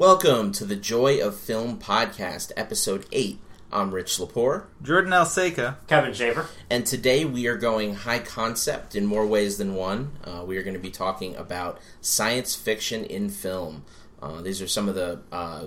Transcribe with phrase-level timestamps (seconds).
[0.00, 3.38] Welcome to the Joy of Film podcast, episode 8.
[3.70, 5.76] I'm Rich Lepore, Jordan Alseca.
[5.88, 6.46] Kevin Shaver.
[6.70, 10.12] and today we are going high concept in more ways than one.
[10.24, 13.84] Uh, we are going to be talking about science fiction in film.
[14.22, 15.66] Uh, these are some of the uh,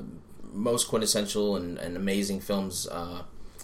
[0.52, 3.22] most quintessential and, and amazing films, uh,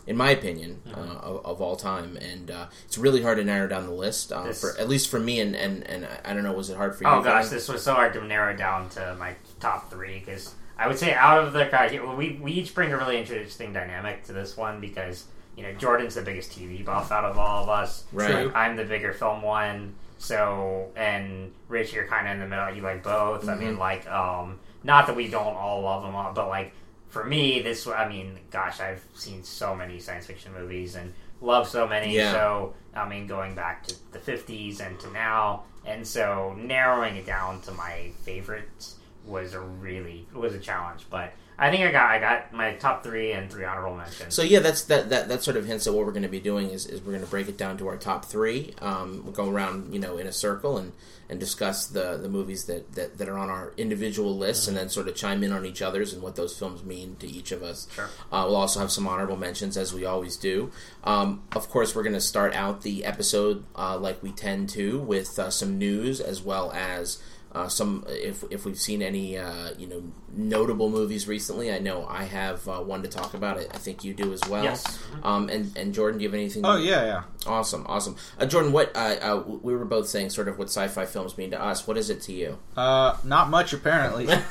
[0.10, 2.18] in my opinion, uh, of, of all time.
[2.18, 5.09] And uh, it's really hard to narrow down the list, uh, This- for at least
[5.09, 5.39] for me.
[5.39, 7.09] And, and, and I- I don't know, was it hard for you?
[7.09, 7.58] Oh gosh, Kevin?
[7.58, 11.14] this was so hard to narrow down to my top three because I would say
[11.14, 14.80] out of the crowd, we we each bring a really interesting dynamic to this one
[14.81, 15.26] because
[15.58, 18.05] you know Jordan's the biggest TV buff out of all of us.
[18.14, 18.31] Right.
[18.31, 18.52] True.
[18.55, 19.94] I'm the bigger film one.
[20.17, 22.73] So and Rich, you're kind of in the middle.
[22.73, 23.44] You like both.
[23.48, 23.59] I Mm-hmm.
[23.66, 26.72] mean, like um, not that we don't all love them all, but like
[27.09, 31.67] for me, this I mean, gosh, I've seen so many science fiction movies and love
[31.67, 32.16] so many.
[32.16, 32.31] Yeah.
[32.31, 37.26] So I mean, going back to the 50s and to now, and so narrowing it
[37.26, 38.95] down to my favorites
[39.26, 41.05] was a really it was a challenge.
[41.09, 44.33] But I think I got I got my top three and three honorable mentions.
[44.33, 46.39] So yeah, that's that, that that sort of hints at what we're going to be
[46.39, 48.73] doing is, is we're going to break it down to our top three.
[48.81, 50.94] Um, we'll go around you know in a circle and,
[51.30, 54.88] and discuss the, the movies that, that, that are on our individual lists, and then
[54.88, 57.61] sort of chime in on each other's and what those films mean to each of
[57.61, 57.88] us.
[57.94, 58.09] Sure.
[58.31, 60.72] Uh, we'll also have some honorable mentions as we always do.
[61.03, 65.00] Um, of course, we're going to start out the episode uh, like we tend to
[65.00, 67.22] with uh, some news as well as.
[67.59, 72.05] Uh, some if if we've seen any uh, you know notable movies recently, I know
[72.07, 73.57] I have uh, one to talk about.
[73.57, 74.63] I, I think you do as well.
[74.63, 74.99] Yes.
[75.23, 76.65] Um, and and Jordan, do you have anything?
[76.65, 77.23] Oh yeah, yeah.
[77.47, 78.15] Awesome, awesome.
[78.37, 81.52] Uh, Jordan, what uh, uh, we were both saying, sort of what sci-fi films mean
[81.52, 81.87] to us.
[81.87, 82.57] What is it to you?
[82.75, 84.27] Uh, not much apparently.
[84.30, 84.41] uh,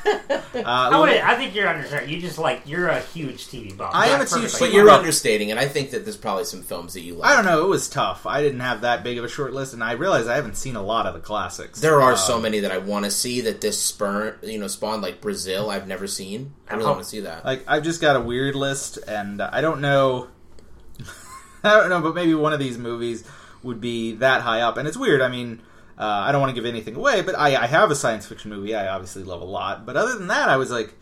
[0.53, 2.09] I, would, I think you're understanding.
[2.09, 3.91] You just like you're a huge TV buff.
[3.93, 6.93] I am a huge But you're understating, and I think that there's probably some films
[6.93, 7.31] that you like.
[7.31, 7.63] I don't know.
[7.63, 8.25] It was tough.
[8.25, 10.75] I didn't have that big of a short list, and I realize I haven't seen
[10.75, 11.79] a lot of the classics.
[11.79, 14.67] There are Uh, so many that I want to see that this spurn, you know,
[14.67, 15.69] spawned like Brazil.
[15.69, 16.53] I've never seen.
[16.67, 17.45] I really want to see that.
[17.45, 20.27] Like I've just got a weird list, and I don't know.
[21.63, 23.23] I don't know, but maybe one of these movies
[23.63, 25.21] would be that high up, and it's weird.
[25.21, 25.61] I mean,
[25.97, 28.49] uh, I don't want to give anything away, but I, I have a science fiction
[28.49, 29.85] movie I obviously love a lot.
[29.85, 30.93] But other than that, I was like,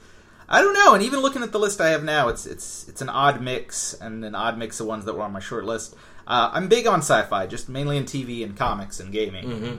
[0.50, 0.94] I don't know.
[0.94, 3.94] And even looking at the list I have now, it's it's it's an odd mix,
[3.94, 5.96] and an odd mix of ones that were on my short list.
[6.26, 9.46] Uh, I'm big on sci-fi, just mainly in TV and comics and gaming.
[9.46, 9.76] Mm-hmm.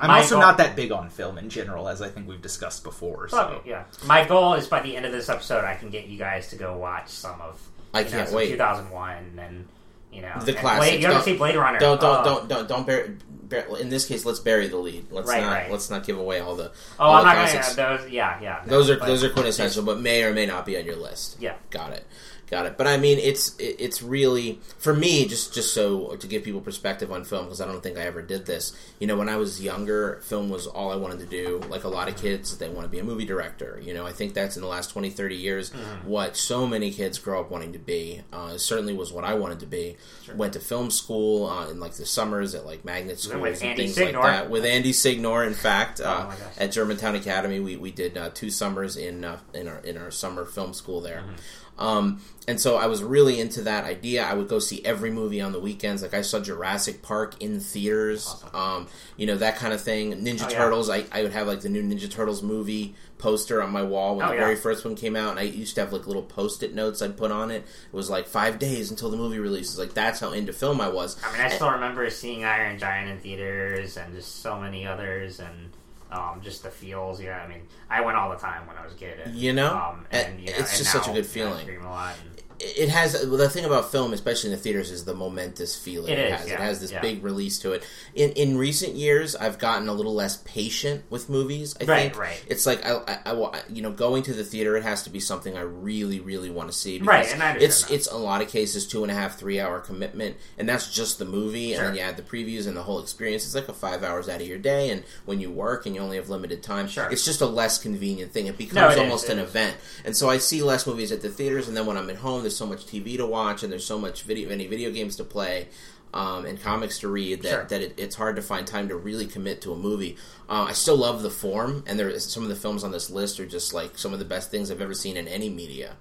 [0.00, 2.42] I'm My also goal- not that big on film in general, as I think we've
[2.42, 3.28] discussed before.
[3.28, 3.36] So.
[3.36, 3.84] Fuck yeah.
[4.06, 6.56] My goal is by the end of this episode, I can get you guys to
[6.56, 7.60] go watch some of.
[7.92, 8.48] I you know, can't some wait.
[8.50, 9.66] 2001 and
[10.12, 10.86] you know The and classics.
[10.86, 11.78] Blade, you haven't Don't- seen Blade Runner.
[11.78, 12.24] Don't don't Oh.
[12.24, 13.66] don't don't don't bear, bear.
[13.78, 15.06] In this case, let's bury the lead.
[15.10, 15.70] Let's Right, not right.
[15.70, 16.70] let's not give away all the.
[16.98, 17.76] Oh, all I'm the not classics.
[17.76, 17.98] gonna.
[17.98, 18.60] Those, yeah, yeah.
[18.66, 20.96] no, Those are but- those are quintessential, but may or may not be on your
[20.96, 21.36] list.
[21.40, 21.54] Yeah.
[21.70, 22.04] got it,
[22.50, 22.76] got it.
[22.76, 27.10] But I mean, it's it's really for me just just so to give people perspective
[27.12, 28.76] on film because I don't think I ever did this.
[28.98, 31.60] You know, when I was younger, film was all I wanted to do.
[31.68, 33.80] Like a lot of kids, they want to be a movie director.
[33.82, 36.08] You know, I think that's in the last 20, 30 years Mm-hmm.
[36.08, 38.22] what so many kids grow up wanting to be.
[38.32, 39.96] Uh, certainly was what I wanted to be.
[40.34, 43.94] Went to film school uh, in like the summers at like magnet schools and things
[43.94, 44.20] Signor.
[44.22, 44.50] like that.
[44.50, 48.50] With Andy Signor, in fact, uh, Oh at Germantown Academy, we, we did uh, two
[48.50, 51.18] summers in uh, in our in our summer film school there.
[51.20, 51.69] Mm-hmm.
[51.80, 54.22] Um, and so I was really into that idea.
[54.24, 56.02] I would go see every movie on the weekends.
[56.02, 58.86] Like I saw Jurassic Park in theaters, um,
[59.16, 60.12] you know that kind of thing.
[60.24, 60.58] Ninja Oh, yeah.
[60.58, 60.90] Turtles.
[60.90, 64.26] I, I would have like the new Ninja Turtles movie poster on my wall when
[64.26, 64.40] Oh, the yeah.
[64.40, 67.16] very first one came out, and I used to have like little post-it notes I'd
[67.16, 67.64] put on it.
[67.92, 69.78] It was like five days until the movie releases.
[69.78, 71.16] Like that's how into film I was.
[71.24, 75.40] I mean, I still remember seeing Iron Giant in theaters and just so many others
[75.40, 75.70] and.
[76.12, 77.38] Um, just the feels, yeah.
[77.42, 79.20] I mean, I went all the time when I was a kid.
[79.24, 79.72] And, You know?
[79.74, 81.60] um, and, And you know, it's just such a now, good know, I feeling.
[81.62, 82.14] scream a lot.
[82.22, 85.74] And, it has well, the thing about film, especially in the theaters, is the momentous
[85.76, 86.48] feeling It it, is, has.
[86.48, 87.00] yeah, It has this yeah.
[87.00, 87.82] big release to it.
[88.14, 91.74] In in recent years, I've gotten a little less patient with movies.
[91.80, 92.44] I Right, think right.
[92.48, 94.76] it's like I, I, I you know going to the theater.
[94.76, 96.98] It has to be something I really really want to see.
[96.98, 97.94] Right, and I understand it's that.
[97.94, 101.18] it's a lot of cases two and a half three hour commitment, and that's just
[101.18, 101.72] the movie.
[101.74, 103.44] And then you add the previews and the whole experience.
[103.46, 106.00] It's like a five hours out of your day, and when you work and you
[106.02, 107.08] only have limited time, Sure.
[107.10, 108.46] it's just a less convenient thing.
[108.46, 109.48] It becomes No, it is, almost it an is.
[109.48, 111.68] event, and so I see less movies at the theaters.
[111.68, 113.98] And then when I'm at home, there's so much TV to watch, and there's so
[113.98, 115.68] much video, many video games to play,
[116.12, 117.64] um, and comics to read that Sure.
[117.66, 120.16] that it, it's hard to find time to really commit to a movie.
[120.48, 123.08] Uh, I still love the form, and there is some of the films on this
[123.08, 125.96] list are just like some of the best things I've ever seen in any media.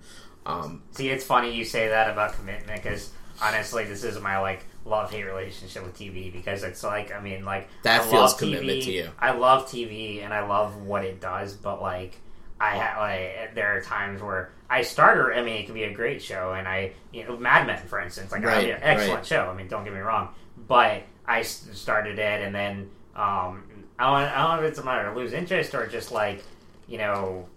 [0.48, 4.66] Um, See, it's funny you say that about commitment because honestly, this is my like
[4.86, 8.80] love hate relationship with TV because it's like I mean like That I feels commitment
[8.80, 9.10] TV, to you.
[9.20, 12.18] I love TV and I love what it does, but like
[12.60, 15.36] I ha- like there are times where I start.
[15.38, 18.00] I mean, it could be a great show, and I you know Mad Men, for
[18.00, 19.26] instance, like Right, I an excellent right.
[19.26, 19.50] show.
[19.50, 20.30] I mean, don't get me wrong,
[20.68, 23.64] but I started it, and then um,
[23.98, 26.44] I don't, I don't know if it's a matter of lose interest or just like
[26.88, 27.48] you know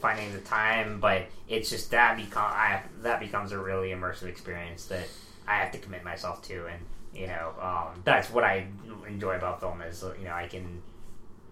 [0.00, 4.86] finding the time, but it's just that become I that becomes a really immersive experience
[4.86, 5.06] that
[5.46, 6.80] I have to commit myself to, and
[7.14, 8.66] you know um, that's what I
[9.06, 10.82] enjoy about film is you know I can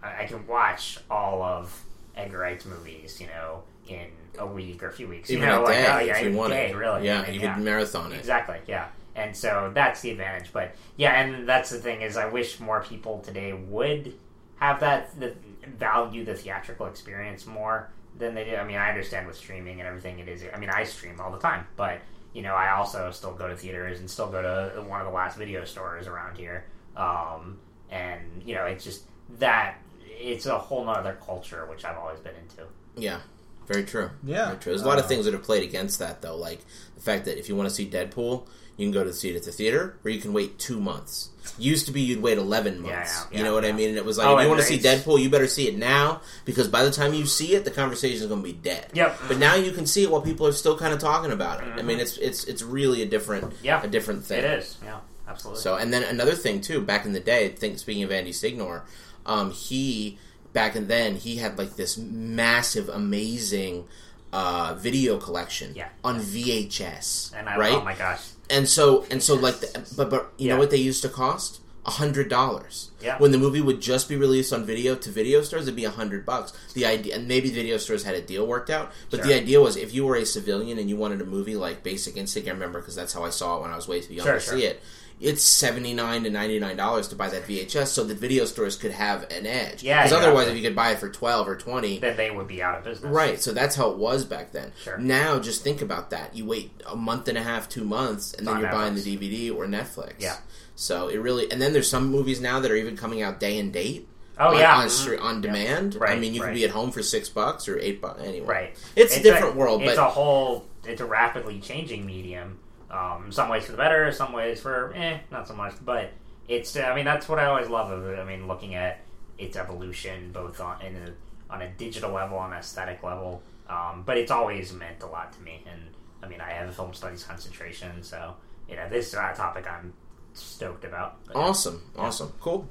[0.01, 1.84] I can watch all of
[2.15, 4.07] Edgar Wright's movies, you know, in
[4.39, 6.23] a week or a few weeks, Even you know, a like, day oh, yeah, if
[6.25, 6.55] you wanted.
[6.55, 8.19] day, really, Yeah, mean, you could marathon it.
[8.19, 8.87] Exactly, yeah.
[9.15, 10.51] And so that's the advantage.
[10.51, 14.13] But yeah, and that's the thing is I wish more people today would
[14.57, 15.35] have that the,
[15.77, 18.55] value the theatrical experience more than they do.
[18.55, 20.43] I mean, I understand with streaming and everything it is.
[20.53, 22.01] I mean, I stream all the time, but
[22.33, 25.13] you know, I also still go to theaters and still go to one of the
[25.13, 26.65] last video stores around here.
[26.97, 27.59] Um,
[27.89, 29.03] and you know, it's just
[29.39, 29.77] that
[30.17, 32.67] it's a whole nother culture which I've always been into.
[32.97, 33.19] Yeah,
[33.67, 34.09] very true.
[34.23, 34.47] Yeah.
[34.47, 34.71] very true.
[34.73, 36.35] There's a lot of Uh, things that have played against that, though.
[36.37, 36.59] Like
[36.95, 38.47] the fact that if you want to see Deadpool,
[38.77, 41.29] you can go to see it at the theater, or you can wait two months.
[41.57, 43.25] Used to be you'd wait eleven Yeah, months.
[43.31, 43.89] yeah, you know what I mean?
[43.89, 45.77] And it was like Oh, if you want to see Deadpool, you better see it
[45.77, 48.87] now because by the time you see it, the conversation is going to be dead.
[48.93, 49.19] Yep.
[49.29, 51.67] But now you can see it while people are still kind of talking about it.
[51.77, 53.65] I mean, it's it's it's really a different Mm-hmm.
[53.65, 53.83] Yeah.
[53.83, 54.39] a different thing.
[54.39, 55.61] It is, yeah, absolutely.
[55.61, 58.83] So, and then another thing too, back in the day, think speaking of Andy Signor,
[59.25, 60.17] um, he
[60.53, 63.85] back in then he had like this massive, amazing
[64.33, 65.89] uh, video collection Yeah.
[66.03, 67.73] on VHS, and I, right?
[67.73, 70.53] oh my gosh, and so and so like, the, but but you Yeah.
[70.53, 71.59] know what they used to cost?
[71.87, 72.89] A hundred dollars.
[72.99, 73.19] Yeah.
[73.19, 75.91] When the movie would just be released on video to video stores, it'd be a
[75.91, 76.51] hundred bucks.
[76.73, 79.77] The idea, and maybe video stores had a deal worked out, but the idea was
[79.77, 82.79] if you were a civilian and you wanted a movie like Basic Instinct, I remember
[82.79, 84.57] because that's how I saw it when I was way too young Sure, to sure.
[84.57, 84.81] see it.
[85.21, 88.75] It's seventy nine to ninety nine dollars to buy that VHS, so that video stores
[88.75, 89.81] could have an edge.
[89.81, 92.47] Yeah, because otherwise, if you could buy it for twelve or twenty, then they would
[92.47, 93.09] be out of business.
[93.11, 94.73] Right, so that's how it was back then.
[94.83, 94.97] Sure.
[94.97, 96.35] Now, just think about that.
[96.35, 99.55] You wait a month and a half, two months, and then you're buying the DVD
[99.55, 100.15] or Netflix.
[100.19, 100.37] Yeah.
[100.75, 103.57] So it really, and then there's some movies now that are even coming out day
[103.57, 104.09] and date.
[104.37, 104.89] Oh on, yeah, on, mhm.
[105.17, 105.95] stre- on demand.
[105.95, 106.55] I Right, mean, you can right.
[106.55, 108.21] be at home for six bucks or eight bucks.
[108.21, 108.75] Anyway, Right.
[108.97, 110.65] It's, a different world, It's but a whole.
[110.83, 112.59] It's a rapidly changing medium.
[112.95, 115.73] Um, some ways for the better, some ways for eh, not so much.
[115.83, 116.11] But
[116.47, 116.75] it's.
[116.77, 118.19] I mean, that's what I always love of it.
[118.19, 119.01] I mean, looking at
[119.37, 123.41] its evolution, both on in a, on a digital level, on an aesthetic level.
[123.67, 125.63] Um, but it's always meant a lot to me.
[125.71, 125.81] And
[126.23, 128.35] I mean, I have a film studies concentration, so
[128.69, 129.93] you know, this is a topic I'm
[130.33, 131.17] stoked about.
[131.25, 132.67] But, yeah, awesome, awesome, cool.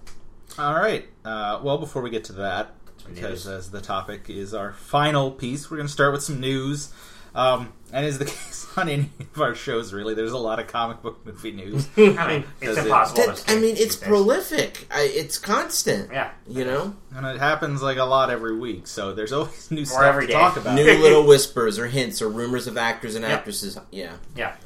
[0.58, 1.06] All right.
[1.24, 2.74] Uh, well, before we get to that,
[3.06, 3.54] because news.
[3.54, 6.92] as the topic is our final piece, we're going to start with some news.
[7.34, 10.66] Um, and is the case on any of our shows, really, there's a lot of
[10.66, 11.88] comic book movie news.
[11.96, 13.32] I mean, Does it's it- impossible.
[13.34, 14.86] to I mean, it's prolific.
[14.90, 16.10] I, it's constant.
[16.12, 16.30] Yeah.
[16.48, 20.02] You know, and it happens like a lot every week, so there's always new stuff
[20.02, 20.38] every to day.
[20.38, 20.74] talk about.
[20.74, 23.32] new little whispers or hints or rumors of actors and Yep.
[23.38, 23.78] actresses.
[23.90, 24.12] Yeah.
[24.36, 24.56] Yeah.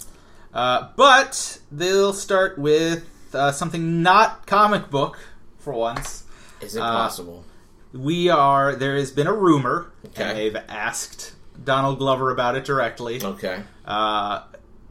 [0.55, 3.05] Uh, but they'll start with
[3.35, 5.19] uh, something not comic book
[5.59, 6.25] for once.
[6.63, 7.45] Is it Uh, possible?
[7.93, 8.75] We are.
[8.75, 10.23] There has been a rumor, Okay.
[10.25, 13.22] and they've asked Donald Glover about it directly.
[13.22, 13.62] Okay.
[13.84, 14.43] Uh,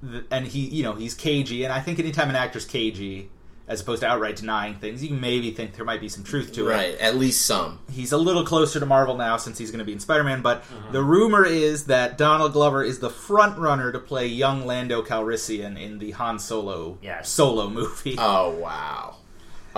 [0.09, 3.29] th- and he, you know, he's cagey, and I think anytime an actor's cagey,
[3.69, 6.69] as opposed to outright denying things, you maybe think there might be some truth to
[6.69, 6.71] it.
[6.73, 6.97] Right.
[6.99, 7.79] At least some.
[7.91, 10.63] He's a little closer to Marvel now since he's going to be in Spider-Man, but
[10.63, 10.93] Mm-hmm.
[10.93, 15.77] the rumor is that Donald Glover is the front runner to play young Lando Calrissian
[15.77, 17.27] in the Han Solo Yes.
[17.29, 18.15] solo movie.
[18.17, 19.16] Oh wow!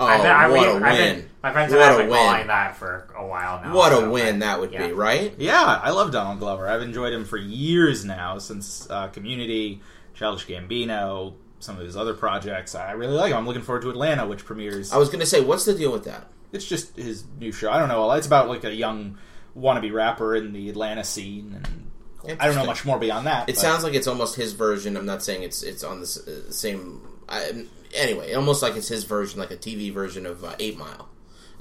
[0.00, 1.16] Oh, I've been, I what mean, a I've win!
[1.16, 2.18] been, my friends What and I have a been win.
[2.26, 3.74] calling that for a while now.
[3.74, 4.86] What a win but- that would yeah.
[4.86, 5.34] be, right?
[5.38, 6.68] Yeah, I love Donald Glover.
[6.68, 9.80] I've enjoyed him for years now, since uh, Community,
[10.14, 12.74] Childish Gambino, some of his other projects.
[12.74, 13.38] I really like him.
[13.38, 14.92] I'm looking forward to Atlanta, which premieres.
[14.92, 16.26] I was going to say, what's the deal with that?
[16.52, 17.70] It's just his new show.
[17.70, 18.10] I don't know.
[18.12, 19.18] It's about like a young
[19.56, 21.60] wannabe rapper in the Atlanta scene,
[22.24, 23.48] and I don't know much more beyond that.
[23.48, 24.96] It but- sounds like it's almost his version.
[24.96, 27.02] I'm not saying it's it's on the uh, same.
[27.28, 31.08] I, anyway, almost like it's his version, like a TV version of uh, Eight Mile.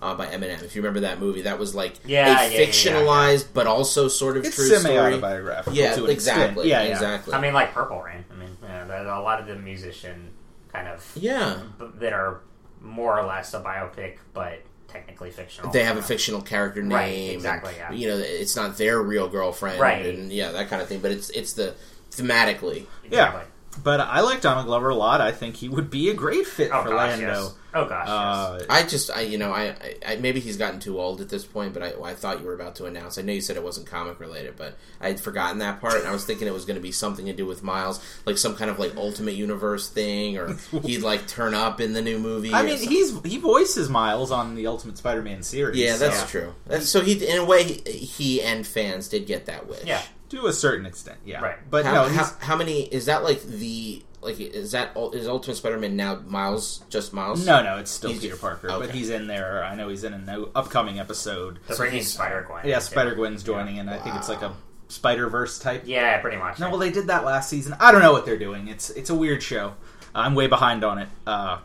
[0.02, 0.64] Uh, by Eminem.
[0.64, 3.68] If you remember that movie, that was like Yeah, a yeah, yeah, yeah, fictionalized but
[3.68, 4.82] also sort of it's true story.
[4.82, 5.74] semi-autobiographical.
[5.74, 6.70] Yeah, to exactly.
[6.70, 6.92] Yeah, yeah.
[6.92, 7.34] exactly.
[7.34, 8.24] I mean, like Purple Rain.
[8.32, 10.30] I mean, yeah, a lot of the musician
[10.72, 12.40] kind of yeah, b- that are
[12.80, 15.70] more or less a biopic, but technically fictional.
[15.72, 16.92] they have a fictional character name.
[16.92, 17.92] Right, and, exactly, yeah.
[17.92, 20.06] You know, it's not their real girlfriend, Right.
[20.16, 21.02] And yeah, that kind of thing.
[21.02, 21.76] But it's it's the
[22.12, 22.86] thematically.
[23.04, 23.42] Exactly.
[23.84, 25.22] But I like Donald Glover a lot.
[25.22, 27.28] I think he would be a great fit Oh for gosh, Lando.
[27.28, 27.56] yes.
[27.72, 28.10] Oh gosh, yes.
[28.10, 31.30] Uh, I just, I you know, I, I, I maybe he's gotten too old at
[31.30, 31.74] this point.
[31.74, 33.18] But I, I thought you were about to announce.
[33.20, 36.08] I know you said it wasn't comic related, but I had forgotten that part, and
[36.08, 38.56] I was thinking it was going to be something to do with Miles, like some
[38.56, 42.52] kind of like Ultimate Universe thing, or he'd like turn up in the new movie.
[42.54, 42.90] I mean, something.
[42.90, 45.78] he's he voices Miles on the Ultimate Spider-Man series.
[45.78, 46.56] yeah, that's so- true.
[46.66, 49.86] That's so he in a way he, he and fans did get that wish.
[49.86, 50.02] Yeah.
[50.30, 51.42] To a certain extent, yeah.
[51.42, 51.58] Right.
[51.70, 53.24] But how, no, how, he's, how many is that?
[53.24, 57.46] Like the like is that ul- is Ultimate Spider-Man now Miles just Miles?
[57.46, 59.64] no, no, it's still He's- Peter Parker, but he's in there.
[59.64, 61.60] I know he's in an upcoming episode.
[61.68, 62.66] The So bringing he's- Spider Gwen.
[62.68, 64.54] Yeah, Spider Gwen's joining, and I think it's like a
[64.90, 65.84] Spider Verse type.
[65.86, 66.60] Yeah, pretty much.
[66.60, 67.76] No, well, they did that last season.
[67.80, 68.68] I don't know what they're doing.
[68.68, 69.76] It's it's a weird show.
[70.14, 71.08] I'm way behind on it.
[71.28, 71.60] Uh,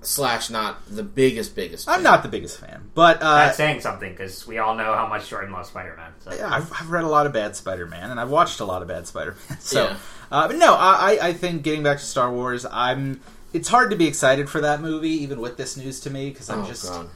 [0.00, 1.88] Slash not the biggest biggest.
[1.88, 5.08] I'm not the biggest fan, but uh, That's saying something because we all know how
[5.08, 6.12] much Jordan loves Spider Man.
[6.20, 6.32] So.
[6.32, 8.86] yeah, I've, I've read a lot of bad Spider-Man, and I've watched a lot of
[8.88, 9.40] bad Spider-Man.
[9.60, 9.96] So, Yeah.
[10.30, 13.20] uh, but no, I, I- I think getting back to Star Wars, I'm.
[13.52, 16.48] It's hard to be excited for that movie, even with this news to me, because
[16.50, 16.88] I'm Oh just.
[16.88, 17.08] god.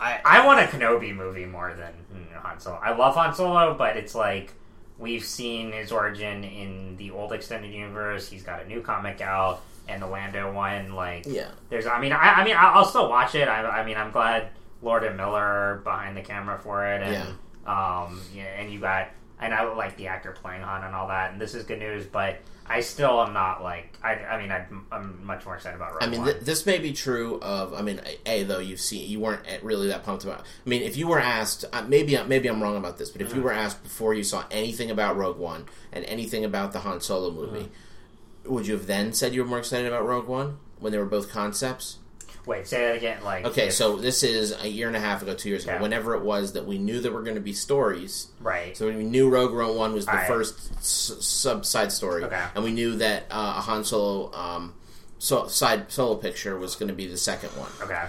[0.00, 2.76] I, I want a Kenobi movie more than you know, Han Solo.
[2.76, 4.52] I love Han Solo, but it's like
[4.98, 8.28] we've seen his origin in the old extended universe.
[8.28, 10.94] He's got a new comic out, and the Lando one.
[10.94, 11.48] Like, Yeah.
[11.70, 11.86] there's.
[11.86, 13.48] I mean, I, I mean, I- I'll still watch it.
[13.48, 14.48] I, I mean, I'm glad
[14.82, 17.28] Lord and Miller behind the camera for it, and
[17.66, 19.08] um, yeah, and you got,
[19.40, 22.06] and I like the actor playing Han and all that, and this is good news.
[22.06, 23.98] But I still am not like.
[24.02, 25.92] I, I mean, I'm, I'm much more excited about.
[25.94, 27.74] Rogue I mean, th- this may be true of.
[27.74, 30.40] I mean, a though you've seen you weren't really that pumped about.
[30.40, 33.34] I mean, if you were asked, uh, maybe maybe I'm wrong about this, but if
[33.34, 37.00] you were asked before you saw anything about Rogue One and anything about the Han
[37.00, 37.70] Solo movie,
[38.48, 41.04] would you have then said you were more excited about Rogue One when they were
[41.06, 41.98] both concepts?
[42.46, 43.22] Wait, say that again.
[43.22, 45.74] Like, Okay, if- so this is a year and a half ago, two years ago,
[45.74, 45.82] Yeah.
[45.82, 48.28] whenever it was that we knew there were going to be stories.
[48.40, 48.74] right.
[48.76, 50.28] So we knew Rogue One was the Alright.
[50.28, 52.42] first s- sub side story, Okay.
[52.54, 54.72] and we knew that uh, a Han Solo um,
[55.18, 57.70] so, side solo picture was going to be the second one.
[57.82, 58.04] okay.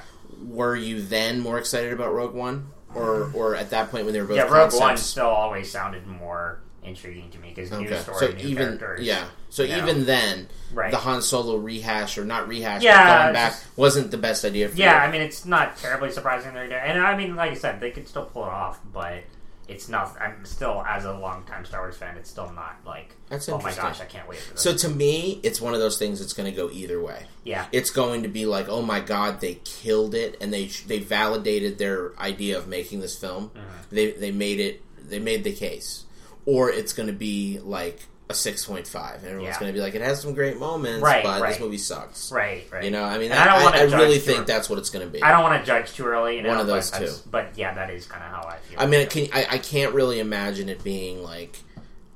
[0.47, 4.21] Were you then more excited about Rogue One, or or at that point when they
[4.21, 7.99] were both Yeah, Rogue One still always sounded more intriguing to me because new Okay,
[7.99, 9.05] story, so new even characters.
[9.05, 9.83] yeah, so you know.
[9.83, 10.91] even then, Right.
[10.91, 14.45] the Han Solo rehash or not rehash, Yeah, but going back just- wasn't the best
[14.45, 15.09] idea for Yeah, you.
[15.09, 17.91] I mean it's not terribly surprising they're doing, and I mean, like I said, they
[17.91, 19.23] could still pull it off, but
[19.67, 20.15] it's not.
[20.19, 23.71] I'm still, as a longtime Star Wars fan, it's still not like, That's oh my
[23.71, 24.63] gosh, I can't wait for this.
[24.63, 27.27] So to me, it's one of those things that's going to go either way.
[27.43, 30.97] yeah, It's going to be like, oh my god, they killed it, and they they
[30.97, 33.49] validated their idea of making this film.
[33.49, 33.95] Mm-hmm.
[33.95, 34.81] They they made it.
[35.07, 36.05] They made the case,
[36.45, 39.15] or it's going to be like a six point five.
[39.23, 39.59] and Everyone's Yeah.
[39.59, 42.31] going to be like, it has some great moments, Right, but this movie sucks.
[42.31, 42.83] right, right.
[42.83, 44.45] You know, I mean, And I don't I, I, really think early.
[44.45, 45.23] that's what it's going to be.
[45.23, 46.35] I don't want to judge too early.
[46.35, 47.11] You know, One of those two.
[47.31, 48.79] But yeah, that is kind of how I feel.
[48.79, 51.59] I mean, can, I, I can't really imagine it being like.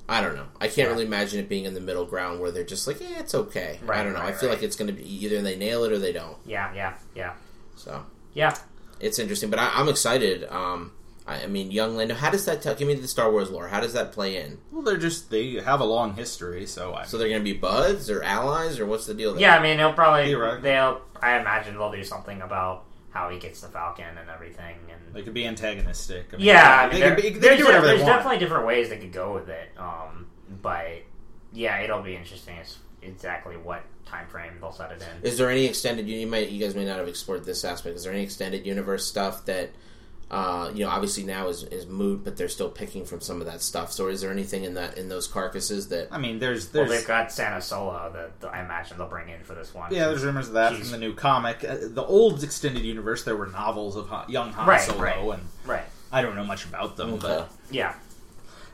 [0.06, 0.44] I don't know.
[0.60, 0.84] I can't Yeah.
[0.88, 3.80] really imagine it being in the middle ground where they're just like, yeah, it's okay.
[3.88, 4.20] I don't know.
[4.20, 4.56] I feel right.
[4.56, 6.36] like it's going to be either they nail it or they don't.
[6.44, 7.32] yeah, yeah, yeah,
[7.74, 8.04] So
[8.34, 8.54] yeah.
[9.00, 10.44] it's interesting, but I, I'm excited.
[10.50, 10.92] Um,
[11.26, 12.14] I, I mean, young Lando.
[12.14, 12.74] How does that tell?
[12.74, 13.68] Give me the Star Wars lore.
[13.68, 14.58] How does that play in?
[14.70, 17.04] well, they're just they have a long history, so I.
[17.04, 19.32] So they're going to be buds or allies or what's the deal?
[19.32, 19.40] There?
[19.40, 20.62] Yeah, I mean, they'll probably Theoretically.
[20.70, 21.00] they'll.
[21.22, 25.22] I imagine they'll do something about how he gets the Falcon and everything, and they
[25.22, 26.26] could be antagonistic.
[26.34, 28.16] I mean, Yeah, I they, mean, could be, they there's, do whatever there's they want.
[28.18, 29.70] definitely different ways they could go with it.
[29.78, 30.26] Um,
[30.60, 30.88] but
[31.52, 35.26] yeah, it'll be interesting as exactly what time frame they'll set it in.
[35.26, 36.06] Is there any extended?
[36.08, 36.50] You might.
[36.50, 37.96] You guys may not have explored this aspect.
[37.96, 39.70] Is there any extended universe stuff that?
[40.30, 43.46] Uh, you know, obviously now is is moot, but they're still picking from some of
[43.46, 43.92] that stuff.
[43.92, 46.98] So, is there anything in that in those carcasses that I mean, there's there's Well,
[46.98, 49.92] they've got Sana Solo that that I imagine they'll bring in for this one.
[49.94, 51.62] yeah, there's rumors of that She's- from the new comic.
[51.62, 55.18] Uh, the old extended universe, there were novels of Han, young Han Right, Solo, right.
[55.38, 55.84] and right.
[56.10, 57.20] I don't know much about them, Okay.
[57.26, 57.94] but Yeah,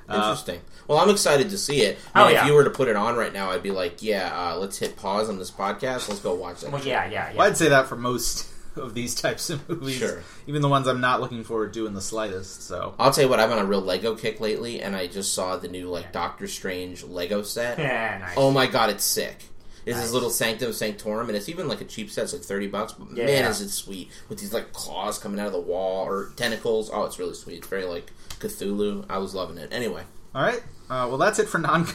[0.09, 0.61] Uh, Interesting.
[0.89, 1.99] Well, I'm excited to see it.
[2.15, 2.41] I Oh, yeah.
[2.43, 4.79] If you were to put it on right now, I'd be like, "Yeah, uh, let's
[4.79, 6.09] hit pause on this podcast.
[6.09, 7.37] Let's go watch that." well, yeah, yeah, yeah.
[7.37, 8.47] well, I'd say that for most
[8.81, 10.23] of these types of movies, Sure.
[10.47, 12.63] even the ones I'm not looking forward to in the slightest.
[12.63, 15.33] So I'll tell you what, I'm on a real Lego kick lately, and I just
[15.35, 17.79] saw the new like Doctor Strange Lego set.
[17.79, 18.35] Yeah, nice.
[18.37, 19.37] Oh my god, it's sick!
[19.87, 20.05] It's Nice.
[20.07, 22.25] this little Sanctum Sanctorum, and it's even like a cheap set.
[22.25, 22.93] It's like thirty bucks.
[22.93, 23.25] But Yeah.
[23.27, 26.91] man, is it sweet with these like claws coming out of the wall or tentacles.
[26.93, 27.59] Oh, it's really sweet.
[27.59, 28.11] It's very like
[28.41, 29.07] Cthulhu.
[29.09, 29.71] I was loving it.
[29.73, 30.03] Anyway,
[30.35, 31.87] all right, uh, well that's it for non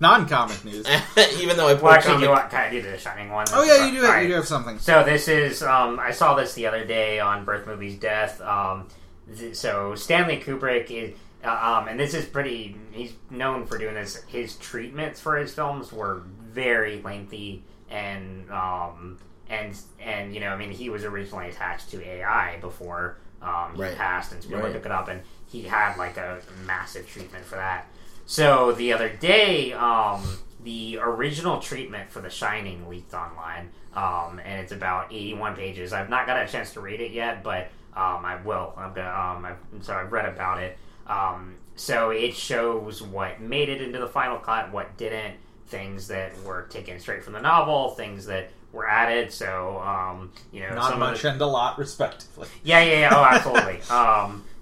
[0.00, 0.86] non comic news.
[1.40, 2.98] even though I put well, a actually, do you comic, want kind of do the
[2.98, 3.46] Shining one?
[3.52, 4.00] Oh yeah, you do.
[4.02, 4.22] Have, right.
[4.22, 4.78] You do have something.
[4.78, 8.40] So this is um, I saw this the other day on Birth Movies Death.
[8.40, 8.88] Um,
[9.36, 11.48] th- so Stanley Kubrick is, uh,
[11.80, 12.76] um, and this is pretty.
[12.92, 14.22] He's known for doing this.
[14.24, 20.56] His treatments for his films were very lengthy and um, and and you know I
[20.56, 23.96] mean he was originally attached to AI before um, he Right.
[23.96, 24.72] passed and Spielberg Right.
[24.74, 27.86] took it up and he had like a massive treatment for that.
[28.26, 30.22] So the other day, um,
[30.62, 35.92] the original treatment for The Shining leaked online, um, and it's about 81 pages.
[35.92, 38.72] I've not got a chance to read it yet, but um, I will.
[38.76, 40.78] I'm gonna, um, I've, so I've read about it.
[41.06, 45.34] Um, so it shows what made it into the final cut, what didn't,
[45.66, 49.32] things that were taken straight from the novel, things that were added.
[49.32, 52.48] So, um, you know, Not some much the, and a lot, respectively.
[52.62, 53.10] yeah, yeah, yeah.
[53.12, 53.80] Oh, absolutely.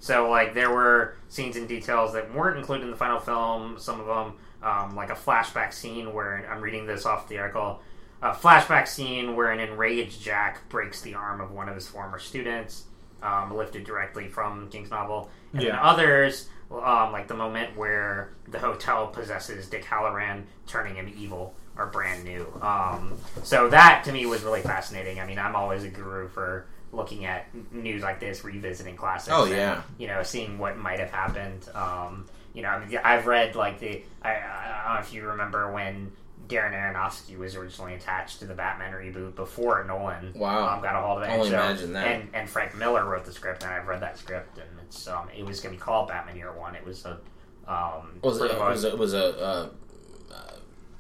[0.03, 3.79] so, like, there were scenes and details that weren't included in the final film.
[3.79, 7.81] Some of them, um, like a flashback scene where I'm reading this off the article.
[8.21, 12.19] A flashback scene where an enraged Jack breaks the arm of one of his former
[12.19, 12.83] students,
[13.23, 15.31] um, lifted directly from King's novel.
[15.53, 21.15] And then others, um, like the moment where the hotel possesses Dick Hallorann, turning him
[21.17, 22.45] evil, are brand new.
[22.61, 25.21] Um, so that to me was really fascinating.
[25.21, 29.35] I mean, I'm always a guru for looking at news like this, revisiting classics.
[29.35, 29.83] Oh, and, yeah.
[29.99, 31.69] you know, seeing what might have happened.
[31.75, 34.03] Um, you know, I mean, I've read like the.
[34.23, 36.13] I, I don't know if you remember when.
[36.49, 40.75] Darren Aronofsky was originally attached to the Batman reboot before Nolan Wow.
[40.75, 41.31] um, got a hold of it.
[41.31, 42.07] Only and so, imagine that.
[42.09, 45.29] And, and Frank Miller wrote the script, and I've read that script, and it's um,
[45.35, 46.75] it was going to be called Batman Year One.
[46.75, 47.21] It was a
[47.67, 49.69] um, was it was it was a uh,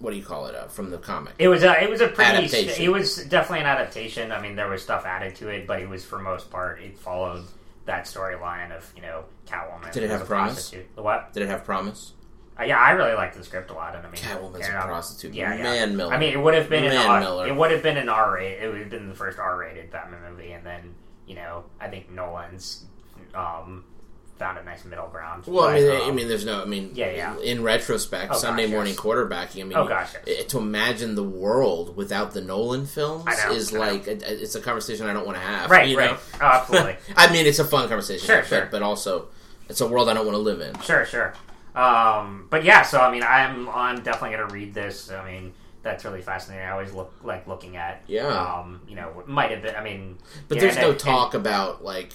[0.03, 1.35] what do you call it uh, from the comic?
[1.39, 2.85] It was a it was a pretty Adaptation.
[2.85, 4.33] it was definitely an adaptation.
[4.33, 6.99] I mean, there was stuff added to it, but it was for most part it
[6.99, 7.45] followed
[7.87, 9.93] that storyline of you know Catwoman.
[9.93, 10.55] Did it have a promise?
[10.55, 10.95] prostitute.
[10.97, 11.33] The what?
[11.33, 12.15] Did it have promise?
[12.59, 15.35] Uh, yeah, I really liked the script a lot, and I mean, Catwoman's a prostitute.
[15.35, 15.63] Yeah, yeah.
[15.63, 16.13] Man, Miller.
[16.13, 17.47] I mean, it would have been an Man R, Miller.
[17.47, 18.63] it would have been an R rated.
[18.63, 20.95] It would have been the first R rated Batman movie, and then
[21.27, 22.85] you know I think Nolan's
[23.35, 23.85] um,
[24.39, 25.45] found a nice middle ground.
[25.47, 26.63] Well, I mean, I um, mean, there's no.
[26.63, 27.39] I mean, Yeah, yeah.
[27.39, 29.01] In retrospect, Oh, Sunday gosh, morning yes.
[29.03, 29.61] quarterbacking.
[29.61, 30.41] I mean, Oh, gosh, yes.
[30.41, 34.55] eh, to imagine the world without the Nolan films know, is I like a, it's
[34.55, 35.71] a conversation I don't want to have.
[35.71, 36.19] right, you right, know?
[36.41, 36.97] oh, absolutely.
[37.17, 38.69] I mean, it's a fun conversation, Sure, but, sure.
[38.71, 39.29] but also
[39.69, 40.79] it's a world I don't want to live in.
[40.81, 41.35] Sure, sure.
[41.75, 45.11] Um, but yeah, so I mean, I'm I'm definitely gonna read this.
[45.11, 46.67] I mean, that's really fascinating.
[46.67, 48.03] I always look like looking at.
[48.07, 48.27] Yeah.
[48.27, 49.75] Um, you know, might have been.
[49.75, 52.13] I mean, But there's and- no and- talk about like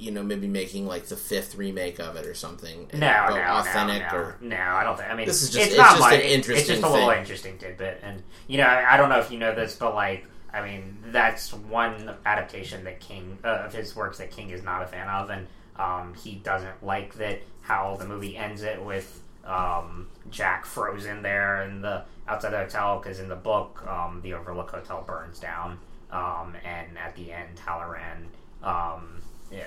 [0.00, 2.88] you know maybe making like the fifth remake of it or something.
[2.94, 4.56] No, no, authentic no, no, or no.
[4.56, 5.10] I don't think.
[5.10, 7.18] I mean, This is just- it's, it's not just an It's just a little thing.
[7.18, 10.26] interesting tidbit, and you know, I, I don't know if you know this, but like,
[10.52, 14.82] I mean, that's one adaptation that King uh, of his works that King is not
[14.82, 19.22] a fan of, and um, he doesn't like that how the movie ends it with
[19.44, 24.34] um, Jack frozen there in the outside the hotel because in the book, um, the
[24.34, 25.78] Overlook Hotel burns down,
[26.10, 28.26] um, and at the end, Hallorann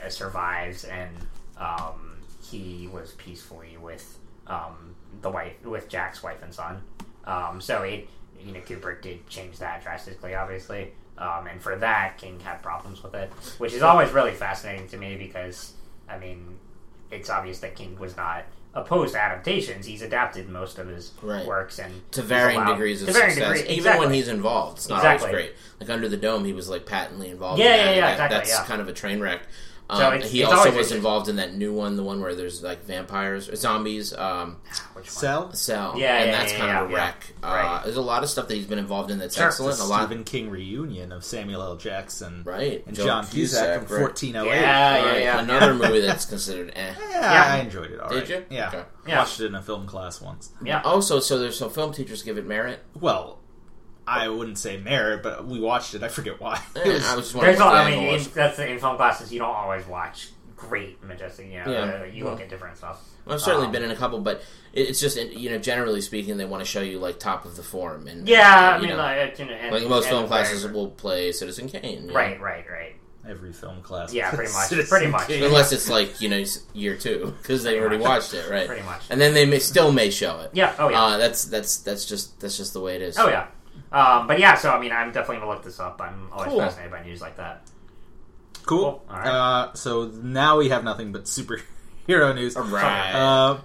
[0.03, 1.09] um, survives, and
[1.57, 2.17] um,
[2.49, 4.17] he was peacefully with
[4.47, 6.81] um, the wife, with Jack's wife and son.
[7.25, 8.09] Um, so it,
[8.43, 13.01] you know, Kubrick did change that drastically, obviously, um, and for that, King had problems
[13.03, 15.73] with it, which is always really fascinating to me because,
[16.09, 16.57] I mean,
[17.11, 19.85] it's obvious that King was not opposed to adaptations.
[19.85, 21.45] He's adapted most of his Right.
[21.45, 23.59] works and to varying allowed- degrees of varying success.
[23.59, 25.27] degree- Even when he's involved, it's not Exactly.
[25.29, 25.55] always great.
[25.79, 27.59] Like Under the Dome, he was like patently involved.
[27.59, 28.65] Yeah, in yeah, yeah, that- exactly, That's yeah.
[28.65, 29.41] kind of a train wreck.
[29.93, 32.35] Um, So it's- he it's also was involved in that new one, the one where
[32.35, 34.13] there's like vampires, or zombies.
[34.13, 34.57] Um,
[34.93, 35.05] Which one?
[35.05, 35.53] Cell?
[35.53, 37.03] Cell, Yeah, and yeah, that's yeah, kind of a yeah, yeah.
[37.05, 37.33] wreck.
[37.43, 37.81] Uh, Right.
[37.83, 39.47] There's a lot of stuff that he's been involved in that's Sure.
[39.47, 39.77] excellent.
[39.77, 41.75] The A lot, Stephen King reunion of Samuel L.
[41.75, 42.83] Jackson right?
[42.87, 44.01] and Joe John Cusack, from right.
[44.01, 44.49] 1408.
[44.59, 44.61] Yeah,
[44.97, 45.21] yeah, Right.
[45.21, 45.39] yeah.
[45.39, 46.93] Another movie that's considered eh.
[47.11, 47.53] Yeah, Yeah.
[47.53, 47.99] I enjoyed it.
[47.99, 48.29] All Did right.
[48.29, 48.45] you?
[48.49, 48.67] Yeah.
[48.69, 48.83] Okay.
[49.07, 49.19] Yeah.
[49.19, 50.49] Watched it in a film class once.
[50.63, 50.81] Yeah.
[50.83, 52.79] Also, so there's some film teachers give it merit.
[52.99, 53.39] Well,
[54.07, 56.03] I wouldn't say merit, but we watched it.
[56.03, 56.61] I forget why.
[56.75, 58.27] It was- I was just wondering There's all, I mean, in, was.
[58.29, 59.31] that's in film classes.
[59.31, 61.47] You don't always watch great majestic.
[61.51, 62.01] You know, Yeah.
[62.01, 63.01] uh, you look at different stuff.
[63.27, 64.41] I've certainly Um, been in a couple, but
[64.73, 67.63] it's just you know generally speaking, they want to show you like top of the
[67.63, 70.27] form, and Yeah, I you mean, know, like, you know, and, like most and film
[70.27, 72.13] very- classes will play Citizen Kane, you know?
[72.13, 72.95] Right, right, right.
[73.25, 74.13] Every film class.
[74.13, 75.27] Yeah, pretty much, Citizen pretty much.
[75.27, 75.41] Kane.
[75.43, 78.07] Unless it's like you know year two because they Pretty already much.
[78.09, 78.67] watched it, right?
[78.67, 79.01] Pretty much.
[79.09, 80.49] And then they may still may show it.
[80.51, 80.73] Yeah.
[80.77, 81.01] Oh yeah.
[81.01, 83.17] Uh, that's that's that's just that's just the way it is.
[83.17, 83.47] oh yeah.
[83.93, 86.01] Um, but yeah, so I mean, I'm definitely gonna look this up.
[86.01, 86.59] I'm always Cool.
[86.59, 87.67] fascinated by news like that.
[88.65, 88.79] Cool.
[88.79, 89.05] Cool.
[89.09, 89.27] All right.
[89.27, 91.61] Uh, so now we have nothing but superhero
[92.35, 92.55] news.
[92.57, 93.11] All right.
[93.13, 93.57] Uh,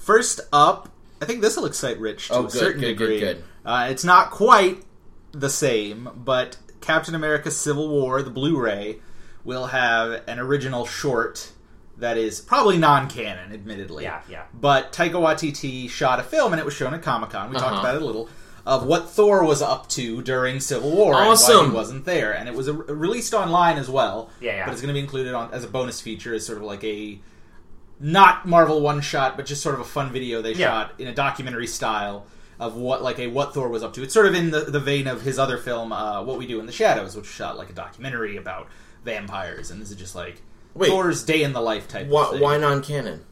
[0.00, 0.88] first up,
[1.20, 3.20] I think this will excite Rich to Oh, a good, certain good, good, degree.
[3.20, 3.44] good.
[3.64, 4.82] Uh, it's not quite
[5.32, 9.00] the same, but Captain America: Civil War, the Blu-ray,
[9.44, 11.50] will have an original short
[11.98, 14.04] that is probably non-canon, admittedly.
[14.04, 14.44] Yeah, yeah.
[14.52, 17.50] But Taika Waititi shot a film, and it was shown at Comic Con.
[17.50, 17.80] We talked Uh-huh.
[17.80, 18.28] about it a little.
[18.64, 22.48] Of what Thor was up to during Civil War and why he wasn't there, and
[22.48, 24.30] it was a, released online as well.
[24.40, 24.64] Yeah, yeah.
[24.66, 26.84] But it's going to be included on as a bonus feature, as sort of like
[26.84, 27.18] a
[27.98, 30.66] not Marvel one shot, but just sort of a fun video they Yeah.
[30.68, 32.26] shot in a documentary style
[32.60, 34.02] of what like a what Thor was up to.
[34.04, 36.60] It's sort of in the, the vein of his other film, uh, What We Do
[36.60, 38.68] in the Shadows, which shot like a documentary about
[39.04, 40.40] vampires, and this is just like
[40.74, 40.88] Wait.
[40.88, 42.06] Thor's day in the life type.
[42.06, 43.24] Why, why non-canon?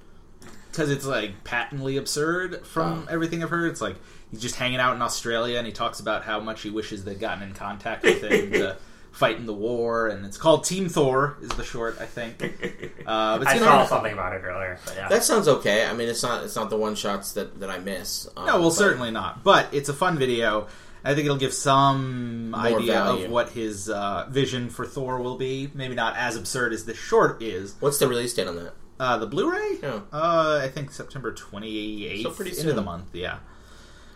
[0.70, 3.12] Because it's like patently absurd from Oh.
[3.12, 3.70] everything I've heard.
[3.70, 3.96] It's like
[4.30, 7.20] he's just hanging out in Australia and he talks about how much he wishes they'd
[7.20, 8.76] gotten in contact with him to
[9.12, 12.40] fight in the war, and it's called Team Thor is the short, I think.
[13.06, 14.78] Uh, but I saw be- something about it earlier.
[14.84, 15.08] But yeah.
[15.08, 15.84] That sounds okay.
[15.84, 18.28] I mean, it's not it's not the one shots that, that I miss.
[18.36, 19.42] Um, No, well, but- certainly not.
[19.42, 20.68] But it's a fun video.
[21.02, 23.24] I think it'll give some More idea value.
[23.24, 25.70] of what his uh, vision for Thor will be.
[25.74, 27.74] Maybe not as absurd as this short is.
[27.80, 28.74] What's the release date on that?
[29.00, 30.00] Uh, the Blu-ray, Yeah.
[30.12, 32.76] uh, I think September twenty eighth, So pretty into soon.
[32.76, 33.14] the month.
[33.14, 33.38] Yeah,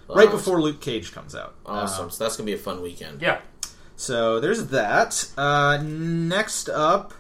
[0.09, 1.55] right before Luke Cage comes out.
[1.67, 2.07] Awesome.
[2.07, 3.23] Uh, so that's gonna be a fun weekend.
[3.23, 3.41] yeah.
[3.97, 5.29] so there's that.
[5.37, 7.15] Uh, next up,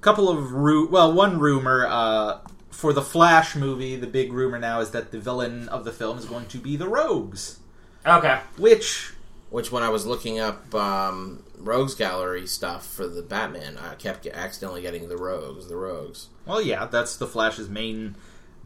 [0.00, 2.38] couple of ru- well, one rumor uh,
[2.70, 3.96] for the Flash movie.
[3.96, 6.76] The big rumor now is that the villain of the film is going to be
[6.76, 7.58] the Rogues,
[8.06, 8.40] Okay.
[8.56, 9.12] which
[9.50, 14.22] Which when I was looking up um, Rogues Gallery stuff for the Batman, I kept
[14.24, 15.68] get- accidentally getting the Rogues.
[15.68, 16.28] The Rogues.
[16.46, 18.14] Well, yeah, that's the Flash's main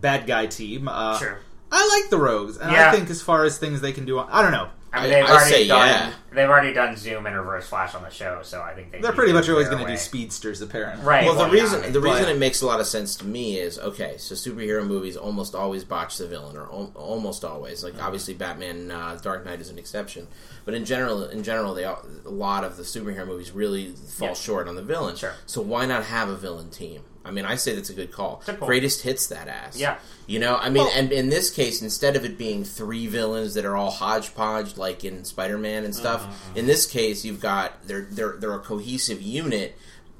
[0.00, 0.88] bad guy team.
[0.88, 1.38] Uh, Sure.
[1.72, 2.90] I like the Rogues, and Yeah.
[2.90, 4.68] I think as far as things they can do, I don't know.
[4.94, 5.88] I mean, I- they've I already say done.
[5.88, 6.12] yeah.
[6.34, 9.12] They've already done Zoom and Reverse Flash on the show, so I think they They're
[9.12, 11.02] pretty much always going to do speedsters, apparently.
[11.02, 11.24] Right.
[11.24, 13.16] Well, the well, yeah, reason I mean, the reason it makes a lot of sense
[13.16, 14.16] to me is okay.
[14.18, 17.82] So superhero movies almost always botch the villain, or al- almost always.
[17.82, 20.28] Like obviously, Batman, uh, Dark Knight is an exception,
[20.66, 24.28] but in general, in general, they all, a lot of the superhero movies really fall
[24.28, 24.34] Yeah.
[24.34, 25.16] short on the villain.
[25.16, 25.32] Sure.
[25.46, 27.00] So why not have a villain team?
[27.24, 28.42] I mean, I say that's a good call.
[28.44, 28.66] Simple.
[28.66, 29.76] Greatest hits that ass.
[29.78, 29.94] Yeah.
[30.26, 33.54] You know, I mean, Well- and in this case, instead of it being three villains
[33.54, 36.58] that are all hodgepodge, like in Spider Man and stuff, Mm-hmm.
[36.58, 39.76] in this case, you've got they're they're they're a cohesive unit.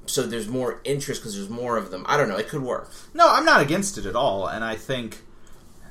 [0.07, 2.05] So there's more interest because there's more of them.
[2.09, 2.37] I don't know.
[2.37, 2.91] It could work.
[3.15, 5.21] No, I'm not against it at all, and I think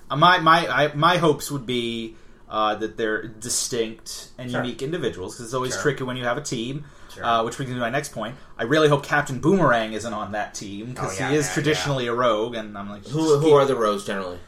[0.10, 2.16] uh, my my I, my hopes would be
[2.50, 4.62] uh, that they're distinct and Sure.
[4.62, 5.38] unique individuals.
[5.38, 5.84] 'cause it's always Sure.
[5.84, 6.84] tricky when you have a team.
[7.14, 7.26] Sure.
[7.26, 8.36] Uh, which brings me to my next point.
[8.58, 11.54] I really hope Captain Boomerang isn't on that team because Oh, yeah, he is yeah,
[11.54, 14.40] traditionally a rogue, and I'm like, Who who are the rogues generally?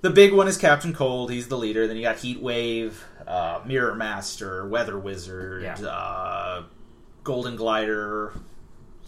[0.00, 1.30] The big one is Captain Cold.
[1.30, 1.86] He's the leader.
[1.86, 5.74] Then you got Heat Wave, uh, Mirror Master, Weather Wizard, Yeah.
[5.86, 6.62] uh,
[7.24, 8.32] Golden Glider,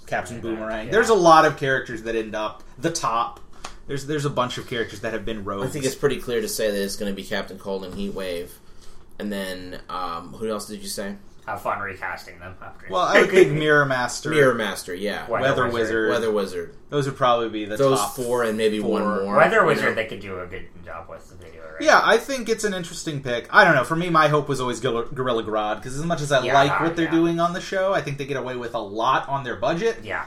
[0.07, 0.43] Captain Yeah.
[0.43, 0.87] Boomerang.
[0.87, 0.93] Yeah.
[0.93, 3.39] There's a lot of characters that end up the top.
[3.87, 5.67] There's there's a bunch of characters that have been rogues.
[5.67, 7.95] I think it's pretty clear to say that it's going to be Captain Cold and
[7.95, 8.53] Heat Wave,
[9.19, 11.17] and then um, who else did you say?
[11.47, 12.55] Have fun recasting them.
[12.63, 12.87] After.
[12.91, 15.29] well, I would think Mirror Master, Mirror Master, yeah.
[15.29, 15.73] Weather Weather Wizard.
[15.73, 16.11] Wizard.
[16.11, 16.75] Weather Wizard.
[16.91, 19.37] Those would probably be the Those top four and maybe one more.
[19.37, 19.95] Weather you Wizard, know?
[19.95, 21.63] they could do a good job with the video.
[21.63, 21.81] Right?
[21.83, 23.49] Yeah, I think it's an interesting pick.
[23.55, 23.85] I don't know.
[23.85, 26.55] For me, my hope was always Gorilla Gorilla Grodd because as much as I Yeah,
[26.55, 27.11] like what they're yeah.
[27.11, 29.99] doing on the show, I think they get away with a lot on their budget.
[30.03, 30.27] Yeah.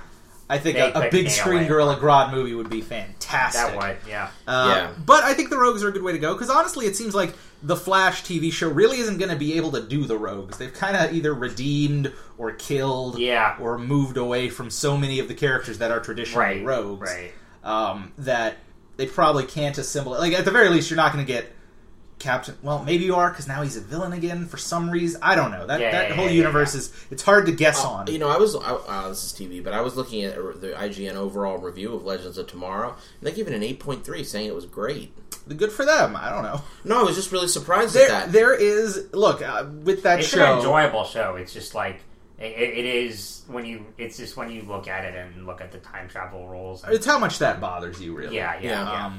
[0.49, 1.67] I think They a, a big screen it.
[1.67, 3.79] Gorilla Grodd movie would be fantastic.
[3.79, 4.09] That would.
[4.09, 4.29] Yeah.
[4.47, 4.93] Uh, Yeah.
[5.05, 7.15] But I think the Rogues are a good way to go because honestly, it seems
[7.15, 10.57] like the Flash TV show really isn't going to be able to do the Rogues.
[10.57, 13.55] They've kind of either redeemed or killed Yeah.
[13.59, 16.65] or moved away from so many of the characters that are traditionally Right.
[16.65, 17.31] Rogues Right.
[17.63, 18.57] um, that
[18.97, 20.19] they probably can't assemble it.
[20.19, 21.51] Like at the very least, you're not going to get
[22.23, 22.57] Captain.
[22.63, 25.19] Well, maybe you are because now he's a villain again for some reason.
[25.21, 25.67] I don't know.
[25.67, 26.79] That Yeah, that yeah, whole yeah, universe yeah.
[26.79, 28.07] is it's hard to guess Uh, on.
[28.07, 30.69] You know, I was I, uh, this is TV, but I was looking at the
[30.69, 34.23] IGN overall review of Legends of Tomorrow, and they gave it an eight point three,
[34.23, 35.13] saying it was great.
[35.57, 36.15] Good for them.
[36.15, 36.61] I don't know.
[36.85, 38.31] No, I was just really surprised There, at that.
[38.31, 40.53] there is look uh, with that It's show.
[40.53, 41.35] an enjoyable show.
[41.35, 41.99] It's just like
[42.39, 43.85] it, it is when you.
[43.97, 46.83] It's just when you look at it and look at the time travel rules.
[46.85, 48.35] and- It's how much that bothers you, really.
[48.37, 48.85] yeah, yeah, Yeah.
[48.85, 49.11] yeah.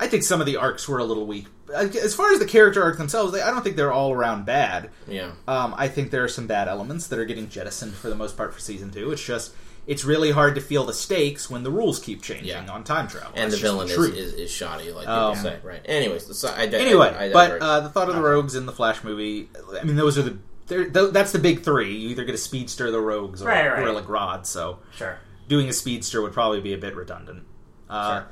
[0.00, 1.46] I think some of the arcs were a little weak.
[1.74, 4.90] As far as the character arcs themselves, they, I don't think they're all around bad.
[5.06, 8.14] yeah, Um, I think there are some bad elements that are getting jettisoned for the
[8.14, 9.10] most part for season two.
[9.12, 9.52] It's just
[9.86, 12.70] it's really hard to feel the stakes when the rules keep changing Yeah.
[12.70, 13.30] on time travel.
[13.34, 15.58] and the That's just villain is, is, is shoddy, like Um, people say.
[15.62, 15.80] Right.
[15.86, 17.62] Anyways, so I, I, anyway, I, I but digress.
[17.62, 19.48] uh, the thought of the rogues in the Flash movie.
[19.80, 20.38] I mean, those are the.
[20.66, 21.96] they're- th- That's the big three.
[21.96, 23.78] You either get a speedster, the rogues, or Right, right.
[23.82, 24.44] Gorilla Grodd.
[24.46, 25.18] So Sure.
[25.48, 27.44] doing a speedster would probably be a bit redundant.
[27.90, 28.28] Uh, Sure.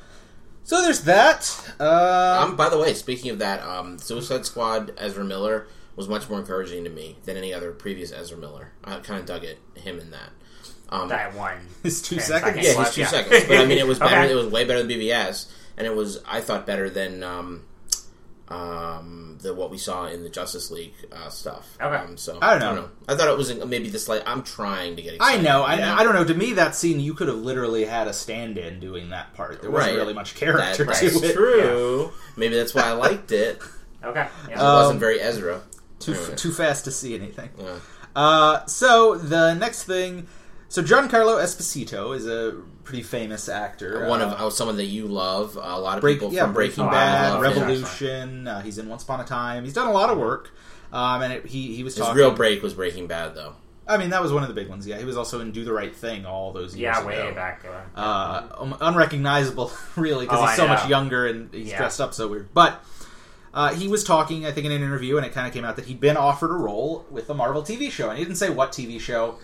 [0.67, 1.75] So there's that.
[1.79, 6.29] Uh, Um, by the way, speaking of that, um, Suicide Squad Ezra Miller was much
[6.29, 8.73] more encouraging to me than any other previous Ezra Miller.
[8.85, 10.31] I kind of dug it him in that.
[10.89, 11.59] Um, That one.
[11.85, 12.67] His two 10 seconds?
[12.67, 13.07] yeah, left, he's two yeah.
[13.23, 14.17] seconds, but I mean, it was better.
[14.17, 14.33] Okay.
[14.33, 17.63] It was way better than BVS, and it was I thought better than um,
[18.49, 21.77] um, the what we saw in the Justice League uh, stuff.
[21.81, 21.97] Okay.
[21.97, 22.89] Um, so I don't know.
[23.09, 24.23] I thought it was maybe the slight.
[24.27, 25.17] I'm trying to get.
[25.21, 25.61] I know.
[25.61, 26.25] you I, I don't know.
[26.25, 29.63] To me, that scene you could have literally had a stand-in doing that part.
[29.63, 29.99] There wasn't Right.
[30.01, 31.35] really much character That- to that's it.
[31.35, 32.13] true.
[32.37, 33.61] Maybe that's why I liked it.
[34.05, 34.29] Okay.
[34.49, 34.55] Yeah.
[34.55, 35.63] it Um, wasn't very Ezra.
[35.99, 36.37] Too Anyway.
[36.37, 37.49] too fast to see anything.
[37.59, 37.79] Yeah.
[38.15, 40.29] Uh, so the next thing,
[40.69, 42.55] so Giancarlo Esposito is a
[42.87, 44.07] pretty famous actor.
[44.09, 45.57] One Uh, of oh, someone that you love.
[45.57, 47.63] a lot of Break, people yeah, from Breaking, Oh, Bad, love love him.
[47.69, 48.49] Revolution.
[48.49, 49.65] Uh, he's in Once Upon a Time.
[49.65, 50.51] He's done a lot of work.
[50.93, 52.17] Um, and it, he he was His talking.
[52.17, 53.55] real break was Breaking Bad, though.
[53.89, 54.87] I mean, that was one of the big ones.
[54.87, 57.07] Yeah, he was also in Do the Right Thing all those years yeah, ago.
[57.29, 57.65] way back.
[57.97, 60.75] Uh, uh, um, unrecognizable, really, because Oh, he's I so know.
[60.75, 61.79] much younger and he's Yeah.
[61.79, 62.49] dressed up so weird.
[62.55, 62.85] But
[63.55, 65.77] uh, he was talking, I think, in an interview, and it kind of came out
[65.77, 68.51] that he'd been offered a role with a Marvel TV show, and he didn't say
[68.51, 69.39] what TV show.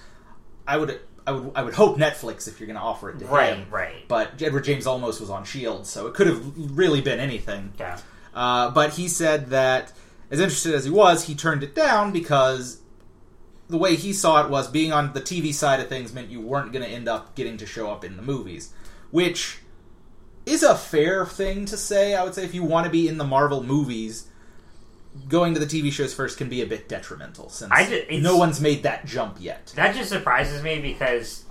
[0.66, 3.26] I would I would I would hope Netflix if you're going to offer it to
[3.26, 3.66] Right, him.
[3.70, 3.92] right.
[3.94, 4.08] Right.
[4.08, 6.42] But Edward James Olmos was on Shield, so it could have
[6.76, 7.72] really been anything.
[7.78, 7.98] Yeah.
[8.34, 9.92] Uh, but he said that,
[10.30, 12.80] as interested as he was, he turned it down because
[13.68, 16.40] the way he saw it was being on the TV side of things meant you
[16.40, 18.72] weren't going to end up getting to show up in the movies,
[19.10, 19.58] which
[20.44, 22.14] is a fair thing to say.
[22.14, 24.26] I would say if you want to be in the Marvel movies,
[25.28, 28.36] going to the TV shows first can be a bit detrimental since I ju- no
[28.36, 29.72] one's made that jump yet.
[29.76, 31.44] That just surprises me because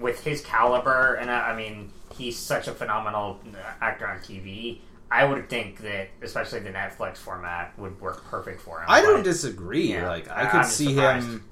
[0.00, 3.40] with his caliber, and I, I mean, he's such a phenomenal
[3.80, 4.80] actor on TV.
[5.10, 8.86] I would think that, especially the Netflix format, would work perfect for him.
[8.88, 9.92] I don't disagree.
[9.94, 10.08] Yeah.
[10.08, 11.26] Like I I- could see surprised.
[11.26, 11.44] him.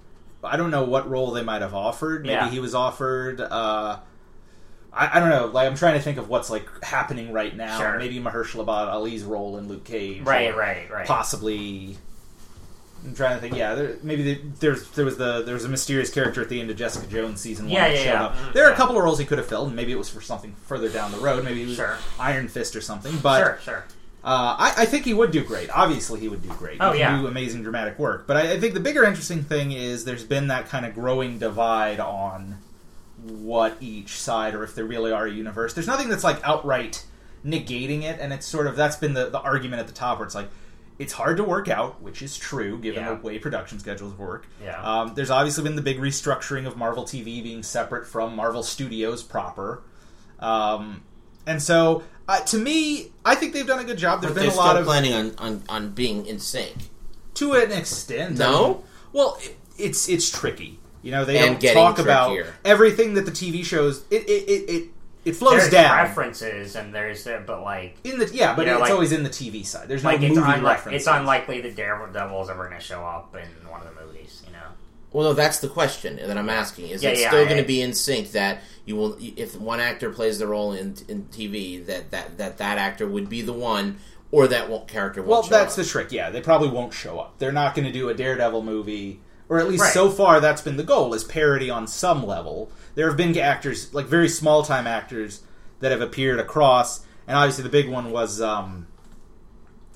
[0.44, 2.22] I don't know what role they might have offered.
[2.22, 2.50] Maybe Yeah.
[2.50, 3.40] he was offered.
[3.40, 3.98] Uh,
[4.96, 5.46] I, I don't know.
[5.46, 7.78] Like I'm trying to think of what's like happening right now.
[7.78, 7.98] Sure.
[7.98, 10.22] Maybe Mahershala Ali's role in Luke Cage.
[10.22, 11.06] Right, right, right.
[11.06, 11.96] Possibly.
[13.04, 13.54] I'm trying to think.
[13.54, 16.60] Yeah, there, maybe the, there's there was the there was a mysterious character at the
[16.60, 17.74] end of Jessica Jones season one.
[17.74, 18.24] Yeah, that yeah, showed yeah.
[18.24, 18.34] up.
[18.36, 19.68] Mm, There are a couple of roles he could have filled.
[19.68, 21.44] and Maybe it was for something further down the road.
[21.44, 21.98] Maybe he was Sure.
[22.18, 23.16] Iron Fist or something.
[23.18, 23.84] But sure, sure.
[24.24, 25.70] uh, I, I think he would do great.
[25.70, 26.78] Obviously, he would do great.
[26.80, 27.16] Oh, he yeah.
[27.20, 28.26] do amazing dramatic work.
[28.26, 31.38] But I, I think the bigger interesting thing is there's been that kind of growing
[31.38, 32.58] divide on
[33.30, 35.74] what each side, or if there really are a universe.
[35.74, 37.04] There's nothing that's like outright
[37.44, 40.26] negating it, and it's sort of that's been the, the argument at the top where
[40.26, 40.48] it's like
[40.98, 43.14] it's hard to work out, which is true given Yeah.
[43.14, 44.46] the way production schedules work.
[44.62, 44.80] Yeah.
[44.82, 49.22] Um, there's obviously been the big restructuring of Marvel TV being separate from Marvel Studios
[49.22, 49.82] proper.
[50.38, 51.02] Um,
[51.46, 54.20] and so, uh, to me, I think they've done a good job.
[54.22, 56.74] There's But been a lot of planning on, on, on being in sync.
[57.34, 58.40] to an extent.
[58.40, 58.68] I No?
[58.68, 58.76] mean,
[59.12, 60.78] well, it, it's it's tricky.
[61.06, 64.02] You know, they And don't getting talk about everything that the TV shows.
[64.10, 64.84] It it it it,
[65.24, 68.72] it flows There's down references, and there's, uh, but like, in the yeah, but You
[68.72, 69.86] know, it's like- always in the TV side.
[69.86, 71.02] There's like no it's, movie unlike, references.
[71.02, 74.42] it's unlikely that Daredevil's ever going to show up in one of the movies.
[74.48, 74.58] You know.
[75.12, 76.88] Well, no, that's the question that I'm asking.
[76.88, 79.78] Is Yeah, it yeah, still going to be in sync that you will, if one
[79.78, 83.52] actor plays the role in in TV, that that that, that actor would be the
[83.52, 83.98] one,
[84.32, 85.84] or that won't, character won't Well, show that's up?
[85.84, 86.10] the trick.
[86.10, 87.38] Yeah, they probably won't show up.
[87.38, 89.92] They're not going to do a Daredevil movie, or at least Right.
[89.92, 92.70] so far that's been the goal is parody on some level.
[92.94, 95.42] There have been actors like very small time actors
[95.80, 98.86] that have appeared across, and obviously the big one was, um,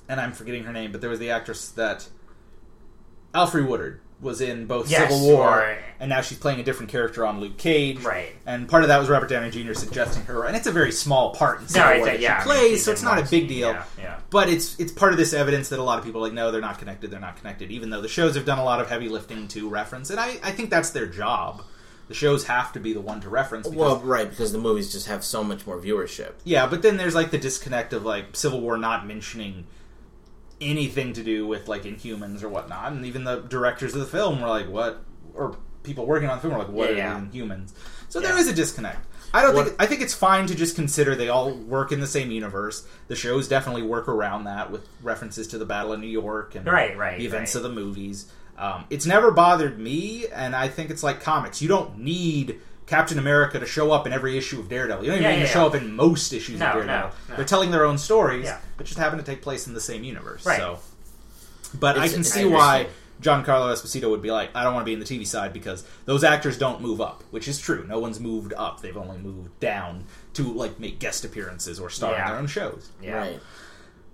[0.07, 2.07] and I'm forgetting her name, but there was the actress that
[3.33, 6.91] Alfre Woodard was in both Yes, Civil War, or- and now she's playing a different
[6.91, 7.99] character on Luke Cage.
[7.99, 8.35] Right.
[8.45, 9.73] And part of that was Robert Downey Jr.
[9.73, 12.37] suggesting her, and it's a very small part in Civil No, War that yeah.
[12.39, 14.17] I she mean, plays, she's so it's not a big deal Yeah, yeah.
[14.29, 16.51] but it's it's part of this evidence that a lot of people are like no
[16.51, 18.89] they're not connected they're not connected even though the shows have done a lot of
[18.89, 21.63] heavy lifting to reference and i, I think that's their job
[22.07, 24.91] the shows have to be the one to reference because, well, right, because the movies
[24.91, 26.33] just have so much more viewership.
[26.43, 29.65] yeah but then there's like the disconnect of like civil war not mentioning
[30.61, 34.39] anything to do with like inhumans or whatnot and even the directors of the film
[34.41, 37.25] were like what or people working on the film were like what Yeah, are yeah.
[37.25, 37.71] inhumans
[38.09, 38.39] so there Yeah.
[38.41, 41.29] is a disconnect I don't What- think I think it's fine to just consider they
[41.29, 42.85] all work in the same universe.
[43.07, 46.65] The shows definitely work around that with references to the Battle of New York and
[46.67, 47.59] Right, right, the events right.
[47.59, 48.25] of the movies.
[48.57, 51.61] Um, it's never bothered me, and I think it's like comics.
[51.61, 52.59] You don't need
[52.91, 55.05] Captain America to show up in every issue of Daredevil.
[55.05, 55.67] You don't even Yeah, need to show yeah.
[55.67, 57.09] up in most issues No, of Daredevil.
[57.09, 57.35] no, no.
[57.37, 58.57] They're telling their own stories, Yeah.
[58.75, 60.45] but just happen to take place in the same universe.
[60.45, 60.57] Right.
[60.59, 60.79] So,
[61.79, 62.87] but I can it's see why
[63.21, 65.85] Giancarlo Esposito would be like, I don't want to be in the TV side because
[66.03, 67.85] those actors don't move up, which is true.
[67.87, 72.13] No one's moved up; they've only moved down to like make guest appearances or star
[72.13, 72.89] in their own shows.
[73.01, 73.17] Yeah.
[73.17, 73.39] Right.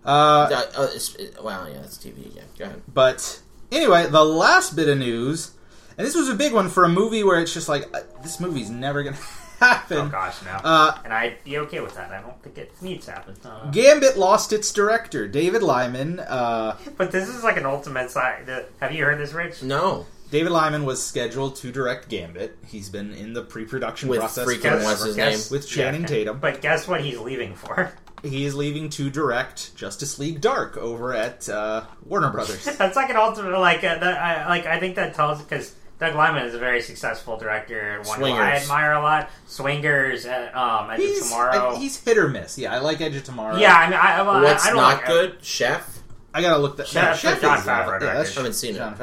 [0.05, 0.09] Uh,
[0.51, 2.81] Uh, uh, it, well, yeah, it's TV Yeah, Go ahead.
[2.93, 5.51] But anyway, the last bit of news,
[5.97, 8.39] and this was a big one for a movie where it's just like uh, this
[8.39, 9.17] movie's never gonna
[9.59, 9.97] happen.
[9.97, 10.51] Oh gosh, no.
[10.51, 12.11] Uh, and I'd be okay with that.
[12.11, 13.35] I don't think it needs to happen.
[13.43, 16.19] Uh, Gambit lost its director, David Liman.
[16.19, 18.49] Uh, but this is like an ultimate side.
[18.79, 19.63] Have you heard this, Rich?
[19.63, 22.57] No, David Liman was scheduled to direct Gambit.
[22.67, 24.83] He's been in the pre-production With process freaking forever.
[24.83, 25.57] what's his Guess- name?
[25.57, 26.07] with Channing yeah.
[26.07, 26.39] Tatum.
[26.39, 27.93] But guess what he's leaving for?
[28.23, 32.65] He is leaving to direct Justice League Dark over at uh, Warner Brothers.
[32.65, 33.51] That's like an ultimate.
[33.59, 34.17] Like uh, that.
[34.17, 38.01] I, like I think that tells because Doug Liman is a very successful director.
[38.05, 39.29] One who I admire a lot.
[39.47, 40.25] Swingers.
[40.25, 41.75] Uh, um, Edge of he's, Tomorrow.
[41.75, 42.57] I- he's hit or miss.
[42.57, 43.57] Yeah, I like Edge of Tomorrow.
[43.57, 45.43] yeah, I mean, I, well, what's I, I don't not like, good?
[45.43, 45.95] Chef.
[46.33, 46.87] I gotta look that.
[46.87, 48.81] Chef- yeah, Chef Jon is, uh, Favreau yeah, that's I haven't seen it.
[48.81, 48.95] Um,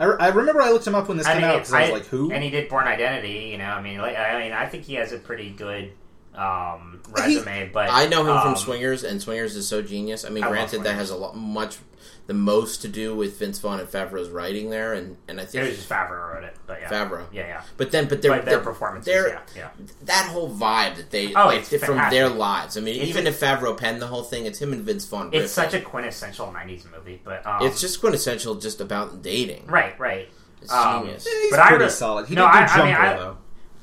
[0.00, 1.82] I, I remember I looked him up when this I came mean, out because I,
[1.82, 3.50] was like, "Who?" And he did Bourne Identity.
[3.52, 5.92] You know, I mean, like, I mean, I think he has a pretty good
[6.36, 7.70] um, He- resume.
[7.72, 10.24] but I know him from um, Swingers, and Swingers is so genius.
[10.24, 11.78] I mean, I granted, that has a lot, much,
[12.26, 15.50] the most to do with Vince Vaughn and Favreau's writing there, and and I It
[15.50, 17.24] think was just Favreau wrote it, but yeah, Favreau.
[17.32, 17.62] Yeah, yeah.
[17.76, 19.68] But then, but their But their their- performances, their- yeah, yeah.
[20.04, 22.18] that whole vibe that they Oh, like it's from fantastic.
[22.18, 22.76] their lives.
[22.78, 25.04] I mean, It's even a- if Favreau penned the whole thing, it's him and Vince
[25.04, 25.28] Vaughn.
[25.32, 25.54] It's riffing.
[25.54, 29.66] such a quintessential '90s movie, but um, It's just quintessential, just about dating.
[29.66, 30.28] right, right.
[30.62, 31.26] It's Um, genius.
[31.26, 32.26] He's But I pretty re- solid.
[32.26, 33.36] He No, did do I- I Jumper mean, I- though.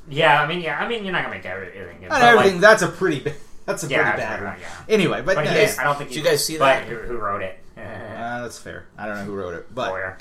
[0.08, 2.00] Yeah, I mean, yeah, I mean, you're not gonna make everything.
[2.00, 2.60] good, Not but, like, everything.
[2.60, 3.20] that's a pretty.
[3.20, 3.32] ba-
[3.66, 4.56] That's a Yeah, pretty bad fair, one.
[4.60, 4.94] yeah.
[4.94, 5.60] Anyway, but, But no, he.
[5.78, 6.84] I don't think Did you guys see that?
[6.84, 7.58] Who, who wrote it?
[7.78, 8.86] uh, that's fair.
[8.98, 10.16] I don't know who wrote it, but Goyer.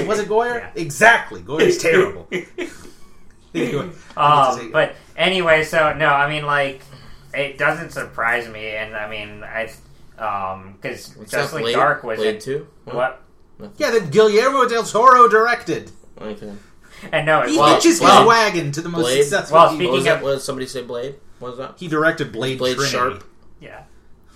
[0.00, 0.56] oh, was it Goyer?
[0.60, 0.70] Yeah.
[0.74, 1.40] Exactly.
[1.42, 2.28] Goyer's terrible.
[2.32, 2.48] Anyway,
[3.54, 3.92] I get to
[4.58, 6.82] say- Um, but anyway, so no, I mean, like,
[7.34, 9.70] it doesn't surprise me, and I mean, I,
[10.22, 11.74] um, because What's Justice League Blade?
[11.74, 12.66] Dark was Blade it, 2?
[12.84, 13.22] what?
[13.78, 15.90] yeah, that Guillermo del Toro directed.
[16.20, 16.52] Okay.
[17.12, 17.84] And no, He it Well, was.
[17.84, 19.56] hitches well, his wagon to the most Blade- successful.
[19.58, 20.22] well, speaking What was of- that?
[20.22, 21.14] What did somebody say Blade?
[21.38, 21.74] What was that?
[21.78, 22.92] he directed Blade, Blade Trinity.
[22.96, 23.24] Sharp.
[23.60, 23.82] Yeah.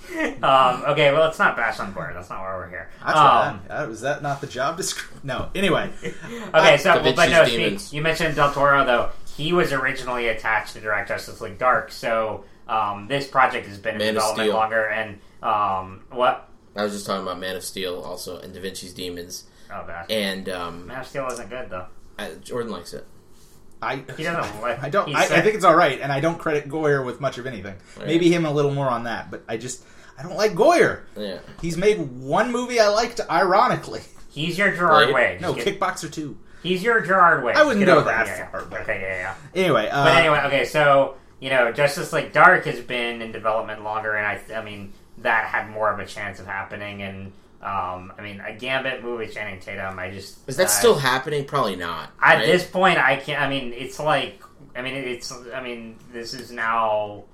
[0.42, 2.14] um, okay, well, let's not bash on board.
[2.14, 2.90] That's not why we're here.
[3.02, 3.48] I tried.
[3.48, 5.20] Um, Uh, was that not the job description?
[5.24, 5.48] No.
[5.54, 7.92] Anyway, Okay, so Da well, but Vinci's no, speak, Demons.
[7.92, 9.10] you mentioned Del Toro though.
[9.36, 13.94] He was originally attached to direct Justice League Dark, so um, this project has been
[13.94, 14.54] in Man of development Steel.
[14.56, 14.84] longer.
[14.88, 16.48] And um, what?
[16.76, 19.44] I was just talking about Man of Steel also and Da Vinci's Demons.
[19.72, 21.86] Oh gosh, And um, Man of Steel isn't good though.
[22.18, 23.06] Uh, Jordan likes it.
[23.82, 24.60] I He doesn't.
[24.62, 25.14] Like, I don't.
[25.14, 27.74] I, I think it's all right, and I don't credit Goyer with much of anything.
[27.98, 28.06] Right.
[28.06, 29.84] Maybe him a little more on that, but I just
[30.18, 31.02] I don't like Goyer.
[31.16, 31.38] Yeah.
[31.60, 34.00] He's made one movie I liked, ironically.
[34.30, 35.14] he's your Gerard Blade?
[35.14, 35.38] Way.
[35.40, 36.38] No, get- Kickboxer two.
[36.62, 37.52] He's your Gerard Way.
[37.52, 38.12] I wouldn't Get go over it.
[38.12, 38.66] that Yeah, far, yeah.
[38.70, 39.62] but- Okay, yeah, yeah.
[39.62, 43.84] Anyway, uh, But anyway, okay, so you know, Justice League Dark has been in development
[43.84, 47.02] longer, and I, I mean, that had more of a chance of happening.
[47.02, 47.32] And
[47.64, 49.98] um, I mean, a Gambit movie, Channing Tatum.
[49.98, 51.44] I just Is that I- still happening?
[51.46, 52.10] Probably not.
[52.22, 52.46] at right?
[52.46, 52.98] this point?
[52.98, 53.40] I can't.
[53.42, 54.42] I mean, it's like,
[54.76, 57.24] I mean, it's, I mean, this is now.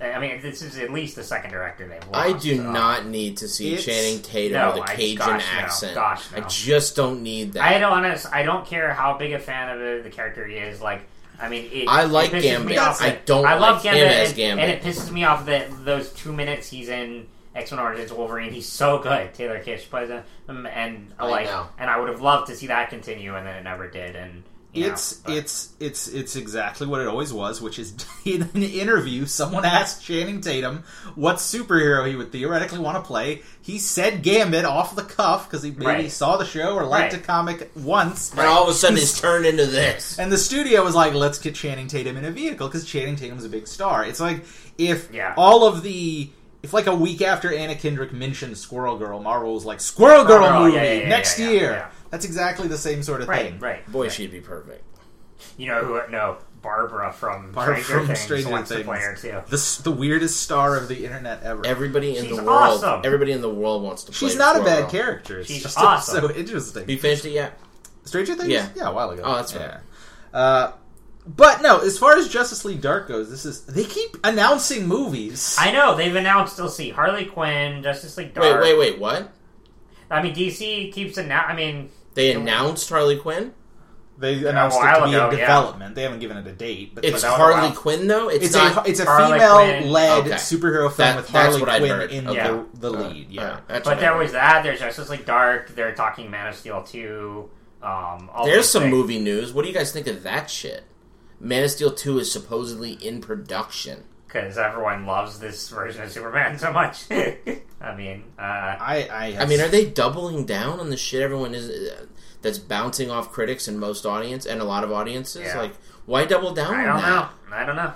[0.00, 2.14] I mean, this is at least the second director they've lost.
[2.14, 5.16] I do so- not need to see It's- Channing Tatum No, with a I- Cajun
[5.18, 5.58] gosh, no.
[5.60, 5.94] accent.
[5.94, 6.38] Gosh, no.
[6.38, 7.64] I just don't need that.
[7.64, 8.26] I don't honest.
[8.32, 10.80] I don't care how big a fan of the, the character he is.
[10.80, 11.02] Like,
[11.38, 12.68] I mean, it, I like it Gambit.
[12.68, 14.64] Me off I don't I love like him Gambit, and, Gambit.
[14.64, 17.26] and it pisses me off that those two minutes he's in
[17.60, 18.52] X Men Origins Wolverine.
[18.52, 19.32] He's so good.
[19.34, 21.66] Taylor Kitsch plays him, um, and I like, know.
[21.78, 24.16] and I would have loved to see that continue, and then it never did.
[24.16, 24.42] And
[24.72, 27.92] you know, it's it's it's it's exactly what it always was, which is
[28.24, 30.84] in an interview, someone asked Channing Tatum
[31.16, 33.42] what superhero he would theoretically want to play.
[33.60, 36.10] He said Gambit off the cuff because he maybe Right.
[36.12, 37.20] saw the show or liked Right.
[37.22, 38.30] a comic once.
[38.30, 40.18] and all of a sudden it's turned into this.
[40.20, 43.44] And the studio was like, let's get Channing Tatum in a vehicle because Channing Tatum's
[43.44, 44.04] a big star.
[44.04, 44.44] It's like
[44.78, 45.34] if Yeah.
[45.36, 46.30] all of the.
[46.62, 50.40] If like a week after Anna Kendrick mentioned Squirrel Girl, Marvel was like Squirrel Girl
[50.46, 51.70] Girl, movie yeah, yeah, yeah, next yeah, year.
[51.72, 51.90] yeah.
[52.10, 53.60] That's exactly the same sort of right, thing.
[53.60, 53.90] right.
[53.90, 54.12] Boy, right.
[54.12, 54.84] she'd be perfect.
[55.56, 56.10] You know who?
[56.10, 58.84] No, Barbara from Barbara Stranger from Things Stranger Things.
[58.84, 59.40] play her too.
[59.48, 61.64] The the weirdest star of the internet ever.
[61.64, 63.00] Everybody in She's the world, awesome.
[63.04, 64.28] everybody in the world wants to play.
[64.28, 64.90] She's not a bad Girl.
[64.90, 65.38] character.
[65.40, 66.28] It's She's just awesome.
[66.28, 66.88] so interesting.
[66.88, 67.58] You finished it yet?
[68.04, 68.50] Stranger Things?
[68.50, 68.68] Yeah.
[68.74, 69.22] yeah, a while ago.
[69.24, 69.66] Oh, that's yeah.
[69.66, 69.80] right.
[70.38, 70.72] Uh,
[71.36, 75.56] but no, as far as Justice League Dark goes, this is they keep announcing movies.
[75.58, 76.58] I know they've announced.
[76.58, 78.44] Let's see, Harley Quinn, Justice League Dark.
[78.62, 78.78] wait, wait.
[78.78, 78.98] Wait.
[78.98, 79.32] What?
[80.10, 81.50] I mean, DC keeps announcing.
[81.50, 83.52] I mean, They announced Harley Quinn.
[84.18, 85.40] they announced it while to be ago, in yeah.
[85.46, 85.94] development.
[85.94, 87.74] They haven't given it a date, but It's that Harley.
[87.76, 88.28] Quinn though.
[88.28, 88.86] It's, it's not.
[88.86, 90.30] a it's a female-led Okay.
[90.36, 92.42] superhero film That- with Harley Quinn in Okay.
[92.42, 93.30] the, the Alright, lead.
[93.30, 94.62] Yeah, alright, that's but there was that.
[94.64, 95.68] There's Justice League Dark.
[95.76, 97.48] They're talking Man of Steel two.
[97.82, 98.90] Um, all There's some things.
[98.92, 99.52] movie news.
[99.54, 100.84] What do you guys think of that shit?
[101.40, 104.04] Man of Steel 2 is supposedly in production.
[104.26, 107.04] because everyone loves this version of Superman so much.
[107.10, 111.54] I mean, uh, I I, I mean, are they doubling down on the shit everyone
[111.54, 112.04] is uh,
[112.42, 115.42] that's bouncing off critics and most audience and a lot of audiences?
[115.42, 115.58] Yeah.
[115.58, 115.72] Like,
[116.06, 117.30] why double down I on don't that?
[117.50, 117.56] know.
[117.56, 117.92] I don't know.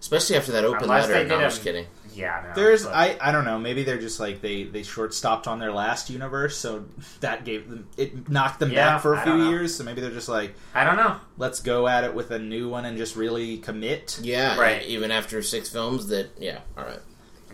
[0.00, 1.22] Especially after that open Unless letter.
[1.22, 1.86] they No, did I'm just kidding.
[2.14, 2.54] Yeah, no.
[2.54, 3.58] There's but- I I don't know.
[3.58, 6.84] Maybe they're just like they they short stopped on their last universe, so
[7.20, 9.74] that gave them it knocked them Yeah, back for a I few years.
[9.74, 11.16] So maybe they're just like, I don't know.
[11.38, 14.18] let's go at it with a new one and just really commit.
[14.22, 14.82] Yeah, Right.
[14.86, 17.00] Even after six films, that yeah, all right.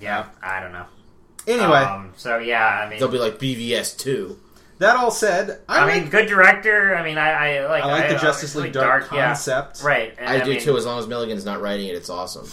[0.01, 0.87] Yeah, I don't know.
[1.47, 4.39] Anyway, um, so yeah, I mean, They'll be like BVS two.
[4.81, 6.95] that all said, I, I, like, mean, good director.
[6.95, 7.31] I mean, I,
[7.63, 7.83] I like.
[7.85, 9.29] I like the Justice I- League Dark, yeah.
[9.29, 9.83] concept.
[9.83, 10.15] right?
[10.19, 10.77] and I, do mean, too.
[10.77, 12.47] As long as Milligan's not writing it, it's awesome.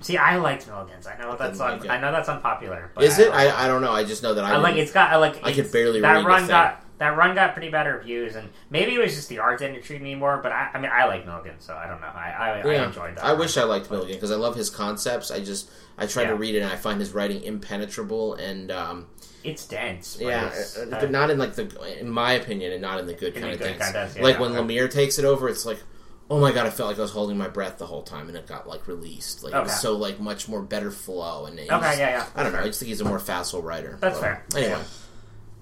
[0.00, 1.06] See, I liked Milligan's.
[1.06, 1.88] I know that's un- like.
[1.90, 2.90] I know that's unpopular.
[2.94, 3.30] But Is it?
[3.32, 3.92] I, I don't know.
[3.92, 6.00] I just know that I, I like it's got I like I could it's- barely
[6.00, 9.30] that read run got that run got pretty bad reviews and maybe it was just
[9.30, 10.38] the art didn't treat me more.
[10.38, 12.06] But I, I mean I like Milligan, so I don't know.
[12.08, 13.24] I I, I enjoyed that.
[13.24, 15.30] I wish I liked Milligan because I love his concepts.
[15.30, 19.06] I just I try to read it and I find his writing impenetrable and um,
[19.44, 20.16] it's dense.
[20.16, 23.00] But yeah, it's, uh, uh, but not in like the in my opinion and not
[23.00, 23.92] in the good In kind the of good things.
[23.92, 24.74] kind of- yeah, like yeah, when okay.
[24.76, 25.82] Lemire takes it over, it's like.
[26.30, 26.64] Oh my god!
[26.66, 28.86] I felt like I was holding my breath the whole time, and it got like
[28.86, 29.42] released.
[29.42, 31.46] Like it was so like much more better flow.
[31.46, 32.26] And he's- Okay, yeah, yeah.
[32.36, 32.60] I don't know.
[32.60, 33.98] I just think he's a more facile writer.
[34.00, 34.44] That's But fair.
[34.56, 34.82] Anyway,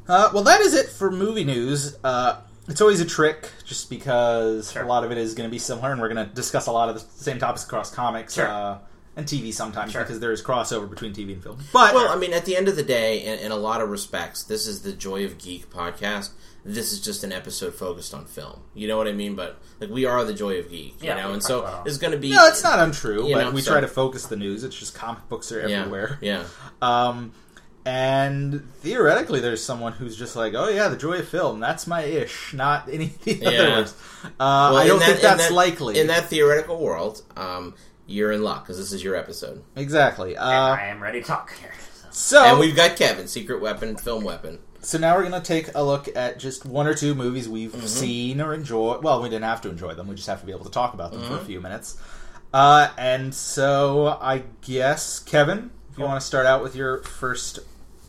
[0.08, 1.96] Uh, well, that is it for movie news.
[2.04, 2.36] Uh,
[2.68, 4.82] it's always a trick, just because Sure.
[4.82, 6.72] a lot of it is going to be similar, and we're going to discuss a
[6.72, 8.34] lot of the same topics across comics.
[8.34, 8.46] Sure.
[8.48, 8.78] Uh,
[9.16, 10.02] and TV sometimes Sure.
[10.02, 11.58] because there is crossover between TV and film.
[11.72, 13.88] But Well, I mean, at the end of the day, in, in a lot of
[13.90, 16.30] respects, this is the Joy of Geek podcast.
[16.74, 18.60] This is just an episode focused on film.
[18.74, 19.34] You know what I mean?
[19.34, 21.98] But like, we are the Joy of Geek, you Yeah, know, and so about it.
[22.00, 23.22] going to be no, it's not untrue.
[23.32, 24.64] But know, we so- try to focus the news.
[24.64, 26.18] It's just comic books are everywhere.
[26.20, 26.44] yeah.
[26.82, 27.32] Um,
[27.86, 31.58] and theoretically, there's someone who's just like, oh yeah, the joy of film.
[31.60, 33.48] That's my ish, not any of the Yeah.
[33.50, 33.94] others.
[34.24, 35.98] Uh, Well, I don't that- think in that's that- likely.
[35.98, 37.22] in that theoretical world.
[37.36, 37.74] Um,
[38.06, 40.34] you're in luck because this is your episode, exactly.
[40.34, 41.72] And Uh, I am ready to talk here.
[42.10, 42.36] so.
[42.38, 44.58] so and we've got Kevin, secret weapon, film weapon.
[44.80, 47.86] So now we're gonna take a look at just one or two movies we've Mm-hmm.
[47.86, 49.02] seen or enjoyed.
[49.02, 50.94] Well, we didn't have to enjoy them; we just have to be able to talk
[50.94, 51.34] about them Mm-hmm.
[51.34, 51.96] for a few minutes.
[52.54, 57.58] Uh, and so I guess Kevin, if you want to start out with your first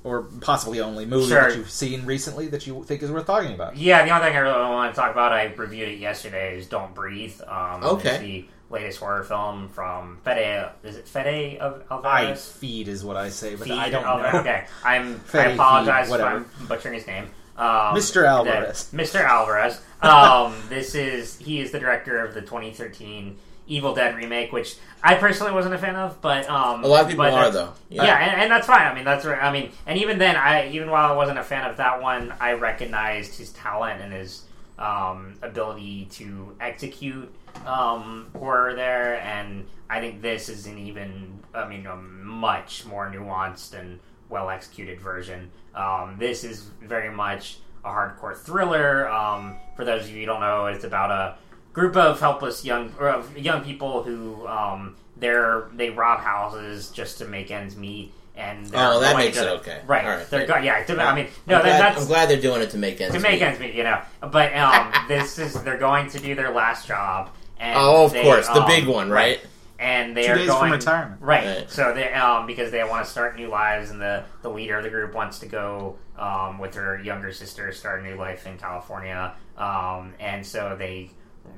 [0.05, 1.49] or possibly only movie Sure.
[1.49, 3.75] that you've seen recently that you think is worth talking about.
[3.75, 6.67] Yeah, the only thing I really want to talk about, I reviewed it yesterday, is
[6.67, 7.39] Don't Breathe.
[7.45, 8.45] Um, Okay.
[8.69, 10.69] Latest horror film from Fede.
[10.83, 12.29] Is it Fede of Alvarez?
[12.29, 14.33] I feed is what I say, but Feed I don't Alvarez.
[14.33, 14.39] know.
[14.41, 15.19] Okay, I'm.
[15.33, 16.21] I apologize Feed, if.
[16.21, 17.25] I'm butchering his name.
[17.57, 18.25] Um, Mr.
[18.25, 18.85] Alvarez.
[18.89, 19.21] the- Mr.
[19.23, 19.81] Alvarez.
[20.01, 25.15] Um, this is he is the director of the 2013 Evil Dead remake, which I
[25.15, 27.73] personally wasn't a fan of, but um, A lot of people are though.
[27.89, 28.87] Yeah, and, and that's fine.
[28.87, 29.41] I mean, that's right.
[29.43, 32.33] I mean, and even then, I even while I wasn't a fan of that one,
[32.39, 34.43] I recognized his talent and his
[34.79, 37.31] um, ability to execute
[37.65, 39.19] um, horror there.
[39.21, 43.99] And I think this is an even, I mean, a much more nuanced and
[44.29, 45.51] well executed version.
[45.75, 49.09] Um, this is very much a hardcore thriller.
[49.09, 51.37] Um, for those of you who don't know, it's about a
[51.73, 57.17] group of helpless young or of young people who um, they're they rob houses just
[57.19, 58.13] to make ends meet.
[58.35, 59.81] And Oh, that makes to- it okay.
[59.85, 60.05] right?
[60.05, 60.29] All right.
[60.29, 60.81] They're go- yeah.
[60.83, 63.01] to- I mean, no, I'm, that, glad, that's I'm glad they're doing it to make
[63.01, 63.45] ends meet to make meet.
[63.45, 64.01] ends meet, you know.
[64.21, 67.31] But um, this is they're going to do their last job.
[67.59, 69.39] And Oh, of they, course, the um, big one, right?
[69.77, 71.21] And they Two are days going from retirement.
[71.21, 71.45] right.
[71.59, 71.69] Right.
[71.71, 74.83] So they um because they want to start new lives, and the the leader of
[74.83, 78.57] the group wants to go um with her younger sister start a new life in
[78.57, 79.33] California.
[79.57, 81.11] Um, and so they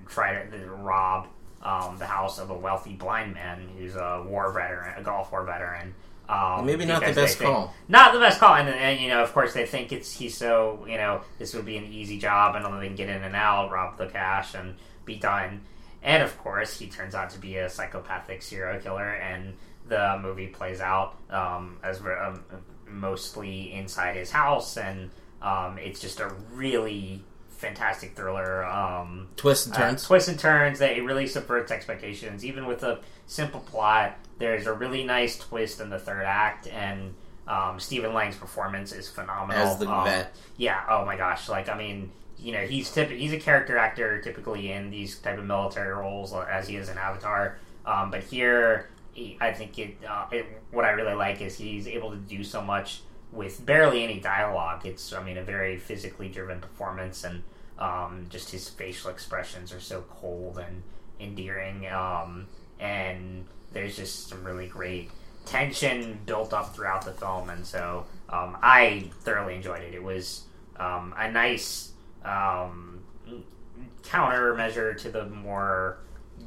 [0.08, 1.28] try to rob
[1.64, 5.44] um the house of a wealthy blind man who's a war veteran, a Gulf War
[5.44, 5.94] veteran.
[6.30, 7.74] Um, Maybe not the best think- call.
[7.90, 10.86] not the best call, and, and you know, of course, they think it's he's so
[10.88, 13.70] you know this would be an easy job, and they can get in and out,
[13.72, 14.76] rob the cash, and
[15.06, 15.62] be done.
[16.04, 19.54] And of course, he turns out to be a psychopathic serial killer, and
[19.88, 22.44] the movie plays out um, as um,
[22.88, 25.10] mostly inside his house, and
[25.42, 28.66] um, it's just a really fantastic thriller.
[28.66, 30.04] Um, Twists and uh, turns.
[30.06, 32.44] twists and turns that it really subverts expectations.
[32.44, 37.14] Even with a simple plot, there's a really nice twist in the third act, and
[37.48, 39.68] um, Stephen Lang's performance is phenomenal.
[39.68, 40.36] As the Um, vet.
[40.58, 40.82] yeah.
[40.90, 41.48] Oh my gosh.
[41.50, 45.38] Like I mean, you know, he's typ- he's a character actor typically in these type
[45.38, 47.58] of military roles uh, as he is in Avatar.
[47.86, 50.46] Um, but here, he, I think it, uh, it.
[50.72, 54.86] What I really like is he's able to do so much with barely any dialogue.
[54.86, 57.44] It's I mean a very physically driven performance, and
[57.78, 60.82] um, just his facial expressions are so cold and
[61.20, 61.88] endearing.
[61.88, 62.48] Um,
[62.80, 65.12] and there's just some really great
[65.46, 69.94] tension built up throughout the film, and so um, I thoroughly enjoyed it.
[69.94, 70.44] It was
[70.78, 71.91] um, a nice
[72.26, 73.00] um,
[74.04, 75.98] countermeasure to the more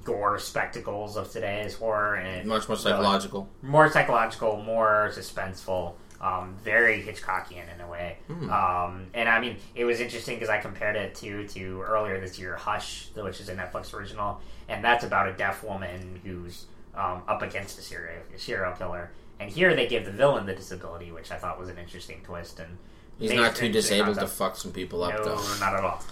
[0.02, 3.48] gore spectacles of today's horror, and Much more really- psychological.
[3.62, 8.18] more psychological, more suspenseful, um, very Hitchcockian in a way.
[8.26, 8.50] Hmm.
[8.50, 12.38] Um, and I mean, it was interesting because I compared it to to earlier this
[12.38, 17.22] year, Hush, which is a Netflix original, and that's about a deaf woman who's um,
[17.28, 19.10] up against a serial a serial killer.
[19.40, 22.60] And here they give the villain the disability, which I thought was an interesting twist.
[22.60, 22.78] And
[23.18, 25.36] He's not too disabled to fuck some people up, though.
[25.36, 25.60] No, though.
[25.60, 26.02] not at all.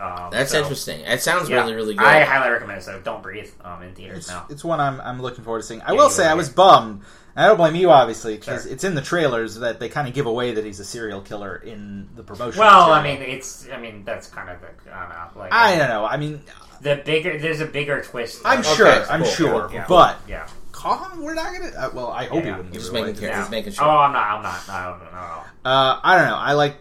[0.00, 1.00] Um, That's so, interesting.
[1.00, 2.04] It sounds yeah, really, really good.
[2.04, 2.82] I highly recommend it.
[2.82, 4.46] So don't breathe um, in theaters It's, now.
[4.50, 5.80] it's one I'm, I'm looking forward to seeing.
[5.82, 6.34] I Yeah, will say I yeah.
[6.34, 7.02] was bummed.
[7.36, 8.72] And I don't blame you, obviously, because Sure.
[8.72, 11.56] it's in the trailers that they kind of give away that he's a serial killer
[11.56, 12.58] in the promotion.
[12.60, 13.68] Well, I mean, it's.
[13.72, 14.92] I mean, that's kind of the.
[14.92, 15.40] I don't know.
[15.40, 16.04] Like, I don't know.
[16.04, 16.42] I mean,
[16.82, 17.38] the bigger.
[17.38, 18.42] There's a bigger twist.
[18.44, 18.74] I'm though.
[18.74, 19.04] sure.
[19.06, 19.70] I'm cool, sure.
[19.72, 19.86] Yeah.
[19.88, 20.46] But Yeah.
[20.82, 21.68] Colin, we're not gonna.
[21.76, 23.38] Uh, well, I hope he wouldn't give Just making, care- Yeah.
[23.40, 23.84] just making sure.
[23.84, 24.26] Oh, I'm not.
[24.30, 24.68] I'm not.
[24.68, 25.70] I don't know.
[25.70, 26.36] Uh, I don't know.
[26.36, 26.76] I like.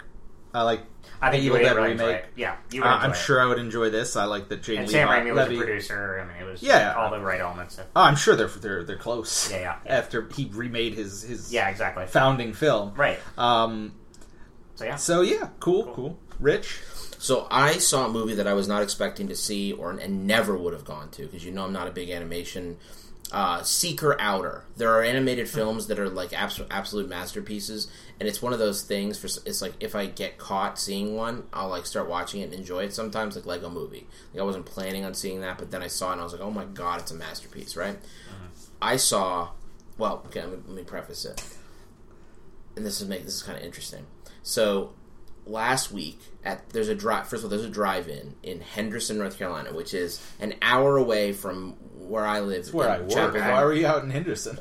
[0.54, 0.82] I like.
[1.24, 2.24] I think The you would Dead really enjoy remake.
[2.24, 2.30] it.
[2.36, 2.94] Yeah, you Uh, would.
[2.96, 3.16] enjoy I'm it.
[3.16, 4.16] sure I would enjoy this.
[4.16, 5.56] I like that Jane And Lee Sam Raimi was Levy.
[5.56, 6.20] the producer.
[6.20, 6.96] I mean, it was Yeah.
[6.98, 7.78] all the right elements.
[7.78, 9.52] Of, Oh, I'm sure they're they're they're close.
[9.52, 9.92] Yeah, yeah, yeah.
[9.98, 12.08] After he remade his his yeah, exactly.
[12.08, 12.94] founding film.
[12.96, 13.20] Right.
[13.38, 13.94] Um.
[14.76, 14.96] So yeah.
[14.96, 15.94] So yeah, cool, Cool.
[15.94, 16.20] cool.
[16.40, 16.80] Rich.
[17.20, 20.58] So I saw a movie that I was not expecting to see, or and never
[20.58, 22.78] would have gone to, because you know I'm not a big animation.
[23.32, 24.66] Uh, Seeker Outer.
[24.76, 28.84] There are animated films that are like abs- absolute masterpieces, and it's one of those
[28.84, 29.18] things.
[29.18, 32.54] For it's like if I get caught seeing one, I'll like start watching it and
[32.54, 32.94] enjoy it.
[32.94, 34.08] Sometimes like Lego Movie.
[34.34, 36.34] Like I wasn't planning on seeing that, but then I saw it and I was
[36.34, 37.98] like, oh my god, it's a masterpiece, right?
[38.82, 39.52] I saw
[39.98, 41.44] well, okay, let me, let me preface it.
[42.76, 44.08] And this is make this is kind of interesting.
[44.44, 44.94] So
[45.46, 47.28] last week at there's a drive.
[47.28, 51.34] First of all, there's a drive-in in Henderson, North Carolina, which is an hour away
[51.34, 51.76] from
[52.12, 52.74] where I live.
[52.74, 53.10] Where I work.
[53.10, 54.60] Chapel Why were you out in Henderson?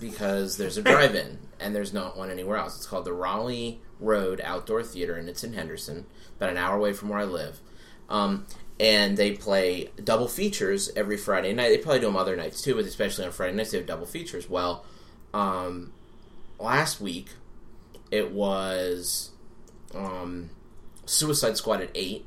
[0.00, 2.76] because there's a drive-in and there's not one anywhere else.
[2.76, 6.92] It's called the Raleigh Road Outdoor Theater, and it's in Henderson, about an hour away
[6.92, 7.60] from where I live.
[8.08, 8.46] Um,
[8.78, 11.68] and they play double features every Friday night.
[11.70, 14.06] They probably do them other nights too, but especially on Friday nights they have double
[14.06, 14.48] features.
[14.48, 14.84] Well,
[15.32, 15.92] um,
[16.58, 17.28] last week
[18.10, 19.30] it was
[19.94, 20.50] um,
[21.06, 22.26] Suicide Squad at eight,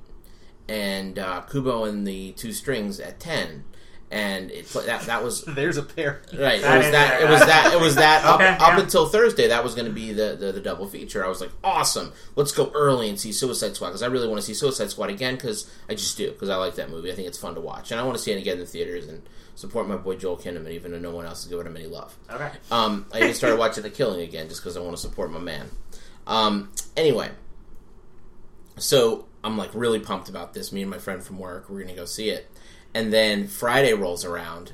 [0.68, 3.66] and uh, Kubo and the Two Strings at ten,
[4.10, 6.22] and it that that was There's a pair.
[6.34, 6.60] Right.
[6.60, 7.22] It I was that.
[7.22, 7.74] It was that.
[7.74, 8.24] It was that.
[8.26, 8.80] Up, Okay, up yeah.
[8.80, 11.26] until Thursday, that was going to be the, the the double feature.
[11.26, 12.14] I was like, awesome.
[12.36, 15.10] Let's go early and see Suicide Squad because I really want to see Suicide Squad
[15.10, 17.12] again because I just do because I like that movie.
[17.12, 18.66] I think it's fun to watch and I want to see it again in the
[18.66, 19.22] theaters and
[19.56, 22.16] support my boy Joel Kinnaman, even though no one else is giving him any love.
[22.30, 22.52] Okay.
[22.72, 25.40] Um, I even started watching The Killing again just because I want to support my
[25.40, 25.70] man.
[26.28, 27.32] Um, anyway,
[28.78, 30.72] so I'm like really pumped about this.
[30.72, 32.50] Me and my friend from work, we're gonna go see it,
[32.94, 34.74] and then Friday rolls around,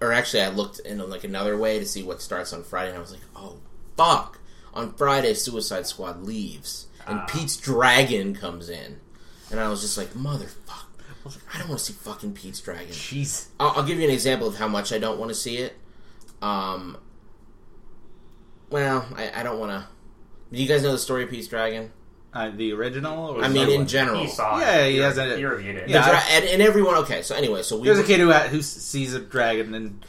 [0.00, 2.98] or actually, I looked in like another way to see what starts on Friday, and
[2.98, 3.58] I was like, oh
[3.96, 4.38] fuck!
[4.74, 7.26] On Friday, Suicide Squad leaves, and Ah.
[7.28, 9.00] Pete's Dragon comes in,
[9.50, 10.84] and I was just like, motherfucker!
[11.52, 12.86] I don't want to see fucking Pete's Dragon.
[12.88, 13.48] Jeez.
[13.60, 15.74] I'll, I'll give you an example of how much I don't want to see it.
[16.40, 16.96] Um,
[18.70, 19.86] well, I, I don't want to.
[20.54, 21.90] Do you guys know the story of Pete's Dragon?
[22.32, 23.30] Uh, the original?
[23.30, 23.86] Or I mean, in one?
[23.86, 24.20] general.
[24.20, 24.88] He saw Yeah, it.
[24.90, 25.88] he He, has a- he reviewed it.
[25.88, 26.94] Yeah, dra- and, and everyone.
[26.96, 27.86] Okay, so anyway, so we.
[27.86, 30.04] There's a kid who who sees a dragon, and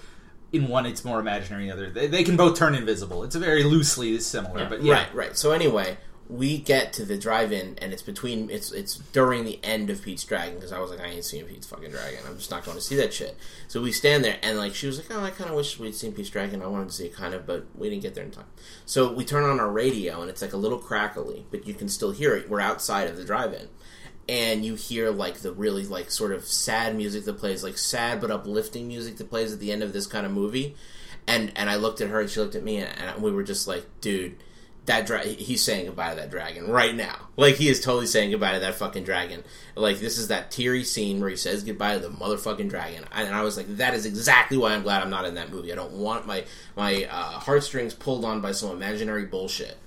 [0.51, 3.23] in one it's more imaginary, in the other they, they can both turn invisible.
[3.23, 4.69] It's a very loosely similar, Yeah.
[4.69, 4.93] but yeah.
[4.93, 5.37] Right, right.
[5.37, 5.97] So anyway,
[6.29, 10.23] we get to the drive-in, and it's between it's it's during the end of Pete's
[10.23, 12.19] Dragon because I was like, I ain't seeing Pete's fucking Dragon.
[12.27, 13.35] I'm just not going to see that shit.
[13.67, 15.95] So we stand there, and like she was like, Oh, I kind of wish we'd
[15.95, 16.61] seen Pete's Dragon.
[16.61, 18.45] I wanted to see it kind of, but we didn't get there in time.
[18.85, 21.89] So we turn on our radio, and it's like a little crackly, but you can
[21.89, 22.47] still hear it.
[22.47, 23.67] We're outside of the drive-in.
[24.27, 28.21] And you hear like the really like sort of sad music that plays, like sad
[28.21, 30.75] but uplifting music that plays at the end of this kind of movie.
[31.25, 33.41] And and I looked at her and she looked at me and, and we were
[33.41, 34.35] just like, dude,
[34.89, 37.15] that dra- he's saying goodbye to that dragon right now.
[37.37, 39.43] Like he is totally saying goodbye to that fucking dragon.
[39.75, 43.05] Like this is that teary scene where he says goodbye to the motherfucking dragon.
[43.13, 45.71] And I was like, that is exactly why I'm glad I'm not in that movie.
[45.71, 46.43] I don't want my
[46.75, 49.77] my uh, heartstrings pulled on by some imaginary bullshit.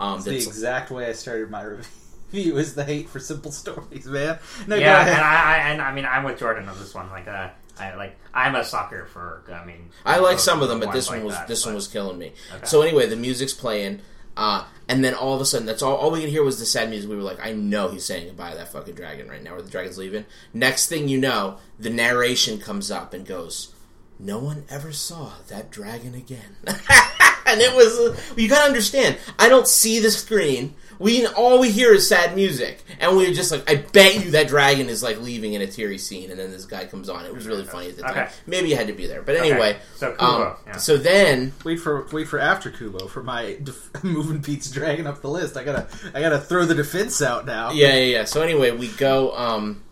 [0.00, 1.62] Um, It's the that's exact way I started my
[2.32, 4.40] review is the hate for simple stories, man.
[4.66, 7.08] No, Yeah, and I, I and I mean I'm with Jordan on this one.
[7.10, 9.44] Like, uh, I like I'm a sucker for.
[9.52, 11.76] I mean, I like some of them, but this one like was that, this one
[11.76, 12.32] was killing me.
[12.56, 12.66] Okay.
[12.66, 14.00] So anyway, the music's playing,
[14.38, 15.96] uh, and then all of a sudden, that's all.
[15.96, 17.10] All we could hear was the sad music.
[17.10, 19.62] We were like, I know he's saying goodbye to that fucking dragon right now, or
[19.62, 20.24] the dragon's leaving.
[20.54, 23.74] Next thing you know, the narration comes up and goes,
[24.18, 29.18] "No one ever saw that dragon again." and it was uh, you gotta understand.
[29.40, 30.76] I don't see the screen.
[31.00, 34.32] We all we hear is sad music, and we are just like, I bet you
[34.32, 37.24] that dragon is like leaving in a teary scene, and then this guy comes on.
[37.24, 38.10] It was really funny at the time.
[38.10, 38.28] Okay.
[38.48, 39.50] Maybe you had to be there, but Okay.
[39.52, 39.76] anyway.
[39.94, 40.76] So Kubo, um, yeah.
[40.76, 45.20] So then, Wait for wait for after Kubo for my def- moving Pete's dragon up
[45.22, 45.56] the list.
[45.56, 47.70] I gotta I gotta throw the defense out now.
[47.70, 48.24] yeah, yeah, yeah.
[48.24, 49.82] So anyway, we go, um,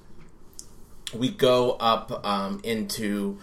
[1.14, 3.38] we go up um, into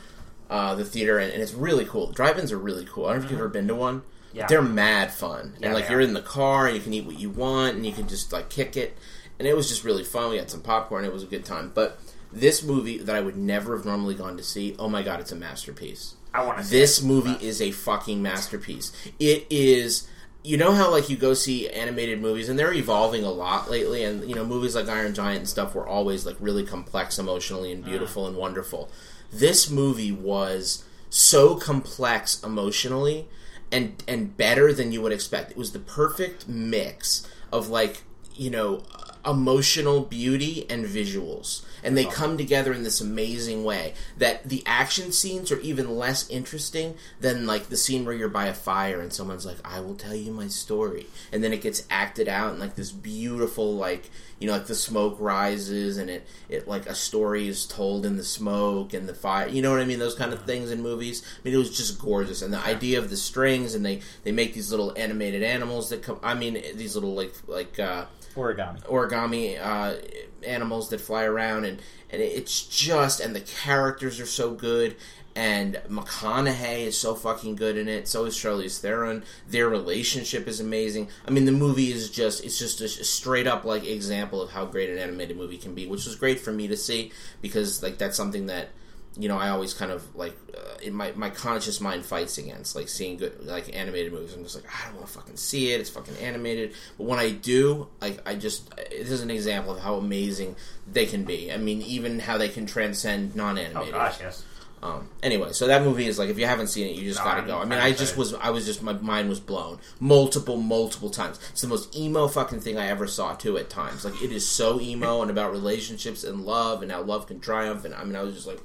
[0.50, 2.12] uh, the theater, and, and it's really cool.
[2.12, 3.06] Drive-ins are really cool.
[3.06, 4.02] I don't know if you've ever been to one.
[4.34, 4.48] Yeah.
[4.48, 6.02] They're mad fun, Yeah, and like you're are.
[6.02, 8.50] in the car, and you can eat what you want, and you can just like
[8.50, 8.98] kick it,
[9.38, 10.32] and it was just really fun.
[10.32, 11.06] We had some popcorn.
[11.06, 11.72] It was a good time.
[11.74, 12.00] But
[12.32, 15.32] this movie that I would never have normally gone to see, oh my god, it's
[15.32, 16.16] a masterpiece.
[16.34, 16.70] I want to.
[16.70, 18.92] This movie is a fucking masterpiece.
[19.20, 20.08] It is.
[20.46, 24.04] You know how like you go see animated movies and they're evolving a lot lately,
[24.04, 27.72] and you know movies like Iron Giant and stuff were always like really complex emotionally
[27.72, 27.92] and uh-huh.
[27.92, 28.90] beautiful and wonderful.
[29.32, 33.28] This movie was so complex emotionally
[33.74, 35.52] and and better than you would expect.
[35.52, 38.04] It was the perfect mix of like
[38.36, 38.84] you know
[39.26, 41.64] emotional beauty and visuals.
[41.82, 46.30] And they come together in this amazing way that the action scenes are even less
[46.30, 49.96] interesting than like the scene where you're by a fire and someone's like i will
[49.96, 51.08] tell you my story.
[51.32, 54.10] And then it gets acted out in like this beautiful like
[54.44, 58.18] you know like the smoke rises and it it like a story is told in
[58.18, 60.00] the smoke and the fire you know what i mean?
[60.00, 61.24] Those kind of things in movies.
[61.24, 62.42] I mean it was just gorgeous.
[62.42, 66.04] And the idea of the strings and they they make these little animated animals that
[66.04, 68.04] come i mean these little like like uh
[68.36, 68.84] Origami.
[68.84, 69.96] origami uh,
[70.44, 71.80] animals that fly around, and
[72.10, 74.96] and it's just and the characters are so good,
[75.36, 78.08] and McConaughey is so fucking good in it.
[78.08, 79.24] So is Charlize Theron.
[79.48, 81.10] Their relationship is amazing.
[81.28, 84.66] I mean, the movie is just it's just a straight up like example of how
[84.66, 87.12] great an animated movie can be, which was great for me to see
[87.42, 88.70] because like that's something that
[89.18, 92.76] you know, I always kind of like uh, in my my conscious mind fights against
[92.76, 94.34] like seeing good like animated movies.
[94.34, 95.80] I'm just like I don't want to fucking see it.
[95.80, 96.74] It's fucking animated.
[96.98, 100.56] But when I do, like I just this is an example of how amazing
[100.92, 101.52] they can be.
[101.52, 103.94] I mean, even how they can transcend non-animated.
[103.94, 104.44] Oh gosh, yes.
[104.84, 107.24] Um, anyway, so that movie is like if you haven't seen it, you just No,
[107.26, 107.58] gotta I'm- go.
[107.58, 108.18] I mean, I'm I just excited.
[108.20, 111.40] was, I was just, my mind was blown multiple, multiple times.
[111.52, 113.58] It's the most emo fucking thing I ever saw too.
[113.58, 117.28] At times, like it is so emo and about relationships and love and how love
[117.28, 117.86] can triumph.
[117.86, 118.60] And I mean, I was just like,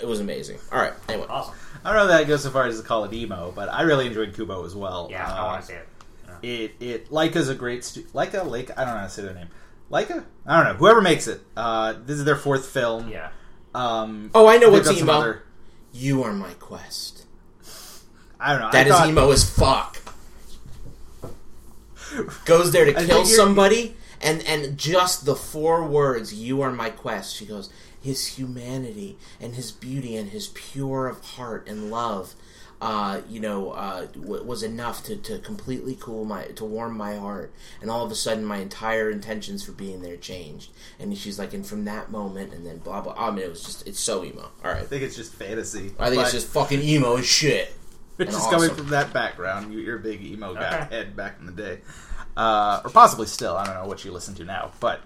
[0.00, 0.58] it was amazing.
[0.72, 1.54] All right, anyway, Awesome.
[1.84, 3.82] I don't know that I go so far as to call it emo, but I
[3.82, 5.08] really enjoyed Kubo as well.
[5.10, 5.88] Yeah, I want to see it.
[6.42, 8.70] It it Laika's a great stu- Laika Lake.
[8.78, 9.48] I don't know how to say their name.
[9.90, 10.24] Laika.
[10.46, 10.78] I don't know.
[10.78, 11.40] Whoever makes it.
[11.56, 13.08] Uh, this is their fourth film.
[13.10, 13.28] Yeah.
[13.74, 15.12] Um, Oh, I know what's emo.
[15.12, 15.42] other-
[15.92, 17.24] you are my quest.
[18.38, 18.70] I don't know.
[18.72, 19.98] That I is thought- emo as fuck.
[22.44, 27.34] Goes there to kill somebody, and and just the four words "You are my quest."
[27.34, 27.70] She goes,
[28.00, 32.34] "His humanity and his beauty and his pure of heart and love."
[32.84, 37.16] Uh, you know, uh, w- was enough to, to completely cool my, to warm my
[37.16, 40.70] heart, and all of a sudden, my entire intentions for being there changed.
[40.98, 43.14] And she's like, and from that moment, and then blah blah.
[43.16, 44.50] I mean, it was just, it's so emo.
[44.62, 45.92] All right, I think it's just fantasy.
[45.98, 47.74] I think it's just fucking emo as shit.
[48.18, 48.60] it's and just awesome.
[48.60, 49.72] coming from that background.
[49.72, 50.96] You, you're a big emo guy, Okay.
[50.96, 51.78] Ed, back in the day,
[52.36, 53.56] uh, or possibly still.
[53.56, 55.00] I don't know what you listen to now, but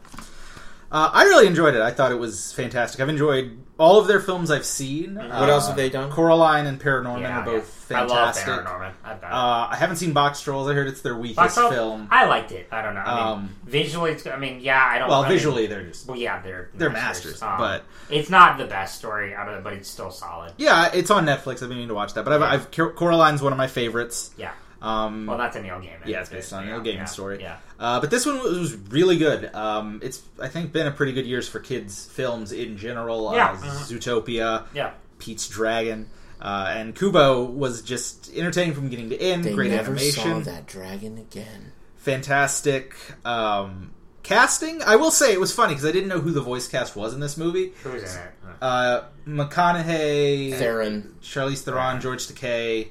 [0.90, 1.80] uh, I really enjoyed it.
[1.80, 3.00] I thought it was fantastic.
[3.00, 5.14] I've enjoyed all of their films I've seen.
[5.16, 6.10] What Uh, else have they done?
[6.10, 7.98] Coraline and Paranorman Yeah, are both yeah.
[7.98, 8.46] I love fantastic.
[8.66, 8.92] Paranorman.
[9.04, 9.34] I've done it.
[9.34, 10.68] Uh, I haven't seen Box Trolls.
[10.68, 12.08] I heard it's their weakest Box film.
[12.10, 12.66] I liked it.
[12.72, 13.00] I don't know.
[13.00, 15.08] I mean, Um, visually, it's, I mean, yeah, I don't.
[15.08, 18.64] Well, I mean, visually, they're just well, yeah, they're They're masters, but- it's not the
[18.66, 20.54] best story out of it, but it's still solid.
[20.56, 20.90] yeah.
[20.92, 21.54] It's on Netflix.
[21.62, 22.52] I've been meaning to watch that, but I've, Yeah.
[22.52, 24.30] I've Coraline's one of my favorites.
[24.36, 24.50] Yeah.
[24.80, 26.06] Um, Well, that's a Neil Gaiman.
[26.06, 27.40] yeah, it's based on a Neil yeah, Gaiman yeah, story.
[27.40, 27.56] Yeah.
[27.80, 29.52] Uh, but this one was, was really good.
[29.54, 33.32] Um, it's I think been a pretty good years for kids films in general.
[33.34, 33.52] Yeah.
[33.52, 33.56] Uh.
[33.84, 34.92] Zootopia, Yeah.
[35.18, 36.08] Pete's Dragon,
[36.40, 39.42] uh, and Kubo was just entertaining from beginning to end.
[39.44, 41.72] They great never animation, saw that dragon again.
[41.96, 43.90] fantastic um,
[44.22, 44.80] casting.
[44.82, 47.14] I will say it was funny because I didn't know who the voice cast was
[47.14, 47.72] in this movie.
[47.82, 48.30] Who's in it?
[48.62, 51.16] Uh, McConaughey, Theron.
[51.22, 52.88] Charlize Theron, George Takei,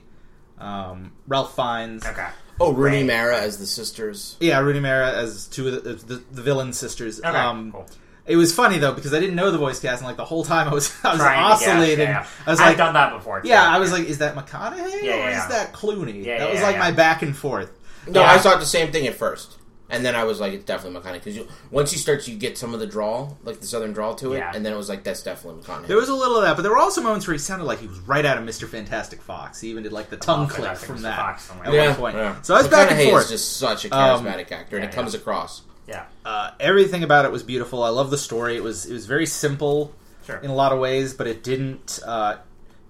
[0.60, 2.05] um, Ralph Fiennes.
[2.05, 2.28] Okay.
[2.60, 3.05] Oh, Rooney Right.
[3.08, 4.36] Mara as the sisters.
[4.39, 7.20] Yeah, Rooney Mara as two of the, the, the villain sisters.
[7.20, 7.30] Okay.
[7.30, 7.86] Um, cool.
[8.26, 10.43] It was funny though because I didn't know the voice cast, and like the whole
[10.43, 12.08] time I was I was Trying to guess, oscillating.
[12.08, 12.28] yeah.
[12.45, 13.41] I was I've like, done that before.
[13.41, 13.47] too.
[13.47, 15.47] yeah, I was like, is that McConaughey Yeah, or is yeah.
[15.49, 16.26] that Clooney?
[16.26, 16.80] Yeah, that yeah, was like yeah.
[16.80, 17.72] my back and forth.
[18.08, 18.32] No, Yeah.
[18.34, 19.57] I thought the same thing at first,
[19.90, 22.74] and then I was like, it's definitely McConaughey because once he starts, you get some
[22.74, 24.52] of the draw, like the southern drawl to it, Yeah.
[24.54, 25.88] and then it was like, that's definitely McConaughey.
[25.88, 27.80] There was a little of that, but there were also moments where he sounded like
[27.80, 28.68] he was right out of Mr.
[28.68, 29.62] Fantastic Fox.
[29.62, 31.02] He even did like the tongue Oh, clip Fantastic from Mr.
[31.04, 32.16] that Fox at yeah, one point.
[32.18, 32.42] yeah.
[32.42, 33.24] So I was back and forth.
[33.26, 35.20] is just such a Um, charismatic actor, and yeah, it comes yeah.
[35.20, 35.62] across.
[35.88, 36.04] Yeah.
[36.26, 37.82] Uh, everything about it was beautiful.
[37.84, 38.58] I love the story.
[38.58, 39.94] It was it was very simple
[40.26, 40.36] Sure.
[40.38, 42.36] in a lot of ways, but it didn't uh,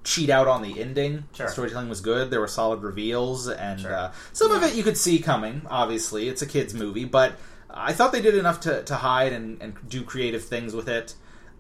[0.08, 1.26] cheat out on the ending.
[1.34, 1.48] Sure.
[1.48, 2.32] The storytelling was good.
[2.32, 3.94] There were solid reveals, and Sure.
[3.94, 5.64] uh, some of it you could see coming.
[5.70, 7.34] Obviously, it's a kids' movie, but
[7.70, 11.14] I thought they did enough to, to hide and, and do creative things with it.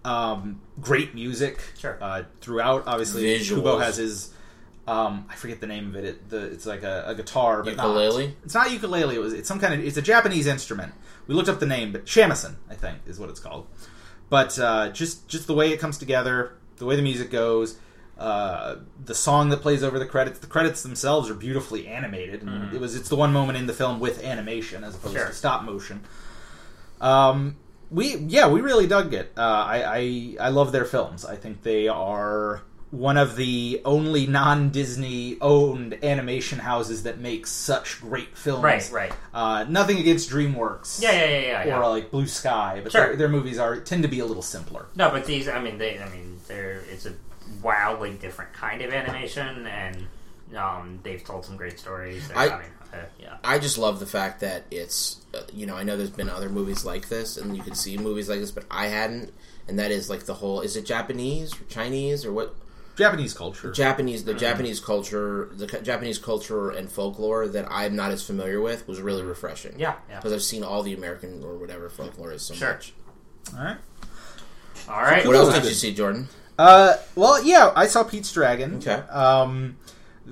[0.05, 1.97] Um, great music Sure.
[2.01, 2.87] uh, throughout.
[2.87, 3.55] Obviously, Visuals.
[3.55, 4.33] Kubo has his.
[4.87, 6.05] Um, I forget the name of it.
[6.05, 8.37] it the, it's like a, a guitar, but not- Ukulele?
[8.45, 9.15] It's not ukulele.
[9.17, 9.33] It was.
[9.33, 9.85] It's some kind of.
[9.85, 10.93] It's a Japanese instrument.
[11.27, 13.67] We looked up the name, but shamisen, I think, is what it's called.
[14.29, 17.77] But uh, just just the way it comes together, the way the music goes,
[18.19, 20.39] uh, the song that plays over the credits.
[20.39, 22.95] The credits themselves are beautifully animated, and it was.
[22.95, 25.27] It's the one moment in the film with animation as opposed Sure.
[25.27, 26.03] to stop motion.
[26.99, 27.57] Um,
[27.89, 29.31] we yeah, we really dug it.
[29.37, 29.83] Uh, I,
[30.39, 31.25] I I love their films.
[31.25, 37.99] I think they are one of the only non-Disney owned animation houses that makes such
[38.01, 38.63] great films.
[38.63, 38.89] Right.
[38.91, 39.13] Right.
[39.33, 41.01] Uh, nothing against DreamWorks.
[41.01, 41.11] Yeah.
[41.11, 41.25] Yeah.
[41.25, 41.39] Yeah.
[41.65, 41.77] Yeah.
[41.77, 41.87] Or yeah.
[41.87, 43.07] like Blue Sky, but Sure.
[43.07, 44.87] their, their movies are tend to be a little simpler.
[44.95, 45.47] No, but these.
[45.47, 45.99] I mean, they.
[45.99, 46.81] I mean, they're.
[46.89, 47.13] It's a
[47.61, 50.07] wildly different kind of animation, and
[50.55, 52.29] um, they've told some great stories.
[52.29, 53.37] And, I- I, mean, uh, yeah.
[53.43, 56.49] I just love the fact that it's, uh, you know, I know there's been other
[56.49, 59.33] movies like this, and you can see movies like this, but I hadn't,
[59.67, 62.55] and that is like the whole, is it Japanese or Chinese or what?
[62.95, 63.71] Japanese culture.
[63.71, 64.31] Japanese, Mm-hmm.
[64.31, 68.99] the Japanese culture, the Japanese culture and folklore that I'm not as familiar with was
[69.01, 69.77] really refreshing.
[69.77, 69.95] Yeah.
[70.09, 70.15] Yeah.
[70.15, 72.73] because I've seen all the American or whatever folklore is so Sure.
[72.73, 72.93] much.
[73.55, 73.77] All right.
[74.89, 75.25] All right.
[75.27, 76.27] What else did you see, Jordan?
[76.57, 78.77] Uh, well, yeah, I saw Pete's Dragon.
[78.77, 78.93] Okay.
[79.09, 79.77] Um,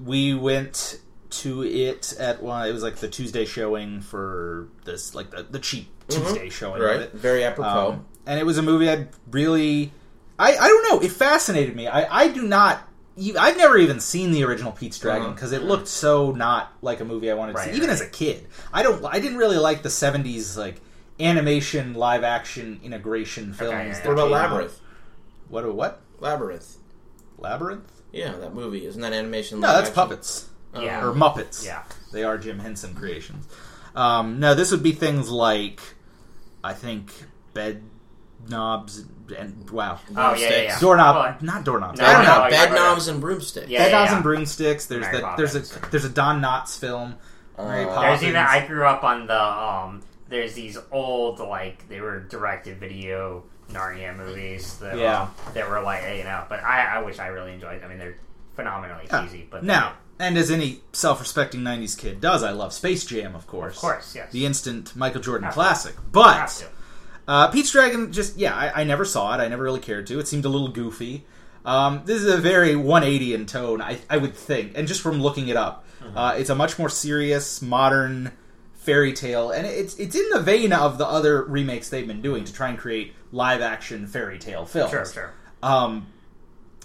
[0.04, 1.00] we went
[1.30, 2.68] to it at one.
[2.68, 6.88] It was like the Tuesday showing for this, like the, the cheap Tuesday showing of
[6.88, 7.14] Right, it.
[7.14, 7.92] very apropos.
[7.92, 9.92] Um, and it was a movie I'd really,
[10.40, 11.88] I, I don't know, it fascinated me.
[11.88, 12.88] I, I do not,
[13.40, 17.06] I've never even seen the original Pete's Dragon because it looked so not like a
[17.06, 17.90] movie I wanted to see, even right.
[17.90, 18.48] as a kid.
[18.74, 20.82] I don't, I didn't really like the '70s like
[21.20, 23.72] animation live action integration films.
[23.72, 24.08] yeah, yeah.
[24.08, 24.32] what about out.
[24.32, 24.80] Labyrinth?
[25.48, 25.74] What?
[25.74, 26.02] What?
[26.20, 26.78] Labyrinth.
[27.38, 27.92] Labyrinth.
[28.12, 29.60] Yeah, that movie isn't that animation?
[29.60, 29.94] No, that's action?
[29.96, 31.04] puppets Yeah.
[31.06, 31.66] or Muppets.
[31.66, 31.84] Yeah.
[32.14, 33.46] they are Jim Henson creations.
[33.96, 35.82] Um, no, this would be things like
[36.64, 37.12] I think
[37.54, 37.84] bed
[38.48, 39.04] knobs
[39.38, 40.80] and wow, Oh yeah, yeah, yeah.
[40.80, 42.00] doorknob, Well, not doorknobs.
[42.00, 42.40] No, I don't no, know.
[42.42, 43.68] like- Bed like- knobs and broomsticks.
[43.70, 44.16] Yeah, Bed knobs yeah.
[44.16, 44.86] and broomsticks.
[44.86, 45.38] There's Mary that.
[45.38, 47.16] There's a there's a Don Knotts film.
[47.58, 48.22] Mary Uh, Poppins.
[48.22, 50.02] There's even I grew up on the um.
[50.28, 55.24] There's these old like they were directed video Narnia movies that Yeah.
[55.24, 56.44] um, that were like you know.
[56.50, 57.84] But I I wish I really enjoyed.
[57.84, 58.16] I mean they're
[58.56, 59.24] phenomenally Yeah.
[59.26, 59.48] cheesy.
[59.50, 63.76] But Now, and as any self-respecting '90s kid does, I love Space Jam, of course.
[63.76, 64.32] of course, yes.
[64.32, 65.60] the instant Michael Jordan Have to.
[65.60, 65.96] classic.
[65.96, 66.66] Have But to.
[67.28, 69.42] uh, Pete's Dragon, just yeah, I, I never saw it.
[69.42, 70.20] I never really cared to.
[70.20, 71.26] It seemed a little goofy.
[71.66, 75.22] Um, this is a very 180 in tone, I, I would think, and just from
[75.22, 76.18] looking it up, Mm-hmm.
[76.18, 78.32] uh, it's a much more serious, modern
[78.76, 82.44] fairy tale, and it's it's in the vein of the other remakes they've been doing
[82.44, 84.92] to try and create live action fairy tale films.
[84.92, 85.34] Sure, sure.
[85.62, 86.08] Um,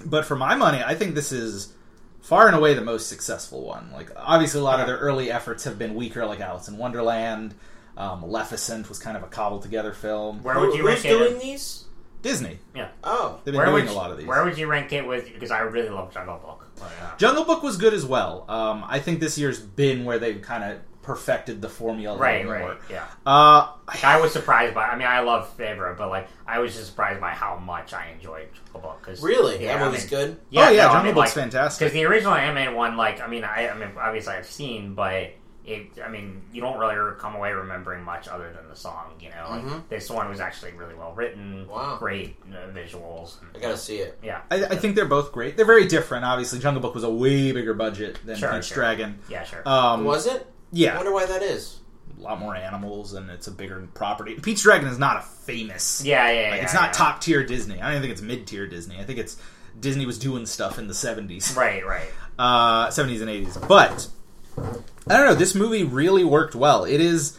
[0.05, 1.73] but for my money, I think this is
[2.21, 3.91] far and away the most successful one.
[3.93, 7.55] Like, obviously, a lot of their early efforts have been weaker, like Alice in Wonderland.
[7.97, 10.43] Um, Maleficent was kind of a cobbled together film.
[10.43, 11.09] Where would you Who's rank it?
[11.11, 11.85] doing in- these?
[12.23, 12.59] Disney.
[12.75, 12.89] Yeah.
[13.03, 14.27] Oh, They've been Where doing would a you, lot of these.
[14.27, 15.33] Where would you rank it with?
[15.33, 16.67] Because I really love Jungle Book.
[16.77, 18.45] But, uh, Jungle Book was good as well.
[18.47, 22.17] Um, I think this year's been where they've kind of perfected the formula.
[22.17, 22.77] a right, little right, more.
[22.91, 23.07] yeah.
[23.27, 23.69] Uh,
[24.03, 24.87] I was surprised by.
[24.87, 28.09] I mean, I love Favreau, but like, I was just surprised by how much I
[28.15, 29.03] enjoyed Jungle Book.
[29.03, 29.63] Cause, really?
[29.65, 30.41] Yeah, that I movie's mean, good.
[30.51, 31.79] Yeah, oh yeah, no, I Jungle mean, Book's like, fantastic.
[31.87, 35.31] Because the original animated one, like, I mean, I, I mean, obviously I've seen, but
[35.65, 39.13] it, I mean, you don't really come away remembering much other than the song.
[39.21, 39.89] You know, like Mhm.
[39.89, 41.67] this one was actually really well written.
[41.69, 41.97] Wow.
[41.99, 43.35] great uh, visuals.
[43.55, 44.19] I gotta see it.
[44.23, 45.57] Yeah, I, I think they're both great.
[45.57, 46.25] They're very different.
[46.25, 48.77] Obviously, Jungle Book was a way bigger budget than Sure, Pete's sure.
[48.77, 49.19] Dragon.
[49.29, 49.63] yeah, sure.
[49.69, 50.47] Um, Was it?
[50.73, 51.79] I wonder why that is.
[52.19, 54.35] a lot more animals and it's a bigger property.
[54.35, 56.03] Pete's Dragon is not a famous.
[56.05, 56.55] yeah, yeah, yeah.
[56.57, 56.93] it's yeah, not yeah.
[56.93, 57.77] top tier Disney.
[57.81, 58.99] I don't even think it's mid tier Disney.
[58.99, 59.37] I think it's
[59.79, 62.09] Disney was doing stuff in the seventies, Right, right.
[62.39, 63.57] uh, seventies and eighties.
[63.57, 64.09] But
[64.59, 65.35] I don't know.
[65.35, 66.85] This movie really worked well.
[66.85, 67.37] It is.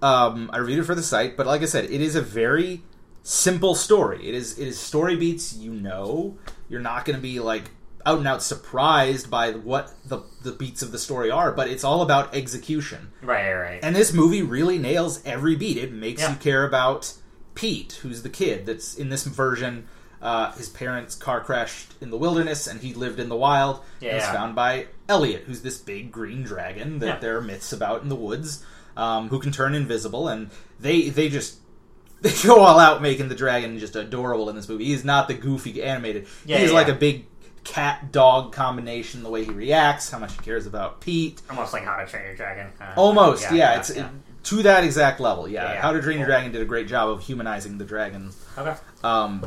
[0.00, 2.82] Um, I reviewed it for the site, but like I said, it is a very
[3.22, 4.26] simple story.
[4.26, 4.58] It is.
[4.58, 6.38] It is story beats you know.
[6.68, 7.64] You're not going to be like
[8.06, 11.84] out and out surprised by what the the beats of the story are, but it's
[11.84, 13.12] all about execution.
[13.22, 13.80] Right, right.
[13.82, 15.76] And this movie really nails every beat.
[15.76, 16.30] It makes Yeah.
[16.30, 17.12] you care about
[17.54, 19.86] Pete, who's the kid that's in this version.
[20.20, 23.80] Uh, his parents' car crashed in the wilderness, and he lived in the wild.
[24.00, 27.18] and was found by Elliot, who's this big green dragon that Yeah.
[27.18, 28.64] there are myths about in the woods,
[28.96, 30.28] um, who can turn invisible.
[30.28, 31.56] And they they just
[32.22, 34.84] they go all out making the dragon just adorable in this movie.
[34.84, 36.26] He's not the goofy animated.
[36.46, 37.26] Yeah, He's yeah, like a big
[37.64, 39.22] cat dog combination.
[39.22, 41.40] The way he reacts, how much he cares about Pete.
[41.50, 42.68] Almost like How to Train Your Dragon.
[42.80, 43.78] Uh, Almost, yeah.
[43.78, 44.08] it's yeah.
[44.44, 45.48] to that exact level.
[45.48, 45.80] Yeah, Yeah, yeah.
[45.80, 46.26] How to Train Your.
[46.26, 48.30] Dragon did a great job of humanizing the dragon.
[48.58, 48.74] Okay.
[49.04, 49.46] Um,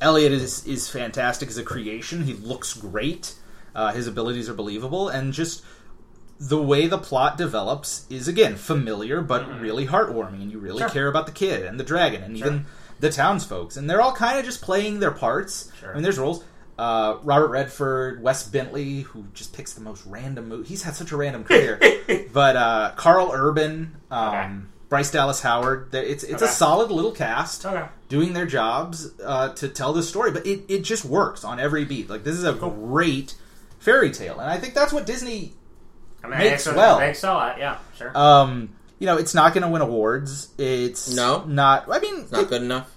[0.00, 2.22] Elliot is is fantastic as a creation.
[2.24, 3.34] He looks great.
[3.74, 5.64] Uh, his abilities are believable, and just
[6.40, 10.86] the way the plot develops is again familiar but really heartwarming, and you really Mm-hmm.
[10.86, 10.88] Sure.
[10.94, 12.46] care about the kid and the dragon, and Sure.
[12.46, 12.66] even
[13.00, 15.70] the townsfolks, and they're all kind of just playing their parts.
[15.80, 15.90] Sure.
[15.90, 16.44] I mean, there's roles.
[16.78, 20.68] Uh, Robert Redford, Wes Bentley, who just picks the most random movie.
[20.68, 21.80] He's had such a random career.
[22.32, 24.50] but uh, Karl Urban, um, Okay.
[24.88, 25.90] Bryce Dallas Howard.
[25.92, 27.84] th- It's it's a solid little cast Okay.
[28.08, 31.84] doing their jobs uh, to tell this story, but it, it just works on every
[31.84, 32.08] beat.
[32.08, 33.34] Like this is a great
[33.80, 35.52] fairy tale, and I think that's what Disney.
[36.24, 36.98] I mean, Makes I well.
[37.00, 38.16] They excel at, yeah, sure.
[38.16, 40.48] Um, you know, it's not going to win awards.
[40.58, 41.44] It's No?
[41.44, 41.84] not.
[41.90, 42.90] I mean, Not it- good enough.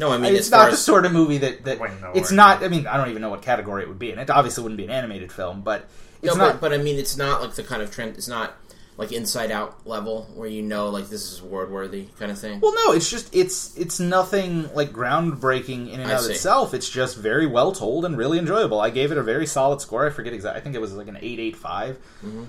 [0.00, 2.32] No, I mean it's not the as sort of movie that, that Win the it's
[2.32, 2.64] not.
[2.64, 4.18] I mean, I don't even know what category it would be in.
[4.18, 5.88] It obviously wouldn't be an animated film, but
[6.22, 6.52] it's no, not.
[6.54, 8.16] but, but I mean it's not like the kind of trend.
[8.16, 8.54] It's not
[8.96, 12.60] like Inside Out level where you know like this is award worthy kind of thing.
[12.60, 16.32] Well, no, it's just it's it's nothing like groundbreaking in and I of see.
[16.32, 16.72] itself.
[16.72, 18.80] It's just very well told and really enjoyable.
[18.80, 20.06] I gave it a very solid score.
[20.06, 20.60] I forget exactly.
[20.60, 21.98] I think it was like an eight eight five.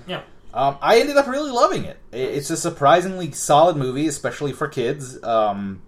[0.06, 0.22] yeah.
[0.54, 1.98] Um, I ended up really loving it.
[2.12, 5.22] It's a surprisingly solid movie, especially for kids.
[5.22, 5.80] Um,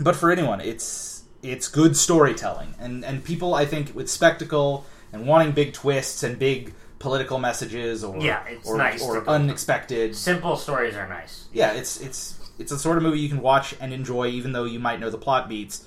[0.00, 5.26] but for anyone, it's it's good storytelling, and and people I think with spectacle and
[5.26, 10.16] wanting big twists and big political messages or Yeah, it's or, nice or unexpected.
[10.16, 11.46] Simple stories are nice.
[11.52, 14.64] Yeah, it's it's it's a sort of movie you can watch and enjoy, even though
[14.64, 15.86] you might know the plot beats.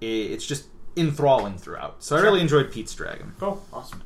[0.00, 0.66] It's just
[0.96, 2.02] enthralling throughout.
[2.02, 3.34] So I really enjoyed Pete's Dragon.
[3.38, 3.64] Cool.
[3.72, 4.02] Awesome.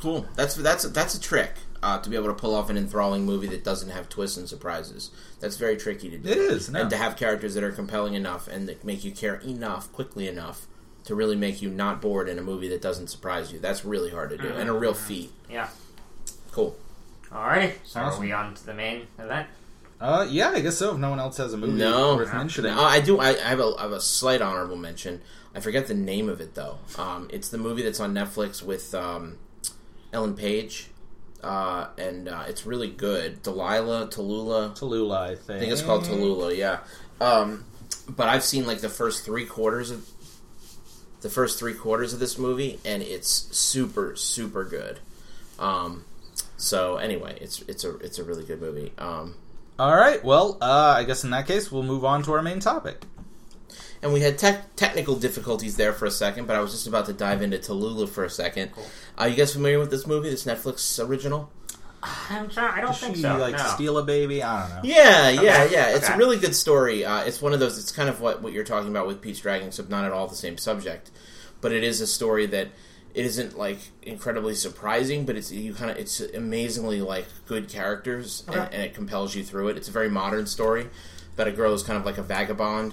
[0.00, 0.26] Cool.
[0.34, 1.52] That's that's that's a trick
[1.84, 4.48] uh, to be able to pull off an enthralling movie that doesn't have twists and
[4.48, 5.10] surprises.
[5.40, 6.28] That's very tricky to do.
[6.28, 6.80] It is, no.
[6.80, 10.26] and to have characters that are compelling enough and that make you care enough quickly
[10.26, 10.66] enough
[11.04, 13.58] to really make you not bored in a movie that doesn't surprise you.
[13.58, 15.30] That's really hard to do and a real feat.
[15.50, 15.68] Yeah.
[16.52, 16.74] Cool.
[17.30, 17.78] All right.
[17.84, 18.18] So Awesome.
[18.18, 19.48] are we on to the main event?
[20.00, 20.92] Uh, yeah, I guess so.
[20.92, 23.18] If no one else has a movie No, worth mentioning, No, I do.
[23.20, 25.20] I, I have a I have a slight honorable mention.
[25.54, 26.78] I forget the name of it though.
[26.98, 29.38] Um, it's the movie that's on Netflix with um,
[30.12, 30.88] Ellen Page,
[31.44, 33.42] uh, and uh, it's really good.
[33.42, 34.76] Delilah, Tallulah.
[34.76, 35.56] Tallulah, I think.
[35.56, 36.56] I think it's called Tallulah.
[36.56, 36.78] Yeah.
[37.20, 37.64] Um,
[38.08, 40.08] but I've seen like the first three quarters of
[41.20, 45.00] the first three quarters of this movie, and it's super super good.
[45.58, 46.04] Um,
[46.56, 48.92] so anyway, it's it's a it's a really good movie.
[48.98, 49.36] Um,
[49.78, 50.22] All right.
[50.24, 53.02] Well, uh, I guess in that case, we'll move on to our main topic.
[54.04, 57.06] And we had tech technical difficulties there for a second, but I was just about
[57.06, 58.70] to dive into Tallulah for a second.
[59.16, 61.50] Are you guys familiar with this movie, this Netflix original?
[62.02, 62.72] I'm trying.
[62.74, 63.38] I don't Does think she so.
[63.38, 63.64] like no.
[63.74, 64.42] steal a baby?
[64.42, 64.80] I don't know.
[64.84, 65.96] Yeah, yeah, Okay, yeah.
[65.96, 67.02] It's a really good story.
[67.02, 67.78] Uh, it's one of those.
[67.78, 70.26] It's kind of what what you're talking about with Pete's Dragon, except not at all
[70.26, 71.10] the same subject.
[71.62, 72.68] But it is a story that
[73.14, 78.44] it isn't like incredibly surprising, but it's you kind of it's amazingly like good characters,
[78.48, 79.78] and, and it compels you through it.
[79.78, 80.88] It's a very modern story
[81.32, 82.92] about a girl who's kind of like a vagabond.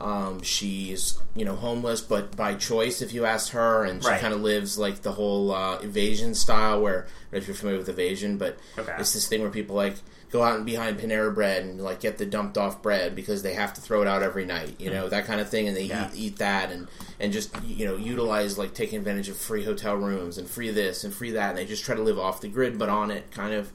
[0.00, 4.20] Um, she's you know homeless, but by choice, if you ask her, and she Right.
[4.20, 7.56] kind of lives like the whole uh, evasion style, where I don't know if you're
[7.56, 8.92] familiar with evasion, but Okay.
[8.98, 9.96] it's this thing where people like
[10.30, 13.54] go out and behind Panera Bread and like get the dumped off bread because they
[13.54, 15.84] have to throw it out every night, you know that kind of thing, and they
[15.84, 16.08] Yeah.
[16.12, 16.86] eat, eat that and
[17.18, 21.02] and just you know utilize like taking advantage of free hotel rooms and free this
[21.02, 23.30] and free that, and they just try to live off the grid, but on it,
[23.30, 23.72] kind of.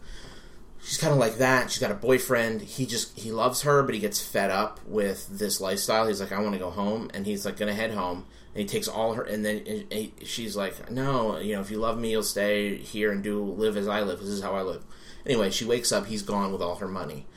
[0.83, 1.71] She's kind of like that.
[1.71, 2.61] She's got a boyfriend.
[2.61, 6.07] He just he loves her, but he gets fed up with this lifestyle.
[6.07, 8.25] He's like, I want to go home, and he's like gonna head home.
[8.53, 11.71] And he takes all her, and then and he, she's like, No, you know, if
[11.71, 14.19] you love me, you'll stay here and do live as I live.
[14.19, 14.83] This is how I live.
[15.25, 16.07] Anyway, she wakes up.
[16.07, 17.27] He's gone with all her money.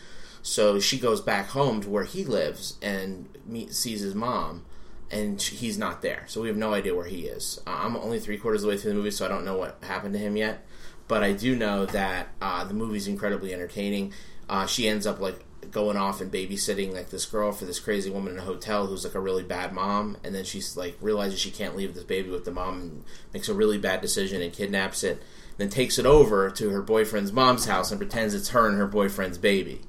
[0.43, 4.65] So she goes back home to where he lives and meet, sees his mom,
[5.11, 6.25] and sh- he's not there.
[6.27, 7.61] So we have no idea where he is.
[7.67, 9.57] Uh, I'm only three quarters of the way through the movie, so I don't know
[9.57, 10.65] what happened to him yet.
[11.09, 14.13] But I do know that uh, the movie's incredibly entertaining.
[14.49, 15.41] Uh, she ends up like
[15.71, 19.05] going off and babysitting like this girl for this crazy woman in a hotel who's
[19.05, 22.31] like a really bad mom, and then she's like realizes she can't leave this baby
[22.31, 25.23] with the mom and makes a really bad decision and kidnaps it.
[25.59, 28.87] Then takes it over to her boyfriend's mom's house and pretends it's her and her
[28.87, 29.81] boyfriend's baby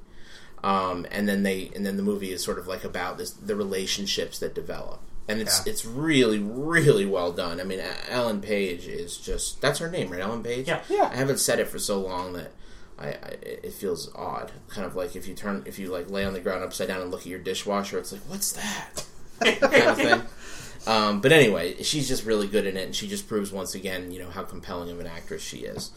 [0.62, 3.56] um, and then they and then the movie is sort of like about this the
[3.56, 5.70] relationships that develop and it's Yeah.
[5.72, 10.20] it's really really well done i mean ellen page is just that's her name right
[10.20, 10.80] ellen page Yeah.
[10.88, 11.08] Yeah.
[11.12, 12.52] i haven't said it for so long that
[12.98, 16.24] I, I it feels odd kind of like if you turn if you like lay
[16.24, 19.04] on the ground upside down and look at your dishwasher it's like what's that
[19.40, 20.22] kind of thing
[20.86, 24.10] um, but anyway, she's just really good in it, and she just proves once again,
[24.10, 25.90] you know, how compelling of an actress she is.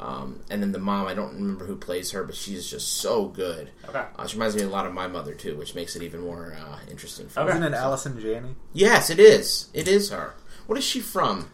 [0.00, 3.26] Um, and then the mom, I don't remember who plays her, but she's just so
[3.26, 3.70] good.
[3.88, 4.04] Okay.
[4.16, 6.56] Uh, she reminds me a lot of my mother too, which makes it even more
[6.56, 7.28] uh, interesting.
[7.28, 7.54] For Okay.
[7.54, 7.58] me.
[7.58, 8.54] Isn't it Allison Janney?
[8.72, 9.68] Yes, it is.
[9.74, 10.34] It is her.
[10.66, 11.50] What is she from?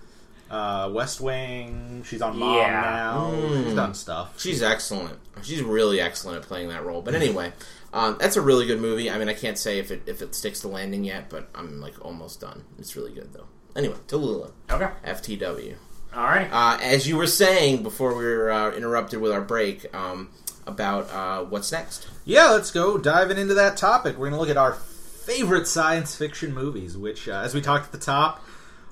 [0.51, 2.03] Uh, West Wing.
[2.07, 2.70] She's on Mom Yeah.
[2.70, 3.30] now.
[3.32, 3.64] Mm.
[3.64, 4.38] She's done stuff.
[4.40, 5.18] She's excellent.
[5.42, 7.01] She's really excellent at playing that role.
[7.01, 7.53] But anyway,
[7.95, 9.11] um, that's a really good movie.
[9.11, 11.80] I mean, I can't say if it if it sticks the landing yet, but I'm
[11.80, 12.64] like almost done.
[12.78, 13.47] It's really good though.
[13.74, 14.90] Anyway, Tallulah, Okay.
[15.05, 15.74] FTW.
[16.17, 16.49] All right.
[16.53, 20.31] Uh, as you were saying before we were uh, interrupted with our break, um,
[20.67, 22.07] about uh, what's next.
[22.25, 24.12] Yeah, let's go diving into that topic.
[24.17, 27.87] We're going to look at our favorite science fiction movies, which, uh, as we talked
[27.87, 28.45] at the top,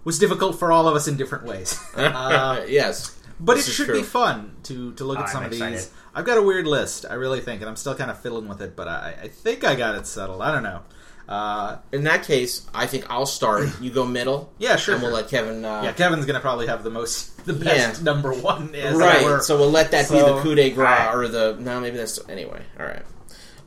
[0.05, 1.79] was difficult for all of us in different ways.
[1.97, 3.97] Uh, yes, but This it is should true.
[4.01, 5.79] be fun to to look at I'm some of excited.
[5.79, 5.91] these.
[6.15, 8.61] I've got a weird list, I really think, and I'm still kind of fiddling with
[8.61, 10.43] it, but I, I think I got it settled.
[10.43, 10.83] I don't know.
[11.29, 13.69] Uh, In that case, I think I'll start.
[13.81, 14.53] You go middle.
[14.59, 14.95] yeah, sure.
[14.95, 15.65] And we'll let Kevin.
[15.65, 18.05] Uh, yeah, Kevin's going to probably have the most, the best Yeah.
[18.05, 18.75] number one.
[18.75, 19.43] As right.
[19.43, 21.15] So we'll let that be the coup de grace Alright.
[21.15, 22.63] or the no, maybe that's anyway.
[22.79, 23.03] All right.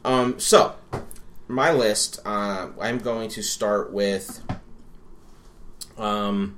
[0.04, 0.76] Um, so
[1.48, 2.20] my list.
[2.26, 4.42] Uh, I'm going to start with.
[5.98, 6.58] Um,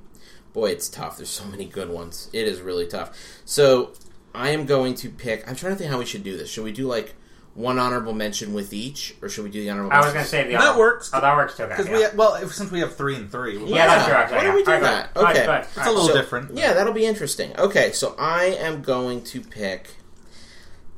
[0.52, 1.16] boy, it's tough.
[1.16, 2.28] There's so many good ones.
[2.32, 3.16] It is really tough.
[3.44, 3.92] So
[4.34, 5.48] I am going to pick.
[5.48, 6.50] I'm trying to think how we should do this.
[6.50, 7.14] Should we do like
[7.58, 9.92] one honorable mention with each, or should we do the honorable?
[9.92, 11.10] I was going to say the That other- works.
[11.12, 11.64] Oh, that works too.
[11.64, 11.72] Okay.
[11.76, 12.10] Because yeah.
[12.12, 14.14] we well, if, since we have three and three, we'll- yeah, that's true.
[14.14, 15.14] Actually, Why don't we do All right, that?
[15.14, 15.36] go ahead.
[15.36, 15.46] Okay.
[15.46, 15.66] Go ahead.
[15.66, 16.56] it's All a little So- different.
[16.56, 17.58] Yeah, that'll be interesting.
[17.58, 19.90] Okay, so I am going to pick.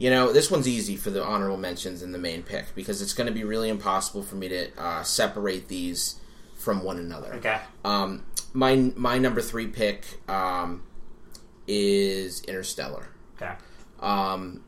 [0.00, 3.12] You know, this one's easy for the honorable mentions and the main pick because it's
[3.12, 6.20] going to be really impossible for me to uh, separate these
[6.54, 7.34] from one another.
[7.34, 7.58] Okay.
[7.84, 10.84] Um, my my number three pick um,
[11.66, 13.08] is Interstellar.
[13.42, 13.54] Okay.
[13.98, 14.62] Um,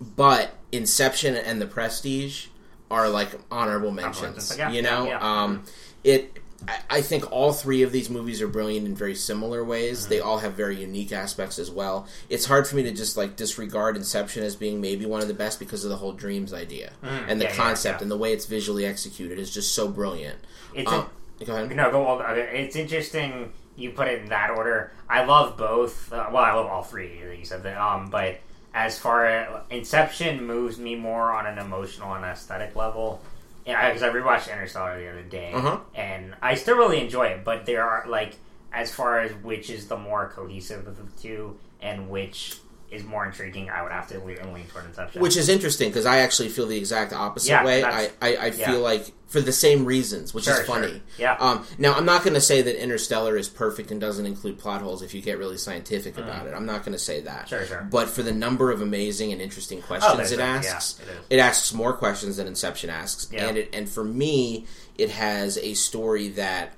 [0.00, 2.46] but Inception and The Prestige
[2.90, 4.22] are like honorable mentions.
[4.22, 5.42] mentions, yeah, you know, yeah, yeah.
[5.42, 5.64] um,
[6.02, 6.38] it.
[6.66, 10.02] I, I think all three of these movies are brilliant in very similar ways.
[10.02, 10.10] Mm-hmm.
[10.10, 12.06] They all have very unique aspects as well.
[12.30, 15.34] It's hard for me to just like disregard Inception as being maybe one of the
[15.34, 18.86] best because of the whole dreams idea and the concept and the way it's visually
[18.86, 20.38] executed is just so brilliant.
[20.74, 21.08] It's Um,
[21.44, 21.76] go ahead.
[21.76, 22.20] No, go.
[22.20, 24.92] Okay, it's interesting you put it in that order.
[25.08, 26.12] I love both.
[26.12, 27.62] Uh, well, I love all three that you said.
[27.64, 28.40] That, um, but
[28.74, 33.22] as far as Inception moves me more on an emotional and aesthetic level.
[33.64, 35.78] Yeah, because I rewatched Interstellar the other day, Uh-huh.
[35.94, 37.44] and I still really enjoy it.
[37.44, 38.34] But there are like,
[38.72, 42.58] as far as which is the more cohesive of the two, and which
[42.94, 45.20] is more intriguing, I would have to lean, lean toward Inception.
[45.20, 47.82] Which is interesting because I actually feel the exact opposite Yeah, way.
[47.82, 48.50] I, I, I yeah.
[48.50, 50.88] feel like for the same reasons, which Sure, is funny.
[50.88, 51.00] sure.
[51.18, 51.34] Yeah.
[51.40, 54.80] Um, now, I'm not going to say that Interstellar is perfect and doesn't include plot
[54.80, 56.54] holes if you get really scientific about it.
[56.54, 57.46] I'm not going to say that.
[57.46, 57.48] Mm.
[57.48, 57.88] Sure, sure.
[57.90, 61.18] But for the number of amazing and interesting questions there's it yeah, asks, it is.
[61.30, 63.28] it asks more questions than Inception asks.
[63.32, 63.48] Yeah.
[63.48, 64.66] And, it, and for me,
[64.96, 66.72] it has a story that.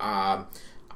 [0.00, 0.46] Um,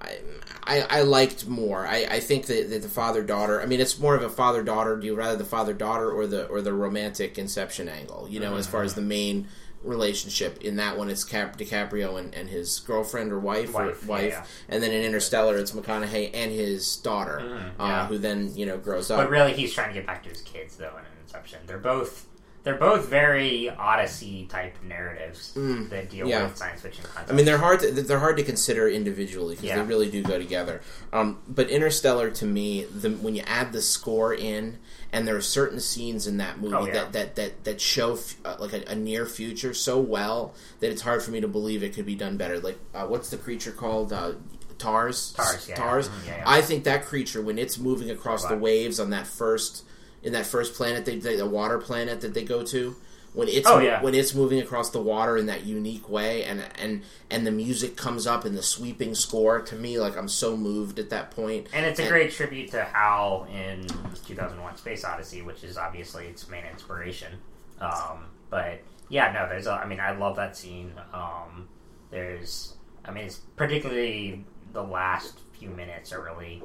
[0.00, 0.18] I,
[0.64, 1.86] I, I liked more.
[1.86, 3.60] I, I think that, that the father daughter.
[3.60, 4.96] I mean, it's more of a father daughter.
[4.96, 8.26] Do you rather the father daughter or the or the romantic Inception angle?
[8.28, 9.48] You know, as far as the main
[9.82, 14.06] relationship in that one, it's Cap, DiCaprio and, and his girlfriend or wife, Wife, or
[14.06, 14.44] wife, yeah.
[14.68, 18.06] and then in Interstellar, it's McConaughey and his daughter, uh, yeah.
[18.06, 19.18] who then you know grows up.
[19.18, 20.96] But really, he's trying to get back to his kids, though.
[20.98, 22.26] In Inception, they're both
[22.66, 26.30] they're both very Odyssey type narratives that deal Mm.
[26.30, 26.42] yeah.
[26.48, 27.30] with science fiction concepts.
[27.30, 27.78] I mean, they're hard.
[27.78, 29.76] To, they're hard to consider individually because Yeah.
[29.76, 30.80] they really do go together.
[31.12, 34.78] Um, but Interstellar, to me, the, when you add the score in,
[35.12, 36.92] and there are certain scenes in that movie Oh, yeah.
[36.94, 40.90] that, that that that show f- uh, like a, a near future so well that
[40.90, 42.58] it's hard for me to believe it could be done better.
[42.58, 44.12] Like, uh, what's the creature called?
[44.12, 44.32] Uh,
[44.78, 45.32] Tars.
[45.36, 45.74] Tars, yeah.
[45.76, 46.08] Tars.
[46.08, 46.42] Mhm, yeah, yeah.
[46.44, 49.84] I think that creature, when it's moving across the waves on that first
[50.22, 52.96] in that first planet, they, they, the water planet that they go to.
[53.32, 54.02] When it's Oh, yeah.
[54.02, 57.94] when it's moving across the water in that unique way and and and the music
[57.94, 61.66] comes up in the sweeping score to me like I'm so moved at that point.
[61.74, 63.86] and it's a great tribute to Hal in
[64.24, 67.34] 2001: Space Odyssey, which is obviously its main inspiration.
[67.78, 69.66] Um, but yeah, no, there's.
[69.66, 70.92] A, I mean, I love that scene.
[71.12, 71.68] Um,
[72.10, 72.74] there's.
[73.04, 76.62] I mean, it's particularly the last few minutes are really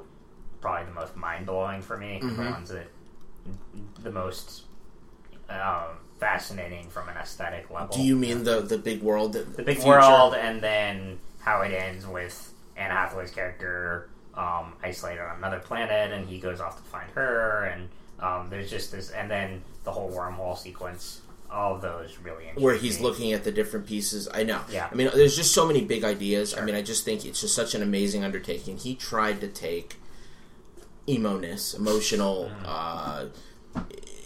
[0.62, 2.22] probably the most mind blowing for me.
[2.24, 2.42] Mm-hmm.
[2.44, 2.88] The ones that
[4.04, 4.64] the most
[5.50, 7.96] um, fascinating from an aesthetic level.
[7.96, 9.90] do you mean the the big world the, the big future?
[9.90, 16.12] world, and then how it ends with Anne Hathaway's character um, isolated on another planet,
[16.12, 17.90] and he goes off to find her, and
[18.20, 21.22] um, there's just this, and then the whole wormhole sequence.
[21.54, 22.64] All of those really interesting.
[22.64, 24.88] where he's looking at the different pieces I know Yeah.
[24.90, 27.54] I mean there's just so many big ideas I mean I just think it's just
[27.54, 29.98] such an amazing undertaking he tried to take
[31.12, 33.26] emo-ness emotional uh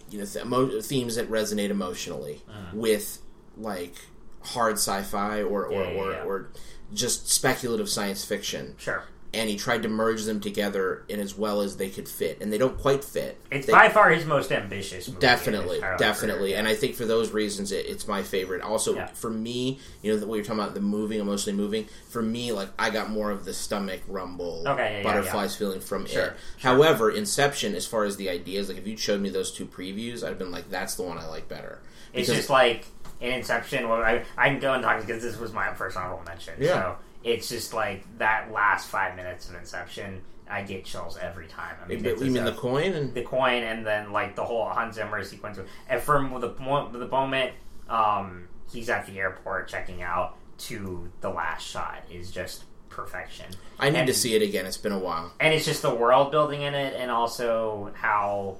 [0.10, 2.42] you know th- emo- themes that resonate emotionally
[2.74, 3.20] with
[3.58, 3.96] like
[4.42, 6.24] hard sci-fi or or, Yeah, yeah, or, yeah.
[6.24, 6.50] or
[6.94, 8.76] just speculative science fiction.
[8.78, 9.04] Sure,
[9.36, 12.52] and he tried to merge them together in as well as they could fit and
[12.52, 15.08] they don't quite fit it's They- by far his most ambitious.
[15.08, 16.60] Movie definitely definitely career.
[16.60, 19.08] and i think for those reasons it, it's my favorite also Yeah.
[19.08, 22.70] for me you know way you're talking about the moving emotionally moving for me like
[22.80, 26.34] i got more of the stomach rumble Okay, yeah, yeah, butterflies feeling from Sure, it
[26.62, 30.24] however inception as far as the ideas like if you showed me those two previews
[30.24, 31.80] i'd have been like that's the one i like better
[32.14, 32.86] It's just like
[33.22, 33.88] in Inception.
[33.88, 36.54] Well, I, I can go and talk because this was my first honorable mention.
[36.60, 36.68] Yeah.
[36.74, 40.22] So it's just like that last five minutes of Inception.
[40.48, 41.76] I get chills every time.
[41.84, 44.94] I mean, you mean the coin and the coin and then like the whole Hans
[44.94, 45.60] Zimmer sequence.
[45.90, 47.54] And from the the moment
[47.90, 53.46] um, he's at the airport checking out to the last shot is just perfection.
[53.78, 55.94] i need and, to see it again it's been a while and it's just the
[55.94, 58.56] world building in it, and also how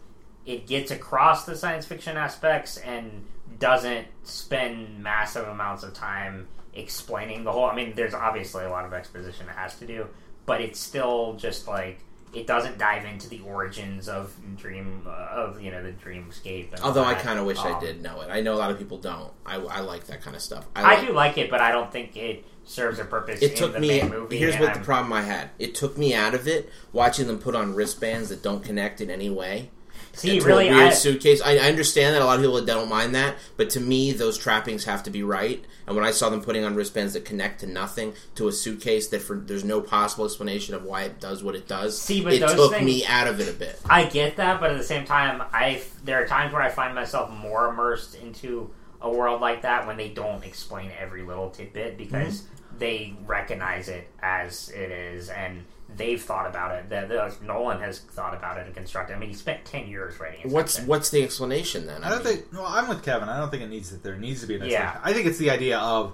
[0.46, 3.26] it gets across the science fiction aspects and
[3.60, 7.66] doesn't spend massive amounts of time explaining the whole.
[7.66, 10.08] I mean, there's obviously a lot of exposition it has to do,
[10.46, 12.00] but it's still just like
[12.34, 16.74] it doesn't dive into the origins of dream uh, of you know the dreamscape.
[16.74, 18.72] And although i kind of wish i Um, did know it i know a lot
[18.72, 21.50] of people don't i, I like that kind of stuff I like- do like it,
[21.50, 23.42] but I don't think it serves a purpose.
[23.42, 23.88] It in took the me.
[24.02, 24.38] main movie.
[24.38, 25.52] Here's what the I'm- problem I had.
[25.60, 29.10] It took me out of it watching them put on wristbands that don't connect in
[29.12, 29.70] any way.
[30.16, 31.42] See, really, a weird I, suitcase.
[31.42, 34.38] I, I understand that a lot of people don't mind that, but to me, those
[34.38, 35.64] trappings have to be right.
[35.88, 39.08] And when I saw them putting on wristbands that connect to nothing to a suitcase
[39.10, 42.34] that for there's no possible explanation of why it does what it does, See, but
[42.34, 43.80] it those took things- me out of it a bit.
[43.90, 46.96] I get that, but at the same time, I there are times where I find
[46.96, 51.98] myself more immersed into a world like that when they don't explain every little tidbit
[51.98, 52.80] because Mm-hmm.
[52.80, 55.64] they recognize it as it is and
[55.96, 56.90] they've thought about it.
[56.90, 59.16] That that Nolan has thought about it and constructed.
[59.16, 60.52] I mean, he spent ten years writing.
[60.52, 60.88] What's Inception.
[60.90, 62.04] what's the explanation then?
[62.04, 62.54] I don't mean, think.
[62.54, 63.30] Well, I'm with Kevin.
[63.30, 64.04] I don't think it needs that.
[64.04, 64.66] There needs to be an Yeah.
[64.84, 65.02] explanation.
[65.04, 66.14] I think it's the idea of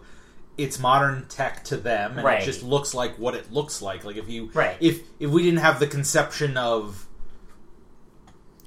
[0.58, 2.42] it's modern tech to them, and Right.
[2.44, 4.04] it just looks like what it looks like.
[4.04, 4.76] Like if you, Right.
[4.80, 7.08] if if we didn't have the conception of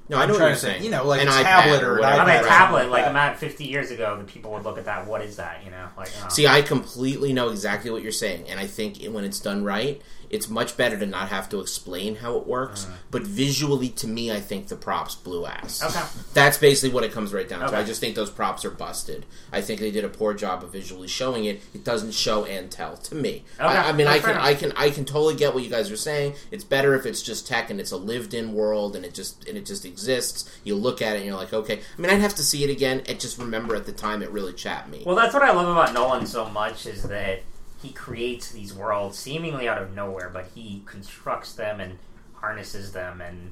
[0.09, 0.83] No, I I'm know what you're to saying.
[0.83, 2.21] you know, like An a iPad tablet or or an whatever.
[2.21, 4.51] I mean, iPad a or tablet, like like I'm at 50 years ago, the people
[4.51, 5.07] would look at that.
[5.07, 5.63] What is that?
[5.65, 6.27] You know, like oh.
[6.29, 9.63] See, um, I completely know exactly what you're saying, and I think when it's done
[9.63, 9.99] right,
[10.29, 12.87] it's much better to not have to explain how it works.
[13.11, 15.83] But visually, to me, I think the props blew ass.
[15.83, 16.05] Okay.
[16.33, 17.77] That's basically what it comes right down to.
[17.77, 19.25] I just think those props are busted.
[19.51, 21.61] I think they did a poor job of visually showing it.
[21.73, 23.43] It doesn't show and tell to me.
[23.59, 23.65] Okay.
[23.65, 25.91] I, I mean, That's I can, I can, I can totally get what you guys
[25.91, 26.35] are saying.
[26.51, 29.57] It's better if it's just tech and it's a lived-in world and it just and
[29.57, 30.49] it just exists.
[30.63, 31.79] You look at it and you're like, okay.
[31.97, 34.29] I mean, I'd have to see it again and just remember at the time it
[34.31, 35.03] really chapped me.
[35.05, 37.41] Well, that's what I love about Nolan so much is that
[37.85, 41.97] he creates these worlds seemingly out of nowhere, but he constructs them and
[42.33, 43.51] harnesses them and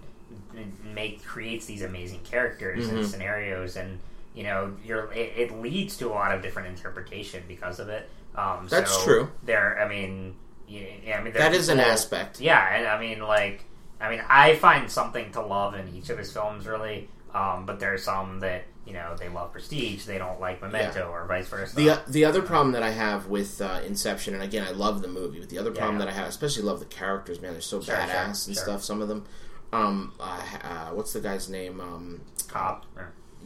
[0.58, 3.06] and make creates these amazing characters and Mhm.
[3.06, 4.00] scenarios and
[4.34, 8.10] you know you're it, it leads to a lot of different interpretation because of it.
[8.36, 9.32] Um, That's so true.
[9.44, 10.36] There, I mean,
[10.68, 12.40] yeah, I mean, that an people- aspect.
[12.42, 13.64] Yeah, and I mean, like,
[14.02, 17.10] I mean, I find something to love in each of his films, really.
[17.34, 21.00] Um, but there are some that you know they love Prestige, they don't like Memento,
[21.00, 21.06] Yeah.
[21.06, 21.76] or vice versa.
[21.76, 25.08] The the other problem that I have with uh, Inception, and again, I love the
[25.08, 26.06] movie, but the other Yeah, problem yeah.
[26.06, 28.54] that I have, especially love the characters, man, they're so Sure, badass sure, and sure.
[28.56, 28.84] stuff.
[28.84, 29.26] Some of them.
[29.72, 31.80] Um, uh, uh, what's the guy's name?
[31.82, 32.86] Um, Cop,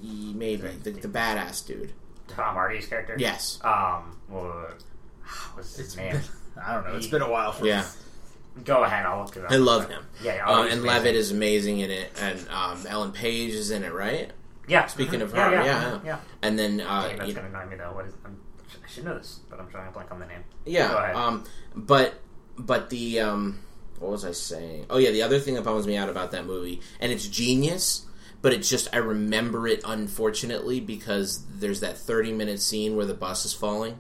[0.02, 1.94] he- maybe the, the badass dude.
[2.28, 3.16] Tom Hardy's character.
[3.18, 3.60] Yes.
[3.64, 4.18] Um.
[4.30, 4.68] Well,
[5.54, 6.12] what's his It's name?
[6.14, 6.22] been,
[6.66, 6.96] I don't know.
[6.98, 7.86] It's been a while for Yeah,
[8.66, 9.06] Go ahead.
[9.06, 9.52] I'll look it up.
[9.52, 10.04] I love him.
[10.22, 10.44] Yeah.
[10.48, 10.86] oh, Uh, and amazing.
[10.88, 14.32] Levitt is amazing in it, and um, Ellen Page is in it, right?
[14.68, 14.86] Yeah.
[14.88, 16.20] Speaking of her, yeah, yeah, mhm, yeah.
[16.42, 17.94] And then uh, Dang, that's you- gonna annoy me though.
[17.94, 18.14] What is?
[18.26, 18.40] I'm,
[18.84, 20.44] I should know this, but I'm trying to blank on the name.
[20.66, 20.90] Yeah.
[20.90, 21.16] Go ahead.
[21.16, 21.44] Um,
[21.76, 22.16] but
[22.58, 23.60] but the um,
[24.00, 24.88] what was I saying?
[24.90, 28.06] Oh yeah, the other thing that bums me out about that movie, and it's genius,
[28.42, 33.14] but it's just I remember it unfortunately because there's that 30 minute scene where the
[33.14, 34.00] bus is falling.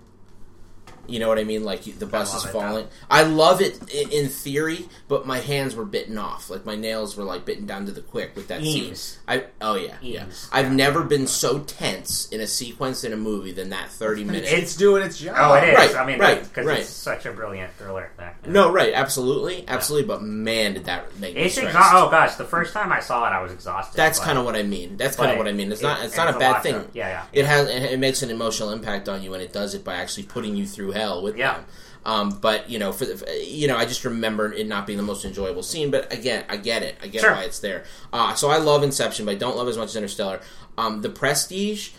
[1.08, 1.64] You know what I mean?
[1.64, 2.88] Like the bus love is it, falling.
[3.10, 6.50] I love it in theory, but my hands were bitten off.
[6.50, 9.00] Like my nails were like bitten down to the quick with that Eames.
[9.00, 9.20] scene.
[9.28, 10.26] I oh yeah yeah.
[10.52, 10.74] I've Yeah.
[10.74, 14.52] never been so tense in a sequence in a movie than that 30 minutes.
[14.52, 15.36] It's doing its job.
[15.40, 15.76] Oh, it is.
[15.78, 16.80] right, I mean, right, because right.
[16.80, 18.12] it's such a brilliant thriller.
[18.18, 18.36] There.
[18.48, 20.08] No, right, absolutely, absolutely.
[20.08, 21.70] But man, did that make me It's stressed.
[21.76, 22.00] exhausting.
[22.00, 23.98] Oh gosh, the first time I saw it, I was exhausted.
[23.98, 24.98] That's kind of what I mean.
[24.98, 25.72] That's kind of what I mean.
[25.72, 26.02] It's not.
[26.02, 26.74] it- It's not a bad thing.
[26.76, 27.24] to- Yeah, yeah.
[27.34, 27.68] It has.
[27.70, 30.56] It it makes an emotional impact on you, and it does it by actually putting
[30.56, 30.92] you through
[31.24, 31.54] with Yeah.
[31.54, 31.66] them.
[32.06, 35.04] Um, but you know, for the, you know, I just remember it not being the
[35.04, 35.92] most enjoyable scene.
[35.92, 36.96] But again, I get it.
[37.04, 37.34] I get Sure.
[37.34, 37.84] why it's there.
[38.14, 40.40] Uh, so I love Inception, but I don't love as much as Interstellar.
[40.78, 41.90] Um, the Prestige.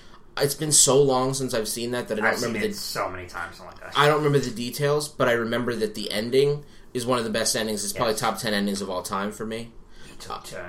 [0.40, 2.70] It's been so long since I've seen that that I don't I've seen remember it
[2.70, 2.76] the.
[2.78, 3.60] so many times.
[3.96, 7.30] I don't remember the details, but I remember that the ending is one of the
[7.30, 7.82] best endings.
[7.82, 8.20] It's probably Yes.
[8.20, 9.72] top ten endings of all time for me.
[10.20, 10.60] Top ten.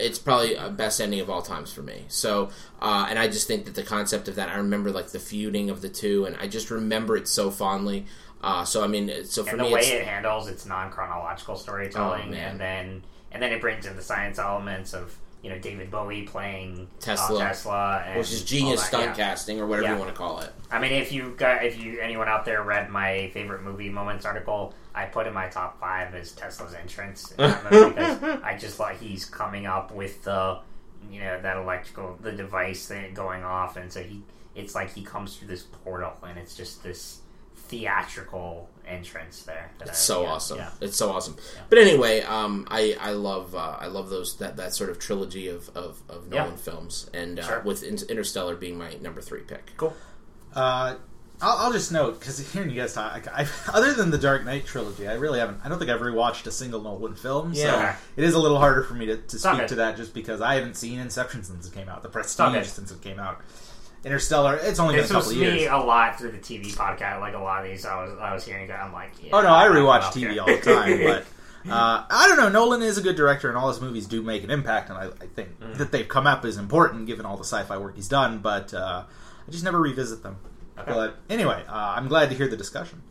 [0.00, 2.04] It's probably a best ending of all times for me.
[2.08, 5.18] So, uh, and I just think that the concept of that, I remember like the
[5.20, 8.06] feuding of the two, and I just remember it so fondly.
[8.42, 12.30] Uh, so I mean, so for and the me, way it handles its non-chronological storytelling,
[12.34, 15.90] Oh, and then and then it brings in the science elements of you know David
[15.90, 17.38] Bowie playing uh, Tesla.
[17.38, 19.14] Tesla, and which is genius stunt yeah.
[19.14, 19.92] casting or whatever Yeah.
[19.94, 20.52] you want to call it.
[20.70, 24.24] I mean, if you got if you anyone out there read my favorite movie moments
[24.24, 28.56] article, I put in my top five as Tesla's entrance in that movie because I
[28.58, 30.58] just like he's coming up with the
[31.10, 34.22] you know that electrical the device thing going off, and so he
[34.54, 37.20] it's like he comes through this portal, and it's just this
[37.56, 39.70] theatrical entrance there.
[39.78, 40.58] that It's I- so yeah, awesome.
[40.58, 40.70] Yeah.
[40.80, 41.36] It's so awesome.
[41.68, 45.48] But anyway, um, I I love uh, I love those that, that sort of trilogy
[45.48, 46.42] of of, of Yeah.
[46.44, 47.60] Nolan films, and uh, Sure.
[47.60, 49.72] with Interstellar being my number three pick.
[49.76, 49.94] Cool.
[50.54, 50.96] Uh,
[51.42, 54.44] I'll, I'll just note because hearing you guys talk, I, I, other than the Dark
[54.44, 55.60] Knight trilogy, I really haven't.
[55.64, 57.52] I don't think I've rewatched a single Nolan film.
[57.54, 57.94] Yeah.
[57.94, 59.68] So it is a little harder for me to, to Stop speak it.
[59.68, 62.66] to that just because I haven't seen Inception since it came out, The Stop Prestige
[62.66, 62.74] it.
[62.74, 63.40] since it came out,
[64.04, 64.56] Interstellar.
[64.62, 65.72] It's only been This a was couple of me years.
[65.72, 67.20] a lot through the TV podcast.
[67.20, 68.70] Like a lot of these, I was I was hearing.
[68.70, 72.26] I'm like, yeah, Oh no, I I'm rewatch TV all the time, but uh, I
[72.28, 72.48] don't know.
[72.48, 75.06] Nolan is a good director, and all his movies do make an impact, and I,
[75.22, 75.76] I think Mm.
[75.76, 78.38] that they've come up is important given all the sci-fi work he's done.
[78.38, 79.04] But uh,
[79.46, 80.36] I just never revisit them.
[80.82, 80.92] Okay.
[80.92, 83.02] But anyway, uh, I'm glad to hear the discussion.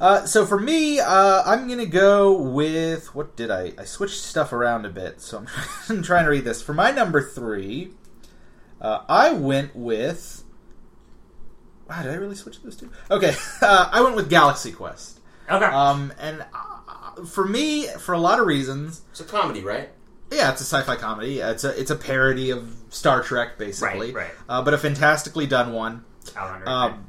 [0.00, 3.72] Uh, so for me, uh, I'm gonna go with what did I?
[3.76, 5.48] I switched stuff around a bit, so I'm,
[5.88, 6.62] I'm trying to read this.
[6.62, 7.92] For my number three,
[8.80, 10.44] uh, I went with.
[11.88, 12.90] Wow, did I really switch those two?
[13.10, 15.20] Okay, uh, I went with Galaxy Quest.
[15.50, 15.64] Okay.
[15.64, 19.88] Um, and uh, for me, for a lot of reasons, It's a comedy, right?
[20.30, 21.40] yeah, it's a sci-fi comedy.
[21.40, 24.12] It's a it's a parody of Star Trek, basically.
[24.12, 24.34] Right, right.
[24.48, 26.04] Uh, but a fantastically done one.
[26.36, 26.74] Alan Rickman.
[26.74, 27.06] Um,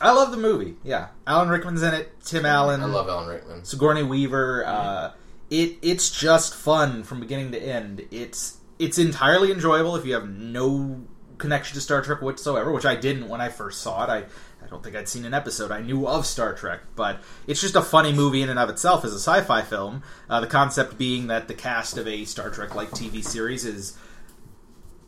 [0.00, 0.76] I love the movie.
[0.82, 2.20] Yeah, Alan Rickman's in it.
[2.24, 2.80] Tim Allen.
[2.80, 3.64] I love Alan Rickman.
[3.64, 4.64] Sigourney Weaver.
[4.66, 5.12] Uh,
[5.50, 8.06] it it's just fun from beginning to end.
[8.10, 11.02] It's it's entirely enjoyable if you have no
[11.38, 14.08] connection to Star Trek whatsoever, which I didn't when I first saw it.
[14.08, 14.24] I
[14.64, 15.70] I don't think I'd seen an episode.
[15.70, 19.04] I knew of Star Trek, but it's just a funny movie in and of itself
[19.04, 20.02] as a sci-fi film.
[20.30, 23.96] Uh, the concept being that the cast of a Star Trek like TV series is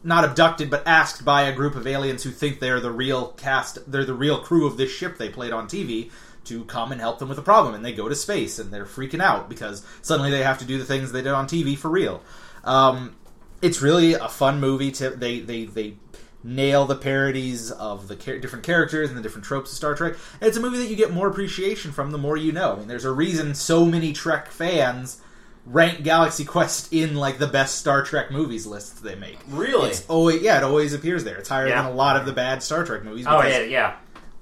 [0.05, 3.91] not abducted, but asked by a group of aliens who think they're the real cast,
[3.91, 6.11] they're the real crew of this ship they played on TV
[6.45, 7.75] to come and help them with a problem.
[7.75, 10.79] And they go to space and they're freaking out because suddenly they have to do
[10.79, 12.23] the things they did on TV for real.
[12.65, 13.17] Um,
[13.63, 14.91] it's really a fun movie.
[14.93, 15.95] To they they they
[16.43, 20.15] nail the parodies of the char- different characters and the different tropes of Star Trek.
[20.41, 22.75] And it's a movie that you get more appreciation from the more you know.
[22.75, 25.23] I mean, there's a reason so many Trek fans
[25.67, 29.39] rank Galaxy Quest in like the best Star Trek movies lists they make.
[29.49, 29.91] Really?
[29.91, 31.37] It's always yeah, it always appears there.
[31.39, 31.83] It's higher Yeah.
[31.83, 33.27] than a lot of the bad Star Trek movies.
[33.29, 33.95] Oh yeah, yeah.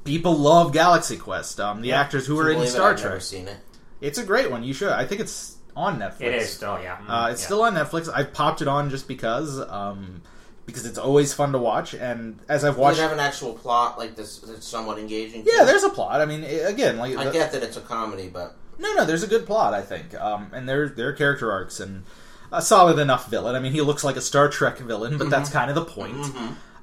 [0.04, 1.60] people love Galaxy Quest.
[1.60, 2.00] Um, the Yeah.
[2.00, 2.68] actors who are in it?
[2.68, 3.22] Star I've never Trek.
[3.22, 3.58] seen it.
[4.00, 4.64] It's a great one.
[4.64, 4.88] You should.
[4.90, 6.20] I think it's on Netflix.
[6.22, 6.96] It is still, yeah.
[7.08, 7.46] Uh, it's Yeah.
[7.46, 8.10] still on Netflix.
[8.12, 10.22] I've popped it on just because, um,
[10.66, 11.94] because it's always fun to watch.
[11.94, 15.44] And as I've Does watched, it have an actual plot like this that's somewhat engaging?
[15.46, 16.20] yeah, there's a plot.
[16.20, 19.22] I mean, again, like I the- get that it's a comedy, but no, no, there's
[19.22, 19.74] a good plot.
[19.74, 22.04] I think, um, and there there are character arcs and
[22.50, 23.54] a solid enough villain.
[23.54, 26.16] I mean, he looks like a Star Trek villain, but that's kind of the point.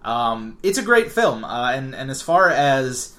[0.04, 3.14] Um, it's a great film, uh, and and as far as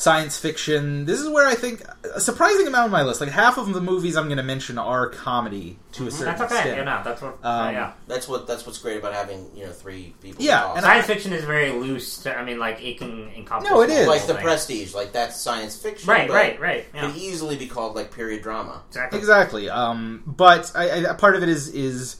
[0.00, 1.82] science fiction, this is where I think
[2.14, 4.78] a surprising amount of my list, like half of the movies I'm going to mention,
[4.78, 6.38] are comedy to a certain extent.
[6.38, 6.60] That's okay.
[6.60, 6.76] extent.
[6.78, 7.38] Yeah, no, that's what.
[7.44, 7.92] Um, yeah.
[8.06, 10.42] that's what that's what's great about having you know three people.
[10.42, 12.22] Yeah, and Science fiction is very loose.
[12.22, 13.68] To, I mean, like it can encompass.
[13.68, 14.08] No, it is.
[14.08, 14.42] like the multiple.
[14.42, 16.86] Prestige, like that's science fiction, Right, but right, right.
[16.94, 18.82] Yeah, Could easily be called like period drama.
[18.88, 19.18] exactly.
[19.18, 19.68] Exactly.
[19.68, 22.16] Um, but I, I, part of it is is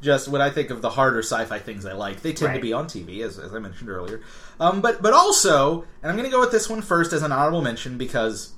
[0.00, 2.22] just what I think of the harder sci-fi things I like.
[2.22, 4.20] They tend to be on TV, as, as I mentioned earlier.
[4.58, 7.32] Um, but but also, and I'm going to go with this one first as an
[7.32, 8.52] honorable mention because.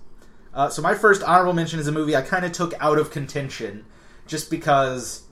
[0.54, 3.10] Uh, so my first honorable mention is a movie I kind of took out of
[3.10, 3.86] contention,
[4.26, 5.22] just because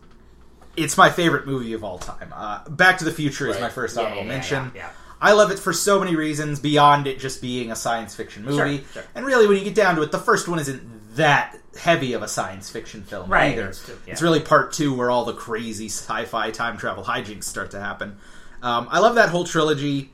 [0.79, 2.33] it's my favorite movie of all time.
[2.35, 4.73] Uh, Back to the Future is my first Yeah, honorable yeah, mention.
[4.75, 4.89] yeah.
[5.21, 8.79] I love it for so many reasons beyond it just being a science fiction movie.
[8.79, 9.03] Sure, sure.
[9.15, 12.23] And really, when you get down to it, the first one isn't that heavy of
[12.23, 13.69] a science fiction film Right, either.
[13.69, 14.13] it's- yeah.
[14.13, 18.19] It's really part two where all the crazy sci-fi time travel hijinks start to happen.
[18.63, 20.13] Um, I love that whole trilogy,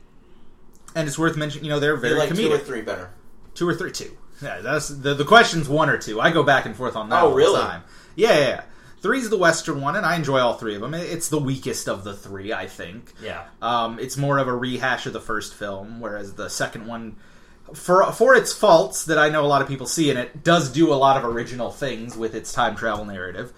[0.95, 1.65] and it's worth mentioning.
[1.65, 2.35] You know, they're You very like comedic.
[2.37, 3.09] two or three better.
[3.55, 4.15] Two or three, two.
[4.41, 6.21] Yeah, that's the the question's one or two.
[6.21, 7.59] I go back and forth on that Oh, all really?
[7.59, 7.83] the time.
[8.15, 8.61] Yeah, yeah, yeah.
[9.01, 10.93] Three's the Western one, and I enjoy all three of them.
[10.93, 13.13] It's the weakest of the three, I think.
[13.21, 13.43] Yeah.
[13.61, 17.15] Um, it's more of a rehash of the first film, whereas the second one,
[17.73, 20.69] for for its faults that I know a lot of people see in it, does
[20.71, 23.53] do a lot of original things with its time travel narrative.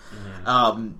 [0.46, 1.00] Um,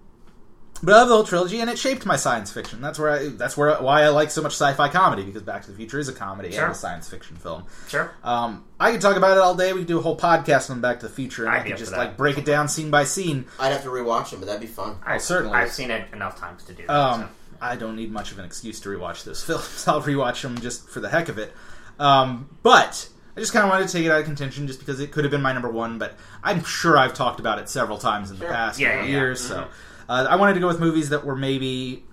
[0.82, 2.80] but I love the whole trilogy, and it shaped my science fiction.
[2.80, 5.72] That's where I, that's where why I like so much sci-fi comedy because Back to
[5.72, 6.64] the Future is a comedy Sure.
[6.64, 7.66] and a science fiction film.
[7.90, 8.14] Sure.
[8.24, 9.74] Um, I could talk about it all day.
[9.74, 11.78] We could do a whole podcast on Back to the Future, and I'd I could
[11.78, 13.46] just like break it down scene by scene.
[13.60, 14.96] I'd have to rewatch them, but that'd be fun.
[15.06, 15.58] I've, certainly.
[15.58, 16.94] I've seen it enough times to do that.
[16.96, 17.30] Um, so.
[17.62, 19.86] I don't need much of an excuse to rewatch those films.
[19.86, 21.54] I'll rewatch them just for the heck of it.
[22.00, 25.00] Um, but I just kind of wanted to take it out of contention just because
[25.00, 25.98] it could have been my number one.
[26.00, 28.54] But I'm sure I've talked about it several times in the Sure.
[28.54, 29.18] past Yeah, couple yeah, yeah.
[29.20, 29.42] years.
[29.42, 29.68] So
[30.08, 32.06] uh, I wanted to go with movies that were maybe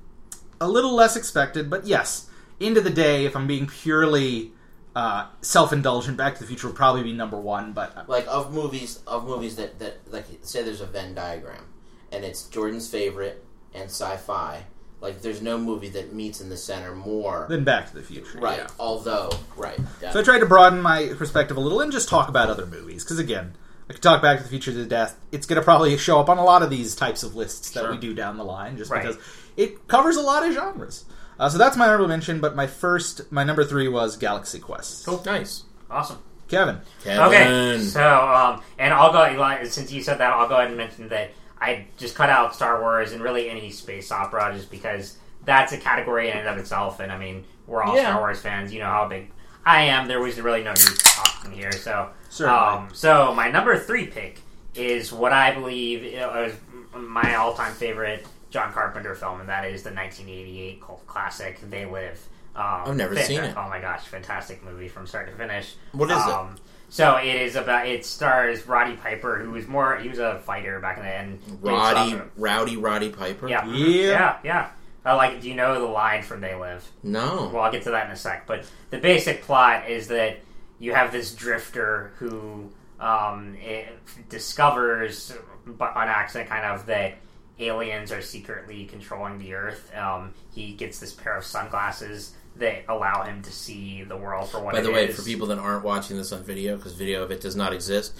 [0.61, 1.71] a little less expected.
[1.71, 2.29] But yes,
[2.61, 4.53] end of the day, if I'm being purely
[4.95, 7.73] uh, self-indulgent, Back to the Future would probably be number one.
[7.73, 11.65] But Like of movies, of movies that that like say there's a Venn diagram,
[12.11, 13.45] and it's Jordan's favorite
[13.75, 14.65] and sci-fi.
[15.01, 17.47] Like there's no movie that meets in the center more.
[17.51, 18.59] then Back to the Future, Right.
[18.59, 18.67] yeah.
[18.79, 19.79] Although, right.
[20.13, 23.05] So I tried to broaden my perspective a little and just talk about other movies.
[23.05, 23.55] Because again,
[23.91, 25.17] I could talk Back to the Future to death.
[25.33, 27.81] It's going to probably show up on a lot of these types of lists that
[27.81, 27.91] Sure.
[27.93, 29.03] we do down the line, just Right.
[29.03, 29.19] because
[29.57, 31.05] it covers a lot of genres.
[31.39, 32.41] Uh, so that's my honorable mention.
[32.41, 35.05] But my first, my number three was Galaxy Quest.
[35.05, 35.23] Cool.
[35.27, 35.65] Nice.
[35.91, 36.19] awesome.
[36.49, 37.23] Kevin, Kevin.
[37.27, 40.77] Okay, so um, and I'll go like, since you said that, I'll go ahead and
[40.77, 45.17] mention that I just cut out Star Wars and really any space opera just because
[45.45, 47.01] that's a category in and of itself.
[47.01, 48.11] And I mean, we're all Yeah.
[48.11, 48.73] Star Wars fans.
[48.73, 49.31] You know how big
[49.65, 50.07] I am.
[50.09, 51.73] There was really no need to talk in here.
[51.73, 52.11] So,
[52.49, 54.41] um, so my number three pick
[54.75, 56.55] is what I believe is
[56.95, 62.21] my all-time favorite John Carpenter film, and that is the 1988 cult classic "They Live."
[62.55, 63.55] Um, I've never seen it.
[63.57, 65.75] Oh my gosh, fantastic movie from start to finish.
[65.93, 66.61] What is it?
[66.89, 67.87] So it is about.
[67.87, 69.97] It stars Roddy Piper, who was more.
[69.97, 71.41] He was a fighter back in the end.
[71.61, 73.49] Roddy, Rowdy, Roddy Piper.
[73.49, 74.11] Yeah, Yeah.
[74.11, 74.69] yeah, yeah.
[75.05, 76.89] Uh, like, do you know the line from "They Live"?
[77.03, 77.51] No.
[77.53, 78.47] Well, I'll get to that in a sec.
[78.47, 80.39] But the basic plot is that
[80.79, 83.89] you have this drifter who um, it
[84.29, 85.33] discovers
[85.67, 87.15] bu- on accident, kind of, that
[87.59, 89.91] aliens are secretly controlling the Earth.
[89.97, 94.61] Um, he gets this pair of sunglasses that allow him to see the world for
[94.61, 95.17] what By the way, is.
[95.17, 98.15] for people that aren't watching this on video, because video of it does not exist,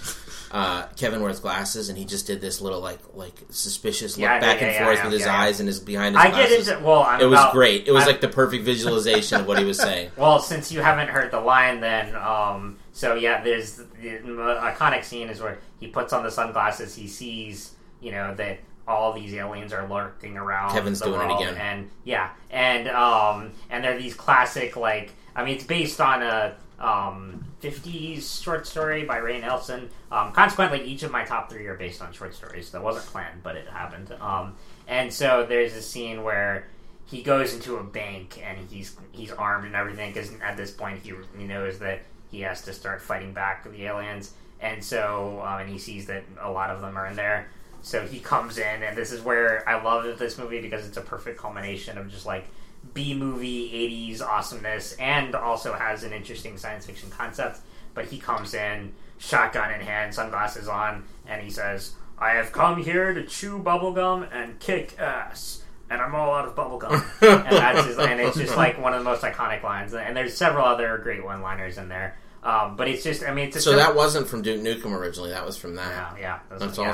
[0.51, 4.35] uh, Kevin wears glasses, and he just did this little like like suspicious look Yeah,
[4.35, 6.49] I back yeah, and yeah, forth with his eyes and his behind his I get
[6.49, 6.67] glasses.
[6.67, 7.01] into well.
[7.03, 7.87] I'm it was about- great.
[7.87, 10.11] It was I'm- like the perfect visualization of what he was saying.
[10.17, 15.03] Well, since you haven't heard the line, then um, so yeah, there's the, the iconic
[15.03, 16.95] scene is where he puts on the sunglasses.
[16.95, 20.71] He sees, you know, that all these aliens are lurking around.
[20.71, 21.55] Kevin's the doing it again.
[21.55, 26.55] and yeah, and um, and they're these classic like I mean, it's based on a
[26.79, 29.89] um 50s short story by Ray Nelson.
[30.11, 32.71] Um, consequently, each of my top three are based on short stories.
[32.71, 34.13] That wasn't planned, but it happened.
[34.21, 34.55] Um,
[34.87, 36.67] and so there's a scene where
[37.05, 40.99] he goes into a bank and he's he's armed and everything because at this point
[41.03, 42.01] he, he knows that
[42.31, 44.33] he has to start fighting back the aliens.
[44.59, 47.47] And so um, and he sees that a lot of them are in there.
[47.81, 51.01] So he comes in, and this is where I love this movie because it's a
[51.01, 52.45] perfect culmination of just like
[52.93, 53.71] B movie
[54.09, 57.59] 80s awesomeness and also has an interesting science fiction concept.
[57.93, 62.83] But he comes in, shotgun in hand, sunglasses on, and he says, I have come
[62.83, 65.63] here to chew bubblegum and kick ass.
[65.89, 66.91] And I'm all out of bubblegum.
[67.21, 69.93] and that's his, and it's just like one of the most iconic lines.
[69.93, 72.17] And there's several other great one liners in there.
[72.43, 75.31] Um, but it's just, I mean, it's a So that wasn't from Duke Nukem originally.
[75.31, 76.17] That was from that.
[76.17, 76.93] yeah, yeah, That's yeah.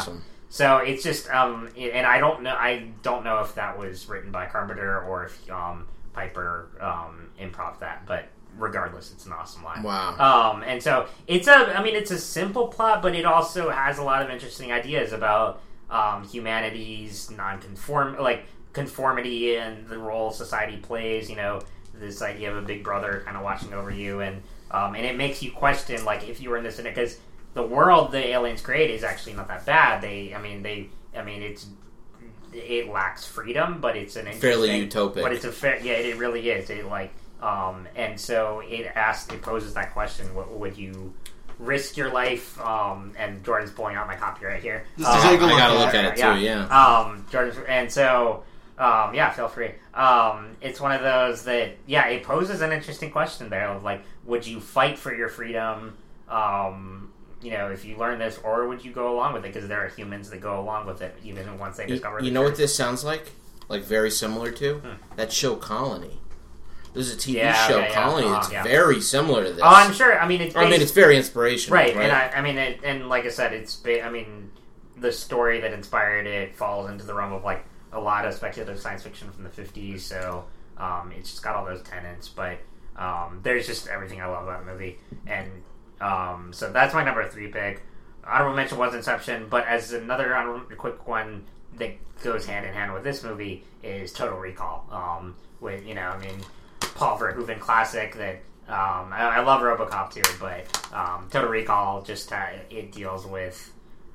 [0.53, 4.29] So it's just, um, and I don't know, I don't know if that was written
[4.29, 8.25] by Carpenter or if um, Piper um, improv that, but
[8.59, 9.81] regardless, it's an awesome line.
[9.81, 10.15] Wow.
[10.19, 13.97] Um, and so it's a, I mean, it's a simple plot, but it also has
[13.97, 15.59] a lot of interesting ideas about
[15.89, 21.31] um, humanity's non-conform, like conformity and the role society plays.
[21.31, 21.61] You know,
[21.95, 25.17] this idea of a big brother kind of watching over you, and um, and it
[25.17, 27.17] makes you question, like, if you were in this, because
[27.53, 30.01] the world the aliens create is actually not that bad.
[30.01, 31.67] They, I mean, they, I mean, it's
[32.53, 35.21] it lacks freedom, but it's an Fairly interesting- utopic.
[35.23, 36.69] But it's a fair, yeah, it really is.
[36.69, 37.11] It like,
[37.41, 41.13] um, and so it asks, it poses that question: What would you
[41.59, 42.59] risk your life?
[42.61, 44.85] Um, and Jordan's pulling out my copy right here.
[44.97, 46.41] Just Um, take a I look gotta at look at it too.
[46.43, 46.67] yeah.
[46.67, 46.99] Yeah.
[46.99, 48.43] um, Jordan, and so,
[48.79, 49.71] um, yeah, feel free.
[49.93, 54.03] Um, it's one of those that, yeah, it poses an interesting question there of like,
[54.25, 55.95] would you fight for your freedom?
[56.29, 57.12] Um,
[57.43, 59.53] you know, if you learn this, or would you go along with it?
[59.53, 62.19] Because there are humans that go along with it, even once they You, discover.
[62.19, 63.31] you the know what this sounds like?
[63.69, 65.15] Like very similar to Hmm.
[65.17, 66.19] that show Colony.
[66.93, 67.91] There's a TV Yeah, show yeah.
[67.93, 68.63] Colony Uh, that's yeah.
[68.63, 69.61] very similar to this.
[69.63, 70.19] Oh, I'm sure.
[70.19, 72.03] I mean, it's I mean, it's very inspirational, right, right?
[72.03, 73.75] and I, I mean, it, and like I said, it's.
[73.75, 74.51] Ba- I mean,
[74.97, 78.79] the story that inspired it falls into the realm of like a lot of speculative
[78.79, 80.01] science fiction from the '50s.
[80.01, 80.45] So
[80.77, 82.59] um, it's just got all those tenets, but
[82.95, 85.49] um, there's just everything I love about the movie, and
[86.01, 87.81] um, so that's my number three pick.
[88.25, 91.43] Honorable mention was Inception, but as another honorable, quick one
[91.77, 91.91] that
[92.23, 94.85] goes hand in hand with this movie is Total Recall.
[94.91, 96.35] Um, with you know, I mean,
[96.95, 98.35] Paul Verhoeven classic that
[98.67, 103.71] um, I, I love RoboCop too, but um, Total Recall just uh, it deals with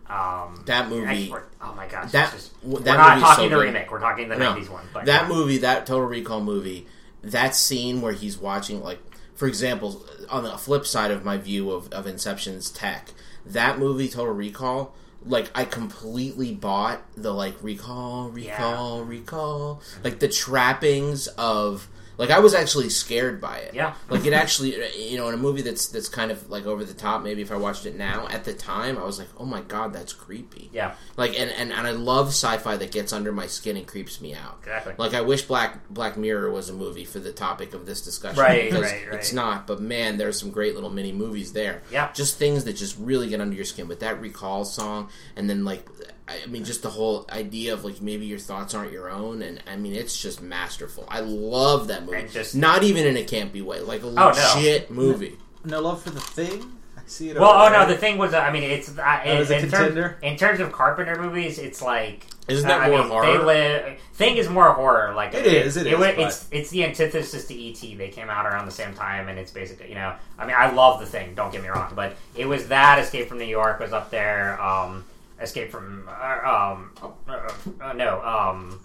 [0.08, 3.62] um, That movie- export- oh my gosh, that- just, w- we're not talking so the
[3.62, 3.90] remake.
[3.90, 4.54] We're talking the No.
[4.54, 4.84] '90s one.
[4.94, 5.28] But that yeah.
[5.28, 6.86] movie, that Total Recall movie,
[7.22, 8.98] that scene where he's watching, like,
[9.38, 13.12] for example, on the flip side of my view of, of Inception's tech,
[13.46, 14.92] that movie, Total Recall,
[15.24, 21.88] like, I completely bought the, like, recall, recall, recall, like, the trappings of.
[22.18, 23.74] Like I was actually scared by it.
[23.74, 23.94] Yeah.
[24.10, 24.74] Like it actually,
[25.08, 27.22] you know, in a movie that's that's kind of like over the top.
[27.22, 29.92] Maybe if I watched it now, at the time, I was like, "Oh my god,
[29.92, 33.76] that's creepy." Yeah, Like, and, and, and I love sci-fi that gets under my skin
[33.76, 34.58] and creeps me out.
[34.60, 34.94] exactly.
[34.98, 38.42] Like I wish Black Black Mirror was a movie for the topic of this discussion.
[38.42, 39.08] Right, right, right.
[39.12, 41.82] It's not, but man, there's some great little mini movies there.
[41.90, 42.10] Yeah.
[42.12, 43.86] Just things that just really get under your skin.
[43.86, 45.86] But that recall song, and then like,
[46.28, 49.42] I I mean, just the whole idea of like maybe your thoughts aren't your own,
[49.42, 51.04] and I mean, it's just masterful.
[51.08, 52.18] I love that movie.
[52.18, 54.30] And just- not even in a campy way, like a Oh, no.
[54.56, 55.36] legit movie.
[55.64, 56.72] No love for the thing.
[56.96, 57.38] I see it.
[57.38, 59.54] Well, over oh no, the thing was, uh, I mean, it's uh, in, is a
[59.56, 60.18] in, terms, contender?
[60.22, 63.26] in terms of Carpenter movies, it's like Isn't that I more mean, horror?
[63.26, 65.14] They live, thing is more horror.
[65.14, 67.96] Like It is, it is, wa- but- it's it's the antithesis to ET.
[67.96, 70.14] They came out around the same time, and it's basically you know.
[70.38, 71.34] I mean, I love the thing.
[71.34, 74.60] Don't get me wrong, but it was that Escape from New York was up there.
[74.62, 75.04] Um,
[75.40, 77.48] Escape from uh, um, uh,
[77.80, 78.80] uh, no um,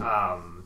[0.00, 0.04] uh,
[0.34, 0.64] um.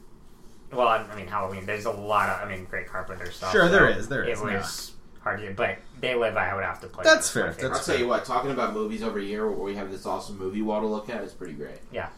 [0.70, 1.64] Well, I, I mean Halloween.
[1.64, 3.52] There's a lot of I mean great Carpenter stuff.
[3.52, 4.92] Sure, there so is, there is, It was
[5.22, 6.36] hard to, but They Live.
[6.36, 7.04] I would have to play.
[7.04, 9.90] That's fair, that's I'll tell you what, talking about movies over here where we have
[9.90, 11.78] this awesome movie wall to look at is pretty great.
[11.90, 12.10] Yeah.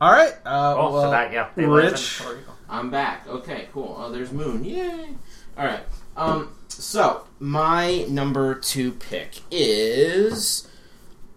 [0.00, 0.34] All right.
[0.44, 1.50] Uh, Oh, well, so that yeah.
[1.54, 2.22] They Rich.
[2.68, 3.28] I'm back.
[3.28, 3.94] Okay, cool.
[3.98, 4.64] Oh, there's Moon.
[4.64, 5.10] Yay!
[5.56, 5.84] All right.
[6.16, 6.56] Um.
[6.68, 10.66] So my number two pick is.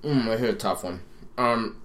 [0.03, 1.01] Mm, I hear a tough one.
[1.37, 1.81] Um.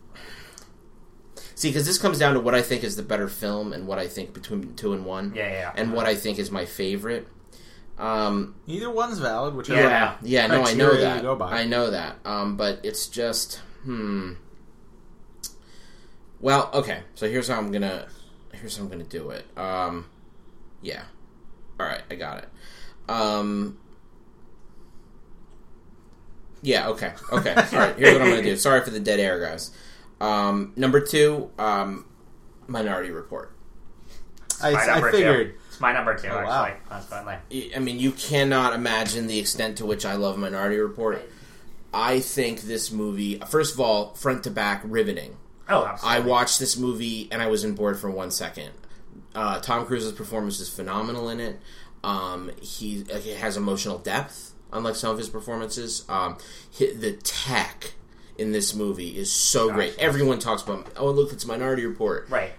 [1.55, 3.98] See, because this comes down to what I think is the better film and what
[3.98, 5.52] I think between two and one, Yeah, yeah.
[5.52, 5.72] yeah.
[5.76, 7.28] and what I think is my favorite.
[7.98, 8.56] Um.
[8.66, 9.55] Either one's valid.
[9.55, 9.80] Whichever.
[9.80, 10.16] Yeah.
[10.22, 10.47] Yeah.
[10.48, 11.43] No, I know Criteria you that.
[11.43, 12.16] I know that.
[12.24, 12.56] Um.
[12.56, 13.60] But it's just.
[13.84, 14.32] Hmm.
[16.40, 17.02] Well, okay.
[17.14, 18.09] So here's how I'm gonna.
[18.52, 19.47] Here's how I'm gonna do it.
[19.56, 20.06] Um.
[20.80, 21.02] Yeah.
[21.78, 22.02] All right.
[22.10, 22.48] I got it.
[23.09, 23.78] Um.
[26.62, 26.89] Yeah.
[26.90, 27.12] Okay.
[27.32, 27.55] Okay.
[27.55, 27.97] All right.
[27.97, 28.56] Here's what I'm gonna do.
[28.56, 29.70] Sorry for the dead air, guys.
[30.20, 32.05] Um, number two, um,
[32.68, 33.52] Minority Report.
[34.62, 35.55] I, my I number figured.
[35.55, 35.59] Two.
[35.68, 36.64] It's my number two, Oh, wow.
[36.66, 36.89] actually.
[36.89, 37.72] Consequently.
[37.74, 41.20] I mean, you cannot imagine the extent to which I love Minority Report.
[41.93, 45.36] I think this movie, first of all, front to back, riveting.
[45.68, 46.22] Oh, absolutely.
[46.22, 48.70] I watched this movie and I wasn't bored for one second.
[49.34, 51.59] Uh, Tom Cruise's performance is phenomenal in it.
[52.05, 56.05] Um, he, uh, he has emotional depth, unlike some of his performances.
[56.09, 56.39] Um,
[56.78, 57.93] the tech
[58.39, 59.99] in this movie is so Gosh, great.
[59.99, 62.28] Everyone talks about, oh look, it's Minority Report.
[62.28, 62.53] Right.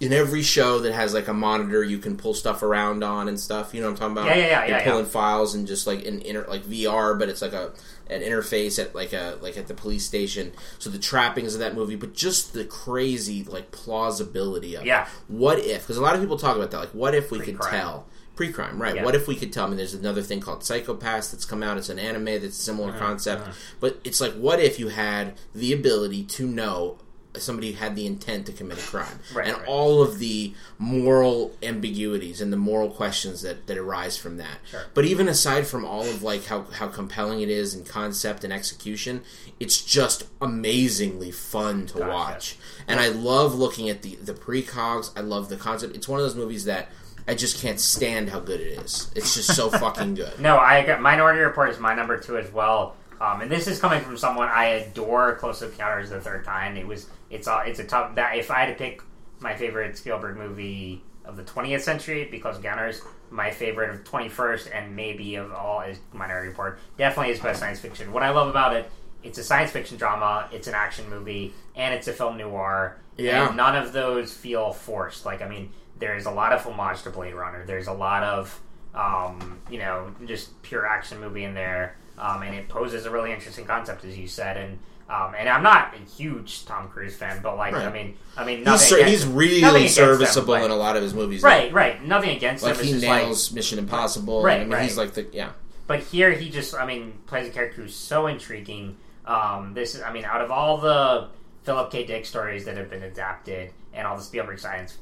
[0.00, 3.38] In every show that has like a monitor, you can pull stuff around on and
[3.38, 3.72] stuff.
[3.72, 4.36] You know what I'm talking about?
[4.36, 5.10] Yeah, yeah, yeah, You're yeah, pulling yeah.
[5.10, 7.72] files and just like an inter like VR, but it's like a
[8.10, 10.52] an interface at like a like at the police station.
[10.80, 14.86] So the trappings of that movie, but just the crazy like plausibility of it.
[14.86, 15.06] Yeah.
[15.28, 15.82] What if?
[15.82, 16.78] Because a lot of people talk about that.
[16.78, 18.06] Like, what if we could tell?
[18.36, 18.96] Pre-crime, right?
[18.96, 19.04] Yeah.
[19.04, 19.64] What if we could tell?
[19.64, 21.78] I mean, there's another thing called Psycho-Pass that's come out.
[21.78, 23.48] It's an anime that's a similar Uh-huh, concept,
[23.80, 26.98] but it's like, what if you had the ability to know
[27.36, 29.66] somebody had the intent to commit a crime, Right, and right.
[29.66, 34.58] all of the moral ambiguities and the moral questions that that arise from that.
[34.70, 34.84] Sure.
[34.94, 38.52] But even aside from all of like how how compelling it is in concept and
[38.52, 39.22] execution,
[39.58, 42.08] it's just amazingly fun to Gotcha.
[42.08, 42.56] watch.
[42.86, 45.10] And I love looking at the the precogs.
[45.16, 45.96] I love the concept.
[45.96, 46.88] It's one of those movies that
[47.26, 49.10] I just can't stand how good it is.
[49.14, 50.38] It's just so fucking good.
[50.40, 52.96] No, I got Minority Report is my number two as well.
[53.20, 55.36] Um, and this is coming from someone I adore.
[55.36, 56.76] Close Encounters of the Third Kind.
[56.76, 59.02] It was it's a it's a tough that if I had to pick
[59.40, 64.94] my favorite Spielberg movie of the 20th century, because Encounters, my favorite of 21st, and
[64.94, 66.78] maybe of all is Minority Report.
[66.98, 68.12] Definitely is best science fiction.
[68.12, 68.90] What I love about it,
[69.22, 72.98] it's a science fiction drama, it's an action movie, and it's a film noir.
[73.16, 73.48] Yeah.
[73.48, 75.24] And none of those feel forced.
[75.24, 77.64] Like I mean, there's a lot of homage to Blade Runner.
[77.64, 78.60] There's a lot of
[78.94, 81.96] um, you know, just pure action movie in there.
[82.16, 84.56] Um, and it poses a really interesting concept, as you said.
[84.56, 84.78] And
[85.10, 88.58] um, and I'm not a huge Tom Cruise fan, but like, I mean, I mean,
[88.58, 91.02] He's, nothing ser- against he's really Nothing against him, serviceable like- in a lot of
[91.02, 91.42] his movies.
[91.42, 92.02] Right, right.
[92.02, 92.86] Nothing against Like him.
[92.86, 94.42] He nails like, Mission Impossible.
[94.42, 94.82] Right, I mean, right.
[94.82, 95.50] he's like the yeah.
[95.86, 98.96] but here he just, I mean, plays a character who's so intriguing.
[99.26, 101.28] Um, this is, I mean, out of all the
[101.64, 102.04] Philip K.
[102.04, 104.98] Dick stories that have been adapted and all the Spielberg science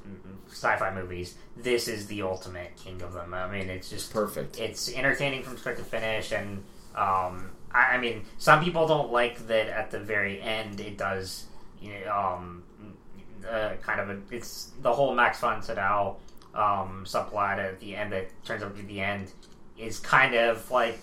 [0.48, 3.34] sci-fi movies, this is the ultimate king of them.
[3.34, 4.58] I mean, it's just Perfect.
[4.58, 6.58] It's entertaining from start to finish, and
[6.94, 10.80] um, I, I mean, some people don't like that at the very end.
[10.80, 11.46] It does,
[11.80, 12.62] you know, um,
[13.48, 14.18] uh, kind of a.
[14.30, 16.16] It's the whole Max von Sydow
[16.54, 19.32] um, subplot at the end that turns out to be the end
[19.78, 21.00] is kind of like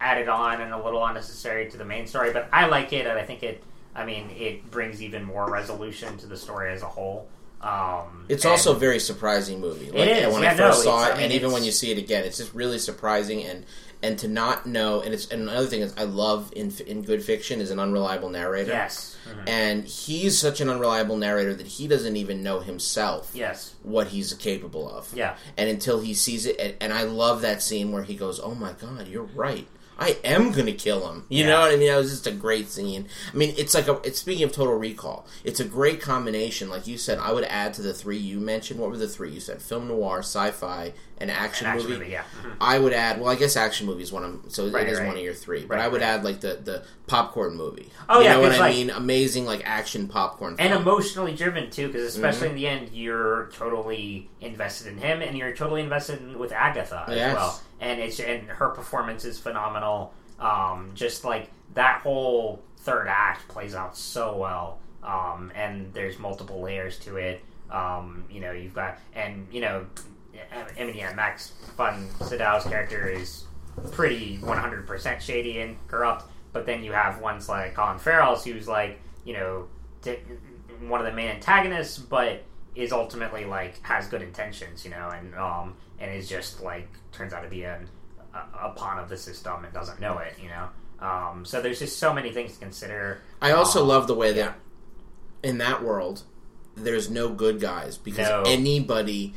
[0.00, 2.32] added on and a little unnecessary to the main story.
[2.32, 3.62] But I like it, and I think it.
[3.98, 7.28] I mean, it brings even more resolution to the story as a whole.
[7.60, 9.90] Um, It's also a very surprising movie.
[9.90, 11.72] Like, is, when yeah, I first no, saw it, I mean, and even when you
[11.72, 13.42] see it again, it's just really surprising.
[13.42, 13.66] And
[14.00, 17.20] and to not know, and it's and another thing is I love in in good
[17.24, 18.70] fiction is an unreliable narrator.
[18.70, 19.48] yes, Mhm.
[19.48, 24.32] And he's such an unreliable narrator that he doesn't even know himself yes, what he's
[24.34, 25.12] capable of.
[25.12, 25.34] yeah.
[25.56, 28.54] And until he sees it, and, and I love that scene where he goes, "Oh
[28.54, 29.66] my god, you're right."
[29.98, 31.24] I am gonna kill him.
[31.28, 31.50] You Yeah.
[31.50, 31.88] know what I mean?
[31.88, 33.08] That was just a great scene.
[33.32, 34.00] I mean, it's like a.
[34.04, 35.26] It's speaking of Total Recall.
[35.44, 36.68] It's a great combination.
[36.70, 38.78] Like you said, I would add to the three you mentioned.
[38.78, 39.60] What were the three you said?
[39.60, 41.98] Film noir, sci-fi, and action, An action movie.
[42.00, 42.22] movie, yeah.
[42.42, 42.56] Mhm.
[42.60, 43.20] I would add.
[43.20, 45.06] Well, I guess action movie is one of so Right, it is right.
[45.08, 45.64] one of your three.
[45.64, 47.90] But Right, I would add like the the popcorn movie.
[48.08, 48.90] Oh, you yeah, know what I like- mean?
[48.90, 50.56] Amazing like action popcorn.
[50.58, 50.82] and film.
[50.82, 52.56] emotionally driven too, because especially Mm-hmm.
[52.56, 57.04] in the end, you're totally invested in him, and you're totally invested in, with Agatha
[57.08, 57.34] as Yes.
[57.34, 57.60] well.
[57.80, 60.12] And it's and her performance is phenomenal.
[60.40, 66.60] Um, just like that whole third act plays out so well, um, and there's multiple
[66.60, 67.44] layers to it.
[67.70, 69.84] Um, you know, you've got and you know,
[70.78, 73.44] I mean, yeah, Max von Sydow's character is
[73.92, 76.24] pretty 100% shady and corrupt.
[76.52, 79.68] But then you have ones like Colin Farrell's, who's like, you know,
[80.02, 80.16] t-
[80.86, 82.42] one of the main antagonists, but
[82.74, 87.32] is ultimately like has good intentions, you know, and um and is just like turns
[87.32, 87.88] out to be an,
[88.34, 90.68] a, a pawn of the system and doesn't know it, you know.
[91.04, 93.20] Um, so there's just so many things to consider.
[93.42, 94.46] I also Um, love the way yeah.
[94.46, 94.54] that
[95.42, 96.22] in that world
[96.76, 98.42] there's no good guys because No.
[98.46, 99.34] anybody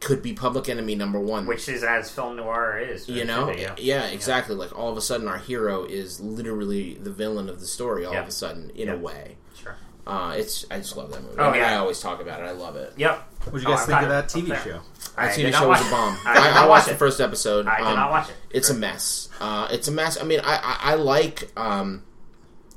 [0.00, 1.46] could be public enemy number one.
[1.46, 3.74] which is as film noir is, you know, yeah.
[3.78, 4.06] yeah.
[4.06, 4.54] exactly.
[4.54, 8.04] Like all of a sudden, our hero is literally the villain of the story.
[8.04, 8.22] All Yeah.
[8.22, 8.94] of a sudden, in Yeah.
[8.94, 9.76] a way, Sure.
[10.06, 11.34] uh, it's I just love that movie.
[11.38, 11.72] Oh, I mean, yeah.
[11.72, 12.44] I always talk about it.
[12.44, 12.92] I love it.
[12.96, 13.24] Yep.
[13.50, 14.80] What did Oh, you guys I'm think of that TV I'm show?
[15.16, 16.16] I That did TV show was a bomb.
[16.24, 17.66] I did I, not I watch watched the first episode.
[17.66, 18.36] I did Um, not watch it.
[18.50, 19.28] It's a mess.
[19.40, 20.20] Uh, it's a mess.
[20.20, 22.02] I mean, I, I, I like um,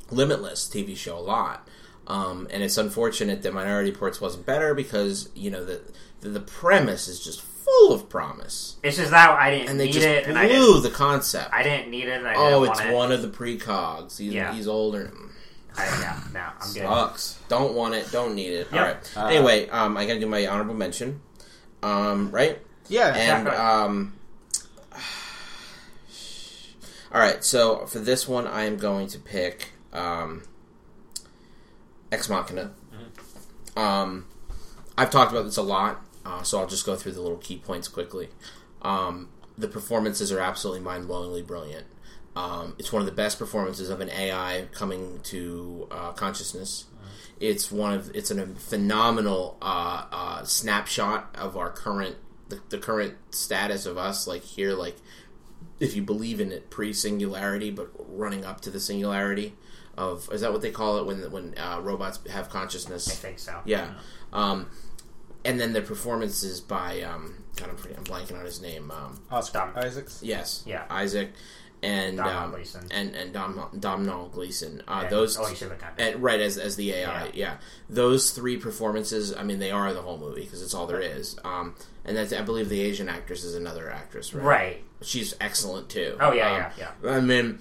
[0.09, 1.67] Limitless TV show a lot,
[2.07, 5.81] um, and it's unfortunate that Minority Reports wasn't better because you know the
[6.21, 9.85] the, the premise is just full of promise, It's just that I didn't and they
[9.85, 10.83] need just it, and I blew didn't.
[10.83, 11.53] the concept.
[11.53, 12.17] I didn't need it.
[12.17, 12.95] And I oh, didn't it's want it.
[12.95, 14.17] one of the precogs.
[14.17, 14.53] He's, Yeah.
[14.53, 15.11] he's older.
[15.77, 16.81] I, yeah, no, I'm good.
[16.83, 17.39] Sucks.
[17.47, 18.11] Don't want it.
[18.11, 18.67] Don't need it.
[18.73, 18.73] Yep.
[18.73, 19.17] All right.
[19.17, 21.21] Uh, anyway, um, I gotta do my honorable mention.
[21.83, 22.59] Um, right.
[22.89, 23.55] Yeah, And Exactly.
[23.65, 24.13] um,
[27.13, 27.43] all right.
[27.43, 30.43] So for this one, I am going to pick um,
[32.11, 32.71] Ex Machina.
[33.77, 34.25] Um,
[34.97, 37.57] I've talked about this a lot, uh, so I'll just go through the little key
[37.57, 38.29] points quickly.
[38.81, 41.85] Um, the performances are absolutely mind-blowingly brilliant.
[42.35, 46.85] Um, it's one of the best performances of an AI coming to uh, consciousness.
[47.39, 52.17] It's one of it's a phenomenal uh, uh, snapshot of our current
[52.49, 54.27] the, the current status of us.
[54.27, 54.95] Like here, like
[55.79, 59.55] if you believe in it pre-singularity, but running up to the singularity
[59.97, 63.09] of is that what they call it when when uh, robots have consciousness?
[63.09, 63.59] I think so.
[63.65, 63.95] Yeah.
[64.31, 64.69] Um,
[65.45, 68.91] and then the performances by um, God, I'm, forgetting- I'm blanking on his name.
[68.91, 69.71] Um, Oscar Dom.
[69.75, 70.19] Isaacs.
[70.23, 70.83] yes, Yeah.
[70.89, 71.31] Isaac
[71.83, 72.87] and Domhnall um, Gleeson.
[72.91, 74.83] and and Dom Domhnall Gleeson.
[74.87, 75.93] Uh, And those Alicia Vikander.
[75.97, 77.25] and, right as as the AI.
[77.25, 77.29] Yeah.
[77.33, 77.53] Yeah.
[77.89, 79.35] those three performances.
[79.35, 81.37] I mean, they are the whole movie because it's all there is.
[81.43, 84.45] Um, and that's I believe the Asian actress is another actress, right?
[84.45, 84.83] Right.
[85.01, 86.17] She's excellent too.
[86.19, 87.11] Oh yeah, Um, yeah, yeah.
[87.11, 87.57] I mean,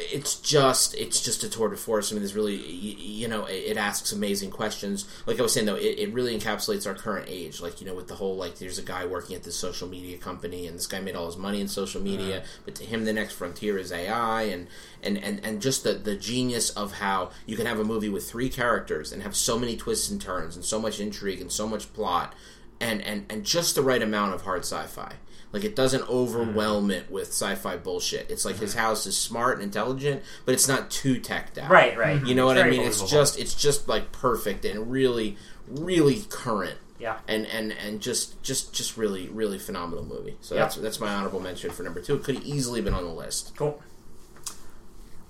[0.00, 2.10] it's just it's just a tour de force.
[2.10, 5.06] I mean, there's really you, you know it, it asks amazing questions.
[5.26, 7.60] Like I was saying though, it, it really encapsulates our current age.
[7.60, 10.18] Like you know, with the whole like there's a guy working at this social media
[10.18, 12.10] company, and this guy made all his money in social uh-huh.
[12.10, 14.68] media, but to him the next frontier is AI, and
[15.02, 18.28] and and and just the the genius of how you can have a movie with
[18.28, 21.66] three characters and have so many twists and turns and so much intrigue and so
[21.66, 22.34] much plot,
[22.80, 25.14] and and and just the right amount of hard sci-fi.
[25.52, 28.30] Like it doesn't overwhelm it with sci-fi bullshit.
[28.30, 31.70] It's like his house is smart and intelligent, but it's not too teched out.
[31.70, 32.24] Right, right.
[32.26, 32.86] You know what I very mean?
[32.86, 33.20] It's believable.
[33.22, 36.76] just it's just like perfect and really really current.
[36.98, 37.18] Yeah.
[37.28, 40.36] And and and just just just really really phenomenal movie.
[40.42, 40.62] So Yeah.
[40.62, 42.16] that's that's my honorable mention for number 2.
[42.16, 43.54] It could have easily been on the list.
[43.56, 43.80] Cool.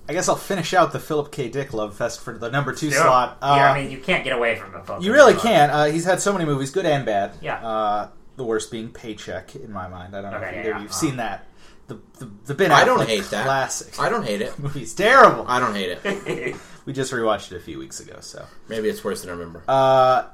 [0.09, 1.49] I guess I'll finish out the Philip K.
[1.51, 3.03] Dick love fest for the number two Yeah.
[3.03, 3.39] slot.
[3.43, 5.03] Uh, yeah, I mean, you can't get away from the book.
[5.03, 5.71] you really can't.
[5.71, 7.33] Uh, he's had so many movies, good and bad.
[7.43, 7.57] Yeah.
[7.57, 8.09] Uh,
[8.39, 10.17] the worst being Paycheck, in my mind.
[10.17, 10.81] I don't know Okay, if either yeah.
[10.81, 11.47] you've Uh, seen that.
[11.89, 13.45] The the, the Ben I don't Affleck hate that.
[13.45, 14.59] classic I don't hate it.
[14.65, 15.45] movie's terrible.
[15.47, 16.01] I don't hate it.
[16.05, 16.57] it.
[16.87, 18.47] We just rewatched it a few weeks ago, so.
[18.67, 19.63] Maybe it's worse than I remember.
[19.69, 20.25] Uh,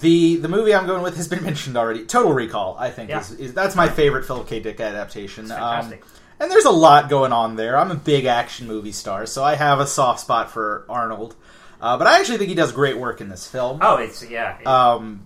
[0.00, 2.04] the the movie I'm going with has been mentioned already.
[2.06, 3.20] Total Recall, I think, Yeah.
[3.20, 4.60] is, is that's my favorite Philip K.
[4.60, 5.44] Dick adaptation.
[5.44, 5.94] It's Um,
[6.40, 7.76] and there's a lot going on there.
[7.78, 11.36] I'm a big action movie star, so I have a soft spot for Arnold.
[11.80, 13.78] Uh, but I actually think he does great work in this film.
[13.82, 14.58] oh, it's yeah.
[14.58, 15.24] it- Um,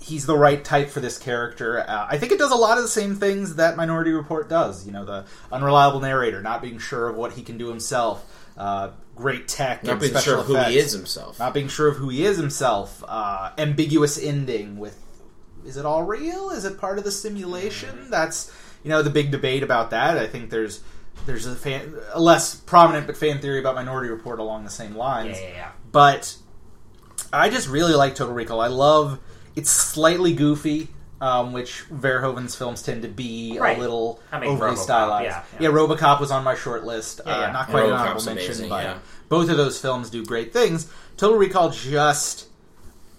[0.00, 1.80] he's the right type for this character.
[1.80, 4.86] Uh, I think it does a lot of the same things that Minority Report does.
[4.86, 8.24] You know, the unreliable narrator, not being sure of what he can do himself,
[8.56, 11.38] uh, great tech, Not being special sure of who he is himself.
[11.38, 15.02] not being sure of who he is himself, uh, ambiguous ending with
[15.64, 16.50] is it all real?
[16.50, 18.08] Is it part of the simulation?
[18.10, 18.52] That's
[18.84, 20.16] you know the big debate about that.
[20.16, 20.80] I think there's
[21.26, 24.94] there's a, fan, a less prominent but fan theory about Minority Report along the same
[24.94, 25.38] lines.
[25.40, 25.70] yeah, yeah, yeah.
[25.90, 26.36] But
[27.32, 28.60] I just really like Total Recall.
[28.60, 29.18] I love
[29.56, 30.88] it's slightly goofy.
[31.18, 33.78] Um, which Verhoeven's films tend to be Right.
[33.78, 35.24] a little I mean, overly RoboCop, stylized.
[35.24, 35.68] yeah, yeah.
[35.70, 37.22] RoboCop was on my short list.
[37.24, 37.52] Yeah, uh.
[37.52, 38.98] Not quite an RoboCop's honorable mention, amazing, but yeah.
[39.30, 40.92] both of those films do great things.
[41.16, 42.48] Total Recall just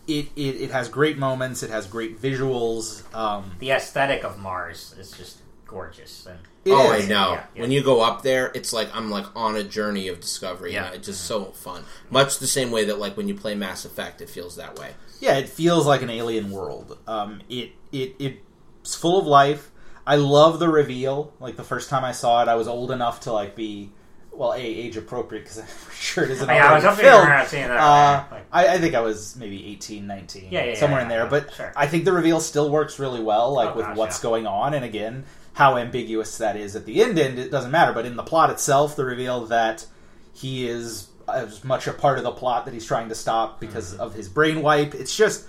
[0.07, 1.63] it, it, it has great moments.
[1.63, 3.01] It has great visuals.
[3.15, 6.37] Um, The aesthetic of Mars is just gorgeous, and
[6.67, 7.05] it oh, is.
[7.05, 7.31] I know.
[7.33, 7.61] Yeah, yeah.
[7.61, 10.73] When you go up there, it's like I'm like on a journey of discovery.
[10.73, 10.89] Yeah.
[10.89, 11.83] Yeah, it's just so fun.
[12.09, 14.91] Much the same way that like when you play Mass Effect, it feels that way.
[15.19, 16.97] Yeah, it feels like an alien world.
[17.07, 19.71] Um, it it it's full of life.
[20.05, 21.33] I love the reveal.
[21.39, 23.91] Like the first time I saw it, I was old enough to like be
[24.37, 26.47] well, a age appropriate because I'm sure it isn't.
[26.47, 27.27] Yeah, I was already up there filmed.
[27.29, 27.77] around seeing that.
[27.77, 31.09] Uh, like, I, I think I was maybe 18, 19, Yeah, yeah, somewhere yeah, in
[31.09, 31.25] there.
[31.25, 31.73] but sure.
[31.75, 34.29] I think the reveal still works really well, like Oh, with gosh, what's yeah.
[34.29, 35.25] going on, and again,
[35.57, 37.17] how ambiguous that is at the end.
[37.19, 39.85] End it doesn't matter, but in the plot itself, the reveal that
[40.33, 43.91] he is as much a part of the plot that he's trying to stop because
[43.93, 44.01] Mm-hmm.
[44.01, 44.93] of his brain wipe.
[44.95, 45.45] It's just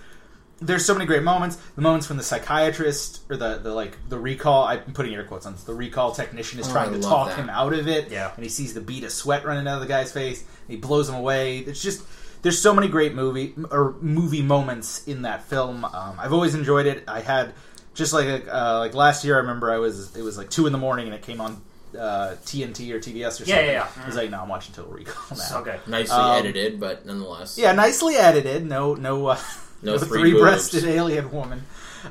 [0.60, 1.56] there's so many great moments.
[1.76, 5.46] The moments when the psychiatrist or the, the like the recall I'm putting air quotes
[5.46, 7.36] on this, the recall technician is Oh, trying I to talk that.
[7.38, 8.10] him out of it.
[8.10, 8.32] Yeah.
[8.34, 10.42] And he sees the bead of sweat running out of the guy's face.
[10.66, 11.58] He blows him away.
[11.58, 12.02] It's just
[12.42, 15.84] there's so many great movie or movie moments in that film.
[15.84, 17.04] Um, I've always enjoyed it.
[17.06, 17.52] I had
[17.98, 19.34] just like uh, like last year.
[19.34, 21.60] I remember I was it was like two in the morning and it came on
[21.98, 23.48] uh, TNT or TBS or something.
[23.54, 24.02] Yeah, yeah, yeah.
[24.02, 25.42] I was like, no, I'm watching Total Recall now.
[25.42, 25.80] so good.
[25.86, 27.58] Nicely Um, edited, but nonetheless.
[27.58, 28.64] Yeah, nicely edited.
[28.64, 29.38] No, no, uh,
[29.82, 31.62] No no three three-breasted alien woman,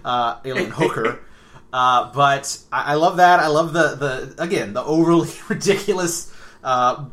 [0.05, 1.19] uh, alien hooker.
[1.73, 3.39] uh, but I, I love that.
[3.41, 6.31] I love the the again the overly ridiculous
[6.64, 7.05] uh,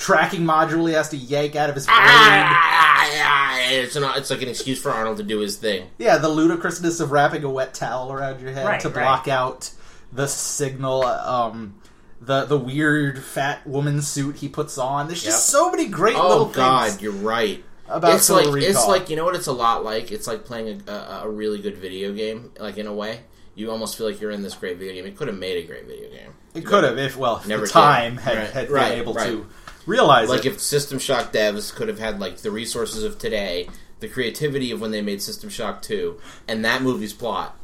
[0.00, 1.96] tracking module he has to yank out of his brain.
[1.98, 5.86] Ah, It's, an, it's like an excuse for Arnold to do his thing.
[5.98, 9.02] Yeah, the ludicrousness of wrapping a wet towel around your head Right, to right.
[9.04, 9.70] block out
[10.12, 11.04] the signal.
[11.04, 11.74] Um,
[12.22, 15.06] the the weird fat woman suit he puts on.
[15.06, 15.60] There's just Yep.
[15.60, 17.64] so many great Oh little God, things you're right.
[17.88, 18.88] about it's Total like it's Recall.
[18.88, 20.10] like you know what it's a lot like.
[20.12, 22.52] It's like playing a, a, a really good video game.
[22.58, 23.20] Like in a way,
[23.54, 25.06] you almost feel like you're in this great video game.
[25.06, 26.32] It could have made a great video game.
[26.54, 27.72] it could have if well if Never the did.
[27.72, 29.26] time had, Right, had right, been able right.
[29.28, 29.46] to
[29.90, 30.52] realize Like it.
[30.54, 33.68] if System Shock devs could have had like the resources of today,
[34.00, 37.56] the creativity of when they made System Shock Two, and that movie's plot,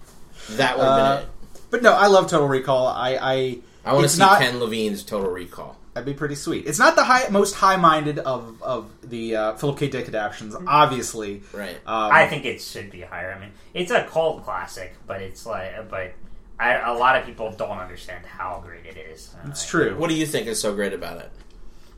[0.50, 1.30] that would have Uh, been it.
[1.70, 2.86] But no, I love Total Recall.
[2.88, 5.76] I I, I want to it's see not- Ken Levine's Total Recall.
[5.94, 6.66] That'd be pretty sweet.
[6.66, 9.88] It's not the high, most high-minded of of the uh, Philip K.
[9.88, 11.42] Dick adaptations, obviously.
[11.54, 11.76] Right.
[11.86, 13.32] Um, I think it should be higher.
[13.32, 16.12] I mean, it's a cult classic, but it's like, but
[16.60, 19.34] I, a lot of people don't understand how great it is.
[19.42, 19.96] Uh, it's true.
[19.96, 21.30] What do you think is so great about it?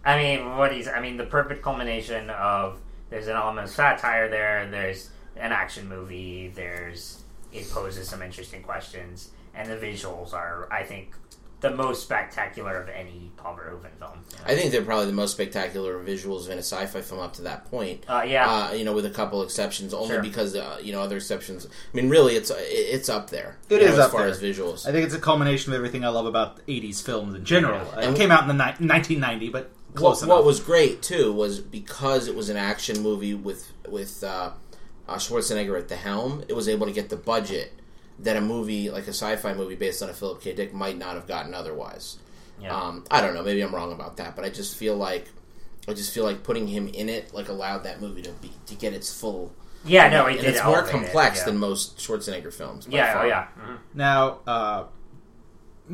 [0.04, 0.88] I mean, what is?
[0.88, 2.80] I mean, the perfect culmination of
[3.10, 4.68] there's an element of satire there.
[4.70, 6.48] There's an action movie.
[6.54, 7.22] There's
[7.52, 11.14] it poses some interesting questions, and the visuals are, I think,
[11.60, 14.20] the most spectacular of any Paul Verhoeven film.
[14.46, 17.64] I think they're probably the most spectacular visuals in a sci-fi film up to that
[17.70, 18.04] point.
[18.08, 20.22] Uh, yeah, Uh, you know, with a couple exceptions, only Sure.
[20.22, 21.66] because uh, you know other exceptions.
[21.66, 23.58] I mean, really, it's it's up there.
[23.68, 24.30] It is know, up as far there.
[24.30, 24.86] as visuals.
[24.86, 27.78] I think it's a culmination of everything I love about '80s films in general.
[27.78, 27.96] Yeah.
[27.96, 31.02] Uh, And- it came out in the ni- 1990, but close what, what was great
[31.02, 34.50] too was because it was an action movie with with uh,
[35.08, 36.44] uh, Schwarzenegger at the helm.
[36.48, 37.72] It was able to get the budget
[38.20, 40.52] that a movie like a sci-fi movie based on a Philip K.
[40.54, 42.18] Dick might not have gotten otherwise.
[42.60, 42.74] yeah.
[42.74, 43.42] Um, I don't know.
[43.42, 45.28] Maybe I'm wrong about that, but I just feel like
[45.86, 48.74] I just feel like putting him in it like allowed that movie to be to
[48.74, 49.54] get its full.
[49.84, 51.44] yeah, no, it did it's more elevate it, complex yeah.
[51.46, 52.86] than most Schwarzenegger films.
[52.86, 53.22] by Yeah, far.
[53.24, 53.46] oh yeah.
[53.58, 53.78] Mhm.
[53.94, 54.84] Now, uh,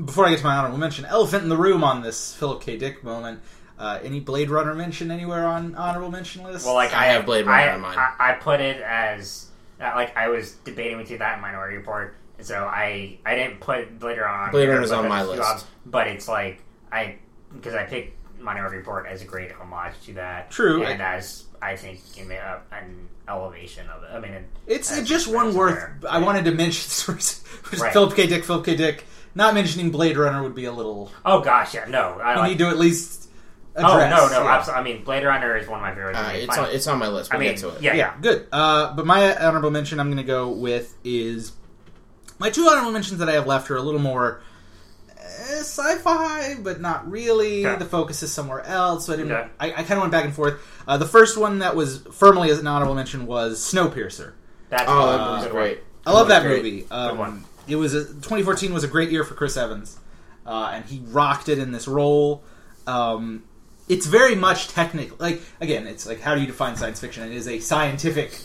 [0.04, 2.76] before I get to my honorable mention, elephant in the room on this Philip K.
[2.76, 3.40] Dick moment.
[3.78, 6.64] Uh, any Blade Runner mention anywhere on honorable mention list?
[6.64, 7.98] Well, like I I, have Blade Runner I, on mine.
[7.98, 9.48] I, I put it as
[9.80, 13.60] uh, like I was debating with you that in Minority Report, so I I didn't
[13.60, 14.50] put Blade Runner on.
[14.52, 15.50] Blade here, Runner's on my there's a few list.
[15.52, 15.64] others.
[15.86, 16.60] but it's like
[16.92, 17.16] I
[17.52, 20.50] because I picked Minority Report as a great homage to that.
[20.52, 20.84] True.
[20.84, 24.10] and as I think in the, uh, an elevation of it.
[24.12, 25.74] I mean, it, It's That's- it's just one worth.
[25.78, 25.98] fair.
[26.08, 26.82] I wanted to mention
[27.16, 27.42] this
[27.80, 27.92] Right.
[27.92, 28.26] Philip K.
[28.26, 28.44] Dick.
[28.44, 28.76] Philip K.
[28.76, 29.04] Dick.
[29.34, 31.10] Not mentioning Blade Runner would be a little.
[31.24, 32.50] oh gosh, yeah, no, I You like.
[32.50, 33.23] need to at least.
[33.76, 34.56] Oh no, no, yeah.
[34.56, 34.80] absolutely.
[34.80, 36.18] I mean, Blade Runner is one of my favorites.
[36.18, 37.32] Uh, it's on it's on my list.
[37.32, 37.82] I We'll mean, get to it.
[37.82, 38.46] yeah, yeah, good.
[38.52, 41.52] Uh, but my honorable mention I'm going to go with is
[42.38, 44.42] my two honorable mentions that I have left are a little more
[45.18, 47.66] eh, sci-fi, but not really.
[47.66, 47.78] Okay.
[47.78, 49.06] The focus is somewhere else.
[49.06, 49.32] So I didn't.
[49.32, 49.50] Okay.
[49.60, 50.60] I, I kind of went back and forth.
[50.86, 54.32] Uh, the first one that was firmly as an honorable mention was Snowpiercer.
[54.70, 55.80] That's Oh, that was great.
[56.06, 56.62] I love that Great.
[56.62, 56.86] movie.
[56.90, 57.44] Um, one.
[57.66, 59.98] It was a, 2014 was a great year for Chris Evans,
[60.44, 62.42] uh, and he rocked it in this role.
[62.86, 63.42] Um,
[63.88, 65.16] it's very much technical.
[65.18, 67.22] Like again, it's like how do you define science fiction?
[67.24, 68.38] It is a scientific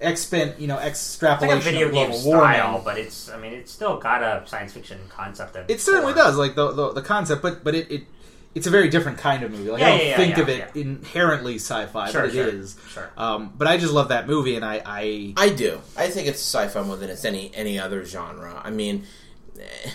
[0.00, 2.84] expen, you know, It's extrapolation like a video of game global style, warming.
[2.84, 6.36] but it's I mean it's still got a science fiction concept of It certainly does,
[6.36, 8.02] like the the, the concept, but but it, it
[8.54, 9.70] it's a very different kind of movie.
[9.70, 10.80] Like Yeah, I don't yeah, yeah, think yeah, of it yeah.
[10.82, 12.76] inherently sci-fi, Sure, but it sure, is.
[12.88, 13.10] sure.
[13.16, 15.80] Um, but I just love that movie, and I, I I do.
[15.96, 18.60] I think it's sci-fi more than it's any any other genre.
[18.64, 19.04] I mean,
[19.60, 19.90] eh,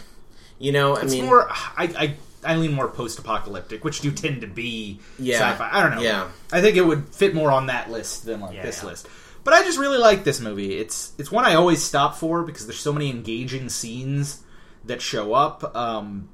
[0.58, 1.50] you know, I it's mean, more.
[1.50, 2.16] I, I
[2.46, 5.40] I lean more post-apocalyptic, which do tend to be Yeah.
[5.52, 5.70] sci-fi.
[5.72, 6.02] I don't know.
[6.02, 6.28] Yeah.
[6.52, 8.90] I think it would fit more on that list than like Yeah, this yeah.
[8.90, 9.08] list.
[9.44, 10.78] But I just really like this movie.
[10.78, 14.42] It's it's one I always stop for because there's so many engaging scenes
[14.86, 15.76] that show up.
[15.76, 16.30] Um,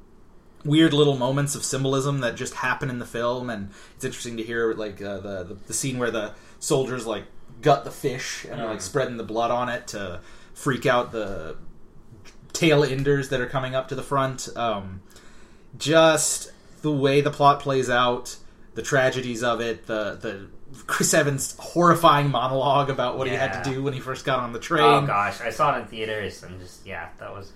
[0.63, 4.43] weird little moments of symbolism that just happen in the film, and it's interesting to
[4.43, 7.23] hear like uh, the, the the scene where the soldiers like
[7.61, 10.19] gut the fish and are like spreading the blood on it to
[10.53, 11.57] freak out the
[12.53, 14.47] tail enders that are coming up to the front.
[14.55, 15.01] Um,
[15.77, 18.35] just the way the plot plays out,
[18.75, 20.47] the tragedies of it, the the
[20.87, 24.53] Chris Evans horrifying monologue about what he had to do when he first got on
[24.53, 24.83] the train.
[24.83, 27.51] Oh gosh, I saw it in theaters and just yeah, that was,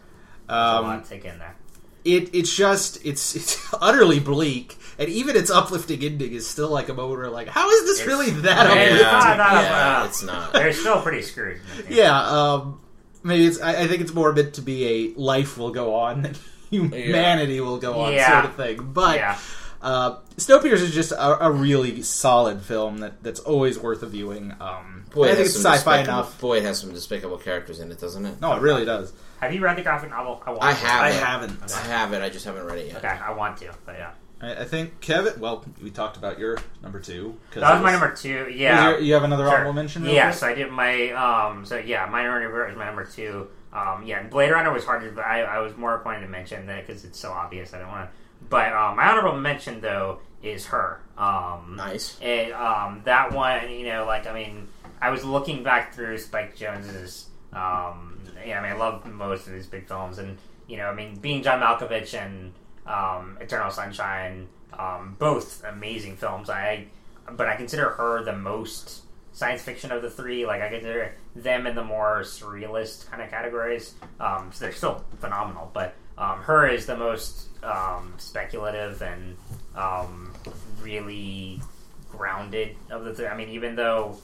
[0.47, 1.55] that was a Um, lot to take in there.
[2.03, 6.89] it it's just it's it's utterly bleak, and even its uplifting ending is still like
[6.89, 8.95] a moment where like, how is this It's- really that Yeah, uplifting?
[8.95, 10.53] it's not that yeah, uh, it's not.
[10.53, 11.61] They're still pretty screwed.
[11.89, 12.81] Yeah, um,
[13.23, 13.61] maybe it's.
[13.61, 14.85] I, I think it's more meant to be
[15.15, 16.35] a life will go on
[16.81, 18.31] than humanity will go on Yeah.
[18.41, 18.91] sort of thing.
[18.93, 19.37] But yeah.
[19.81, 24.53] uh, Snowpiercer is just a, a really solid film that, that's always worth a viewing.
[24.59, 26.41] Um, Boy, I think has it's some sci-fi despicable- enough.
[26.41, 28.41] Boy, it has some despicable characters in it, doesn't it?
[28.41, 29.13] No, it really does.
[29.39, 30.41] Have you read the graphic novel?
[30.45, 30.63] I want.
[30.63, 30.77] I to.
[30.79, 31.01] have.
[31.03, 31.13] I it.
[31.15, 31.73] haven't.
[31.73, 32.21] I have it.
[32.21, 32.97] I just haven't read it yet.
[32.97, 34.11] Okay, I want to, but yeah,
[34.41, 35.39] I, I think Kevin.
[35.39, 37.37] Well, we talked about your number two.
[37.51, 38.47] 'cause that it was my number two.
[38.51, 39.53] Yeah, your- you have another Sure.
[39.53, 40.03] honorable mention?
[40.03, 40.51] real Yes, quick?
[40.51, 41.65] I did my um.
[41.65, 43.47] So yeah, Minority Report is my number two.
[43.75, 46.65] Um, yeah, Blade Runner was hard to, but I, I was more pointed to mention
[46.67, 47.73] that because it's so obvious.
[47.73, 48.15] I don't want to.
[48.49, 51.01] But um, my honorable mention though is her.
[51.17, 52.17] Um, Nice.
[52.21, 54.67] it, um, that one, you know, like I mean,
[55.01, 57.27] I was looking back through Spike Jonze's.
[57.51, 60.37] Um, yeah, I mean, I love most of his big films, and
[60.67, 62.53] you know, I mean, being John Malkovich and
[62.85, 64.47] um, Eternal Sunshine,
[64.77, 66.49] um, both amazing films.
[66.49, 66.87] I
[67.31, 69.04] but I consider her the most
[69.35, 70.45] science fiction of the three.
[70.45, 73.93] Like I consider them in the more surrealist kind of categories.
[74.19, 79.37] Um, so they're still phenomenal, but um, her is the most um, speculative and
[79.75, 80.33] um,
[80.81, 81.61] really
[82.09, 83.27] grounded of the three.
[83.27, 84.17] I mean, even though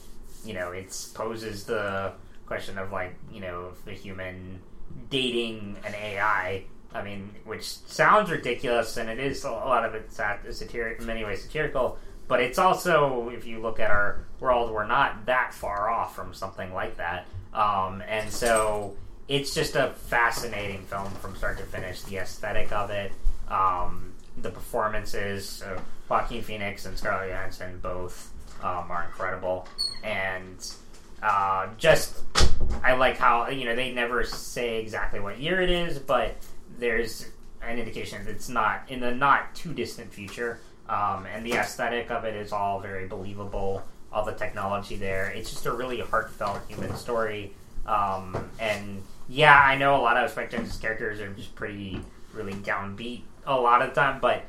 [0.44, 2.12] you know it poses the
[2.46, 4.60] question of like you know the human
[5.10, 6.64] dating an AI.
[6.94, 10.20] I mean, which sounds ridiculous, and it is a lot of it's
[10.58, 11.98] satiric in many ways satirical.
[12.32, 16.32] But it's also, if you look at our world, we're not that far off from
[16.32, 17.26] something like that.
[17.52, 18.96] Um, and so
[19.28, 22.00] it's just a fascinating film from start to finish.
[22.00, 23.12] The aesthetic of it,
[23.48, 25.78] um, the performances, uh,
[26.08, 28.32] Joaquin Phoenix and Scarlett Johansson both
[28.62, 29.68] um, are incredible,
[30.02, 30.56] and
[31.22, 32.22] uh, just
[32.82, 36.36] I like how you know they never say exactly what year it is, but
[36.78, 37.26] there's
[37.60, 40.60] an indication that it's not in the not too distant future.
[40.88, 43.82] Um, and the aesthetic of it is all very believable.
[44.12, 45.30] All the technology there.
[45.30, 47.54] It's just a really heartfelt human story.
[47.86, 52.00] Um, and yeah, I know a lot of Spectre characters are just pretty,
[52.34, 54.44] really downbeat a lot of the time, but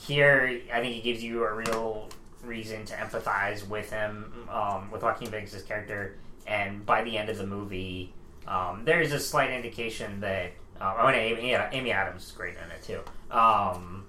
[0.00, 2.08] here I think it gives you a real
[2.44, 6.16] reason to empathize with him, um, with Joaquin Phoenix's character.
[6.46, 8.14] And by the end of the movie,
[8.46, 12.70] um, there's a slight indication that um, oh, and Amy, Amy Adams is great in
[12.70, 13.00] it too.
[13.30, 14.06] Um,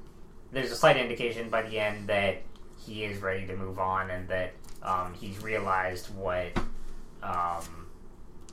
[0.52, 2.42] there's a slight indication by the end that
[2.86, 4.54] he is ready to move on and that
[4.84, 6.52] um, he's realized what
[7.24, 7.88] um,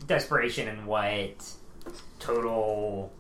[0.06, 1.50] desperation and what
[2.18, 3.12] total,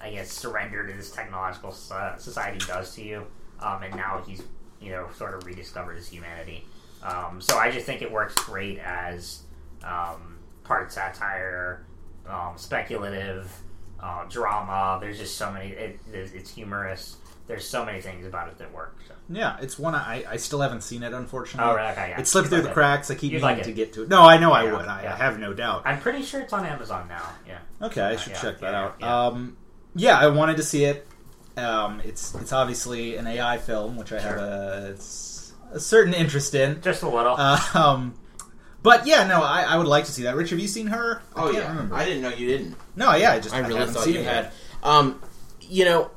[0.00, 3.26] I guess, surrender to this technological society does to you.
[3.60, 4.42] Um, and now he's,
[4.80, 6.64] you know, sort of rediscovered his humanity.
[7.02, 9.42] Um, so I just think it works great as
[9.84, 11.86] um, part satire,
[12.28, 13.50] um, speculative,
[14.00, 14.98] uh, drama.
[15.00, 15.68] There's just so many.
[15.68, 17.16] It, it's humorous
[17.46, 18.96] there's so many things about it that work.
[19.06, 19.14] So.
[19.28, 21.12] Yeah, it's one I, I still haven't seen it.
[21.12, 22.20] Unfortunately, oh, right, okay, yeah.
[22.20, 22.74] it slipped You'd through like the it.
[22.74, 23.10] cracks.
[23.10, 24.08] I keep You'd meaning like to get to it.
[24.08, 24.86] No, I know I would.
[24.86, 25.14] I, yeah.
[25.14, 25.82] I have no doubt.
[25.84, 27.28] I'm pretty sure it's on Amazon now.
[27.46, 27.58] Yeah.
[27.82, 28.96] Okay, I should yeah, check that yeah, out.
[29.00, 29.26] yeah.
[29.26, 29.56] Um,
[29.94, 31.06] yeah, I wanted to see it.
[31.56, 34.96] Um, it's it's obviously an AI film, which I have a,
[35.72, 36.82] a certain interest in.
[36.82, 37.34] Just a little.
[37.38, 38.14] Uh, um,
[38.82, 40.36] but yeah, no, I, I would like to see that.
[40.36, 41.22] Rich, have you seen her?
[41.34, 41.94] I Oh can't yeah, remember.
[41.94, 42.76] I didn't know you didn't.
[42.94, 44.52] no, yeah, I just I really haven't thought seen you it had.
[44.82, 45.20] Um,
[45.62, 46.10] you know,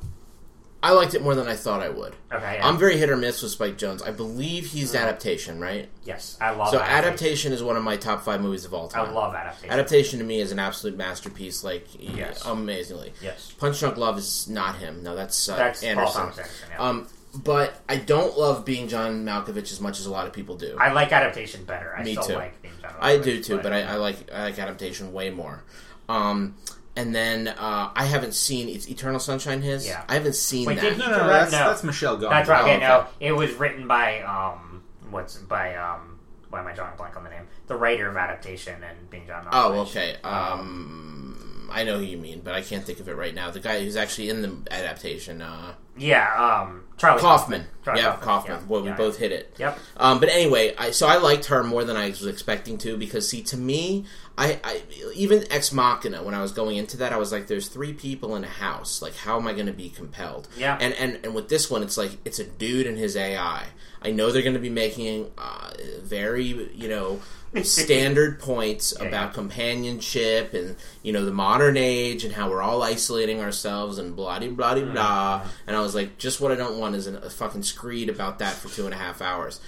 [0.82, 2.14] I liked it more than I thought I would.
[2.32, 2.54] okay.
[2.54, 2.66] Yeah.
[2.66, 4.02] I'm very hit or miss with Spike Jonze.
[4.06, 5.88] I believe he's adaptation, right?
[6.04, 7.04] yes, I love So adaptation.
[7.04, 9.08] adaptation is one of my top five movies of all time.
[9.08, 9.70] I love adaptation.
[9.70, 12.42] Adaptation to me is an absolute masterpiece, like Yes.
[12.46, 13.12] amazingly.
[13.22, 13.52] Yes.
[13.58, 15.02] Punch Drunk Love is not him.
[15.02, 16.22] No, that's, uh, That's Anderson.
[16.22, 16.44] Anderson.
[16.70, 16.82] Yeah.
[16.82, 20.56] Um, but I don't love being John Malkovich as much as a lot of people
[20.56, 20.76] do.
[20.80, 21.94] I like adaptation better.
[21.96, 22.34] I Me still too.
[22.34, 25.62] like being John I do too, but I, I like I like adaptation way more.
[26.08, 26.56] Um,
[26.96, 29.62] and then uh, I haven't seen it's Eternal Sunshine.
[29.62, 30.04] His Yeah.
[30.08, 30.82] I haven't seen Wait, that.
[30.82, 31.58] did he- No, no, no, that's, no.
[31.58, 32.30] that's Michel Gondry.
[32.30, 32.60] That's right.
[32.62, 32.78] Oh, okay.
[32.80, 36.18] no, it was written by um, what's by um,
[36.50, 37.46] why am I drawing a blank on the name?
[37.68, 39.44] The writer of adaptation and being John.
[39.44, 39.52] Malkovich.
[39.52, 40.16] Oh, okay.
[40.24, 43.50] Um, I know who you mean, but I can't think of it right now.
[43.50, 47.66] The guy who's actually in the adaptation, uh, Yeah, um, Charlie Kaufman.
[47.84, 48.60] Charlie yeah, Kaufman.
[48.60, 49.54] Yeah, Well, we yeah, both hit it.
[49.58, 49.78] Yep.
[49.96, 53.28] Um, but anyway, I, so I liked her more than I was expecting to because,
[53.28, 54.04] see, to me,
[54.36, 54.82] I, I
[55.14, 56.22] even Ex Machina.
[56.22, 59.02] When I was going into that, I was like, "There's three people in a house.
[59.02, 60.78] Like, how am I going to be compelled?" Yeah.
[60.80, 63.66] And and and with this one, it's like it's a dude and his AI.
[64.02, 65.72] I know they're going to be making uh,
[66.02, 67.20] very, you know.
[67.62, 69.32] Standard points Yeah, about yeah.
[69.32, 74.38] companionship and you know the modern age and how we're all isolating ourselves and blah
[74.38, 77.28] blah blah blah and I was like just what I don't want is an, a
[77.30, 79.60] fucking screed about that for two and a half hours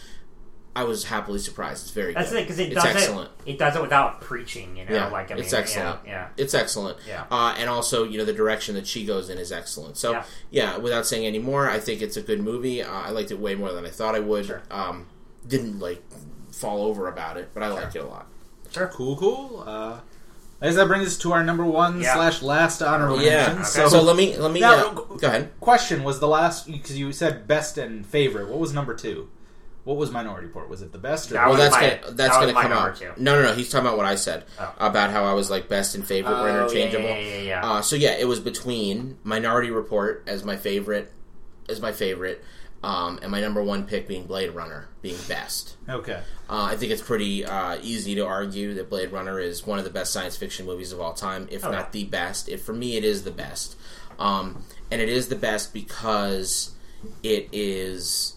[0.74, 1.82] I was happily surprised.
[1.82, 2.38] It's very That's good.
[2.38, 3.30] it because it it's does excellent.
[3.44, 3.50] it.
[3.50, 4.74] It does it without preaching.
[4.78, 6.00] You know, Yeah, like I mean, it's excellent.
[6.06, 6.96] Yeah, It's excellent.
[7.06, 7.24] Yeah.
[7.30, 9.98] Uh, and also, you know, the direction that she goes in is excellent.
[9.98, 10.24] So, Yeah.
[10.50, 12.82] yeah, without saying any more, I think it's a good movie.
[12.82, 14.46] Uh, I liked it way more than I thought I would.
[14.46, 14.62] Sure.
[14.70, 15.08] Um,
[15.46, 16.02] didn't, like,
[16.52, 18.26] fall over about it, but I liked it a lot.
[18.76, 18.86] yeah.
[18.92, 19.64] Cool, cool.
[19.66, 19.98] Uh,
[20.60, 22.14] I guess that brings us to our number one Yeah.
[22.14, 23.38] slash last honorable Yeah.
[23.48, 23.54] mention.
[23.56, 23.64] Okay.
[23.64, 25.50] So, So, let me, let me, Now, uh, go ahead.
[25.60, 28.48] question was the last because you said best and favorite.
[28.48, 29.28] What was number two?
[29.84, 30.68] What was Minority Report?
[30.68, 32.52] Was it the best or That Well, was that's my- gonna that's that was gonna
[32.52, 32.96] my come number out.
[32.96, 33.10] two.
[33.16, 33.54] No, no, no.
[33.54, 34.72] He's talking about what I said Oh.
[34.78, 37.08] about how I was like best and favorite were Oh, yeah, interchangeable.
[37.08, 37.68] Yeah, yeah, yeah.
[37.72, 41.10] Uh, so yeah, it was between Minority Report as my favorite,
[41.68, 42.44] as my favorite,
[42.82, 45.76] um, and my number one pick being Blade Runner being best.
[45.88, 46.20] okay?
[46.50, 49.84] Uh, I think it's pretty uh, easy to argue that Blade Runner is one of
[49.84, 52.48] the best science fiction movies of all time, if Oh, not the best.
[52.48, 53.76] If for me, it is the best,
[54.18, 56.72] um, and it is the best because
[57.22, 58.34] it is.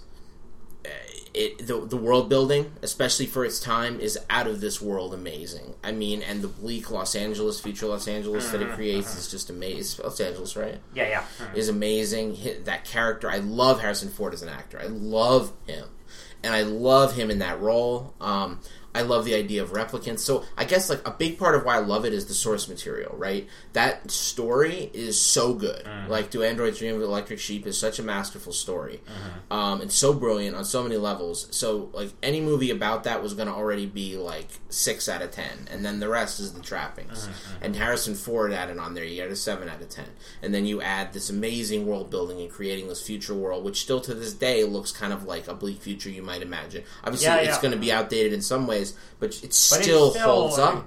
[1.36, 5.76] It the, the world building, especially for its time, is out of this world amazing.
[5.84, 8.76] I mean, and the bleak Los Angeles, future Los Angeles that it mm-hmm.
[8.76, 9.32] creates is mm-hmm.
[9.32, 10.04] just amazing.
[10.04, 10.80] Los Angeles, right?
[10.94, 11.22] Yeah, yeah.
[11.22, 11.58] Mm-hmm.
[11.58, 12.38] is amazing.
[12.64, 14.80] That character, I love Harrison Ford as an actor.
[14.80, 15.88] I love him,
[16.44, 18.14] and I love him in that role.
[18.22, 18.62] Um,
[18.96, 20.20] I love the idea of replicants.
[20.20, 22.68] So I guess like a big part of why I love it is the source
[22.68, 23.48] material, right?
[23.74, 25.84] That story is so good.
[25.84, 26.10] Mm-hmm.
[26.10, 29.54] Like Do Androids Dream of Electric Sheep is such a masterful story, mm-hmm.
[29.54, 31.48] um, and so brilliant on so many levels.
[31.52, 35.32] So like any movie about that was going to already be like six out of
[35.32, 37.28] ten, and then the rest is the trappings.
[37.28, 40.08] Mm-hmm, and Harrison Ford added on there, you get a seven out of ten,
[40.42, 44.00] and then you add this amazing world building and creating this future world, which still
[44.02, 46.84] to this day looks kind of like a bleak future you might imagine.
[47.04, 48.85] Obviously, Yeah, it's going to be outdated in some ways,
[49.20, 50.86] but it But it still, still, holds like- up.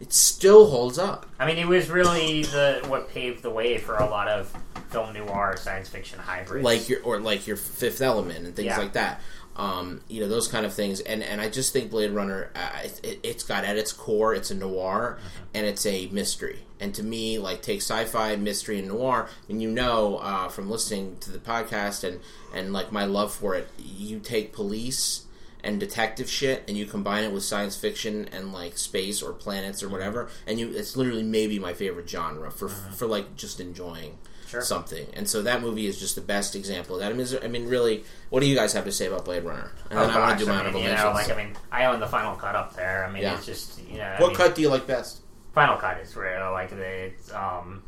[0.00, 1.26] It still holds up.
[1.38, 4.52] I mean, it was really the what paved the way for a lot of
[4.90, 6.64] film noir science fiction hybrids.
[6.64, 8.78] like your or like your Fifth Element and things Yeah.
[8.78, 9.20] like that.
[9.54, 12.80] Um, you know those kind of things, and and I just think Blade Runner, uh,
[12.84, 15.18] it, it, it's got at its core, it's a noir
[15.54, 16.60] and it's a mystery.
[16.80, 21.18] And to me, like take sci-fi, mystery, and noir, and you know uh, from listening
[21.20, 22.18] to the podcast and
[22.54, 25.26] and like my love for it, you take police
[25.64, 29.82] and detective shit and you combine it with science fiction and like space or planets
[29.82, 34.18] or whatever, and you it's literally maybe my favorite genre for for like just enjoying
[34.48, 34.60] Sure.
[34.60, 35.06] something.
[35.14, 37.06] And so that movie is just the best example of that.
[37.08, 39.24] I mean, is there- I mean, really, what do you guys have to say about
[39.24, 39.72] Blade Runner?
[39.88, 41.56] And Oh, then I want to do my I honorable you know, like I mean,
[41.70, 43.06] I own the final cut up there.
[43.08, 43.36] I mean, Yeah.
[43.36, 45.20] it's just you know, I what mean, cut do you like best?
[45.54, 46.50] Final Cut is real.
[46.52, 47.82] Like the um,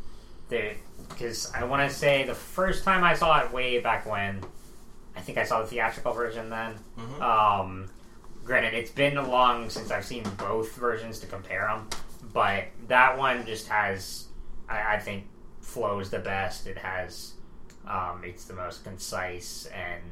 [0.49, 0.71] the
[1.11, 4.43] because I want to say the first time I saw it way back when,
[5.17, 6.75] I think I saw the theatrical version then.
[6.99, 7.23] Mm-hmm.
[7.23, 7.91] Um,
[8.45, 11.89] granted, it's been a long since I've seen both versions to compare them,
[12.33, 14.27] but that one just has,
[14.69, 15.25] I, I think,
[15.61, 16.67] flows the best.
[16.67, 17.35] It has,
[17.89, 20.03] um, it's the most concise and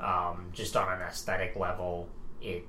[0.00, 2.08] um, just on an aesthetic level,
[2.42, 2.64] it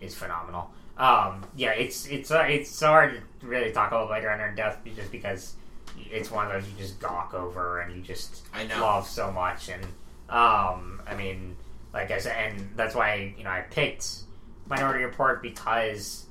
[0.00, 0.70] is phenomenal.
[0.96, 4.86] Um, yeah, it's it's uh, it's hard to really talk about Blade Runner in depth
[4.94, 5.54] just because
[6.10, 8.80] it's one of those you just gawk over and you just I know.
[8.80, 9.70] love so much.
[9.70, 9.84] And
[10.30, 11.56] um, I mean,
[11.92, 14.06] like I said, and that's why you know I picked
[14.68, 16.26] Minority Report because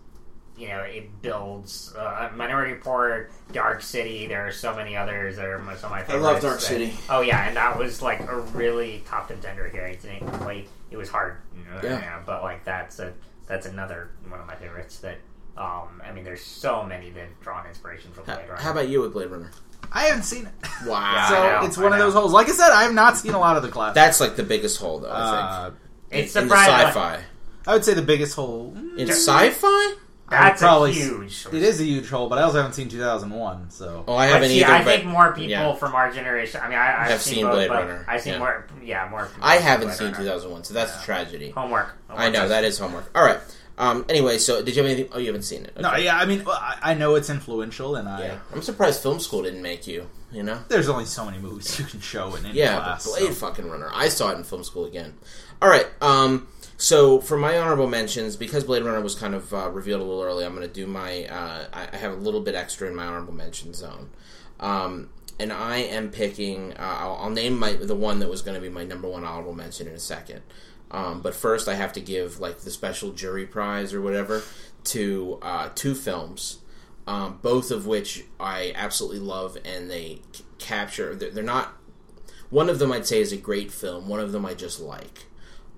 [0.58, 4.28] you know it builds uh, Minority Report, Dark City.
[4.28, 6.26] There are so many others that are some of my favorites.
[6.26, 6.94] I love Dark that- City.
[7.10, 9.96] Oh yeah, and that was like a really top contender here.
[10.42, 12.22] Like it was hard, you know, Yeah.
[12.26, 13.14] but like that's a
[13.48, 15.00] that's another one of my favorites.
[15.00, 15.18] That
[15.58, 18.62] um, I mean, there's so many that have drawn inspiration from Blade Runner.
[18.62, 19.52] how about you with Blade Runner?
[19.92, 20.54] I haven't seen it,
[20.86, 22.06] Wow, so I know, it's I one of know.
[22.06, 22.32] those holes.
[22.32, 23.96] Like I said, I have not seen a lot of the classics.
[23.96, 25.10] that's like the biggest hole, though.
[25.10, 25.70] I Uh,
[26.10, 26.88] think it's in the surprising.
[26.88, 27.20] sci-fi.
[27.68, 28.74] I would say the biggest hole.
[28.98, 29.94] In Just- sci-fi?
[30.30, 31.48] That's I probably a huge.
[31.52, 33.72] It is a huge hole, but I also haven't seen 2001.
[33.72, 34.72] So Oh, I haven't see, either.
[34.72, 35.74] I but think more people yeah.
[35.74, 36.62] from our generation.
[36.64, 38.40] I mean, I, I've Have seen, seen both, Blade but Runner, I've seen yeah.
[38.40, 38.68] more.
[38.84, 39.26] Yeah, more.
[39.26, 40.18] people I have haven't Blade seen Runner.
[40.26, 41.50] 2001, so that's a tragedy.
[41.50, 41.96] Homework.
[42.12, 43.10] I know that is homework.
[43.16, 43.40] All right.
[43.80, 45.10] Um, anyway, so did you have anything?
[45.14, 45.80] Oh, you haven't seen it.
[45.80, 49.44] no, yeah, I mean, I, know it's influential, and I Yeah, I'm surprised film school
[49.44, 50.08] didn't make you.
[50.32, 50.60] You know.
[50.68, 53.06] there's only so many movies you can show in any Yeah, class.
[53.06, 53.90] but Blade so- fucking Runner.
[53.94, 55.16] I saw it in film school again.
[55.62, 55.88] All right.
[56.02, 56.48] Um,
[56.78, 60.22] so for my honorable mentions, because Blade Runner was kind of uh, revealed a little
[60.24, 61.26] early, I'm going to do my.
[61.26, 64.10] Uh, I I have a little bit extra in my honorable mention zone,
[64.60, 66.74] um, and I am picking.
[66.74, 69.24] Uh, I'll, I'll name my the one that was going to be my number one
[69.24, 70.42] honorable mention in a second.
[70.92, 74.42] Um, but first, I have to give like the special jury prize or whatever
[74.86, 76.60] to uh, two films,
[77.06, 81.16] um, both of which I absolutely love, and they c- capture.
[81.16, 81.74] They're, they're not
[82.50, 84.08] one of them I'd say is a great film.
[84.08, 85.26] One of them I just like,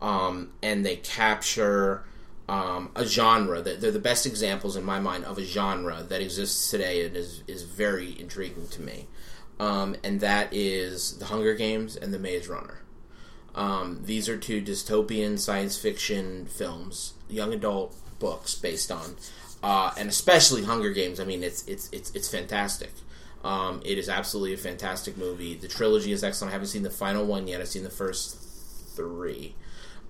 [0.01, 2.05] um, and they capture
[2.47, 6.21] um, a genre that they're the best examples in my mind of a genre that
[6.21, 9.07] exists today and is is very intriguing to me.
[9.59, 12.81] Um, and that is The Hunger Games and The Maze Runner.
[13.53, 19.15] Um, these are two dystopian science fiction films, young adult books based on,
[19.61, 21.19] uh, and especially Hunger Games.
[21.19, 22.91] I mean, it's it's it's it's fantastic.
[23.44, 25.56] Um, it is absolutely a fantastic movie.
[25.56, 26.52] The trilogy is excellent.
[26.52, 27.60] I haven't seen the final one yet.
[27.60, 28.38] I've seen the first
[28.95, 29.56] three.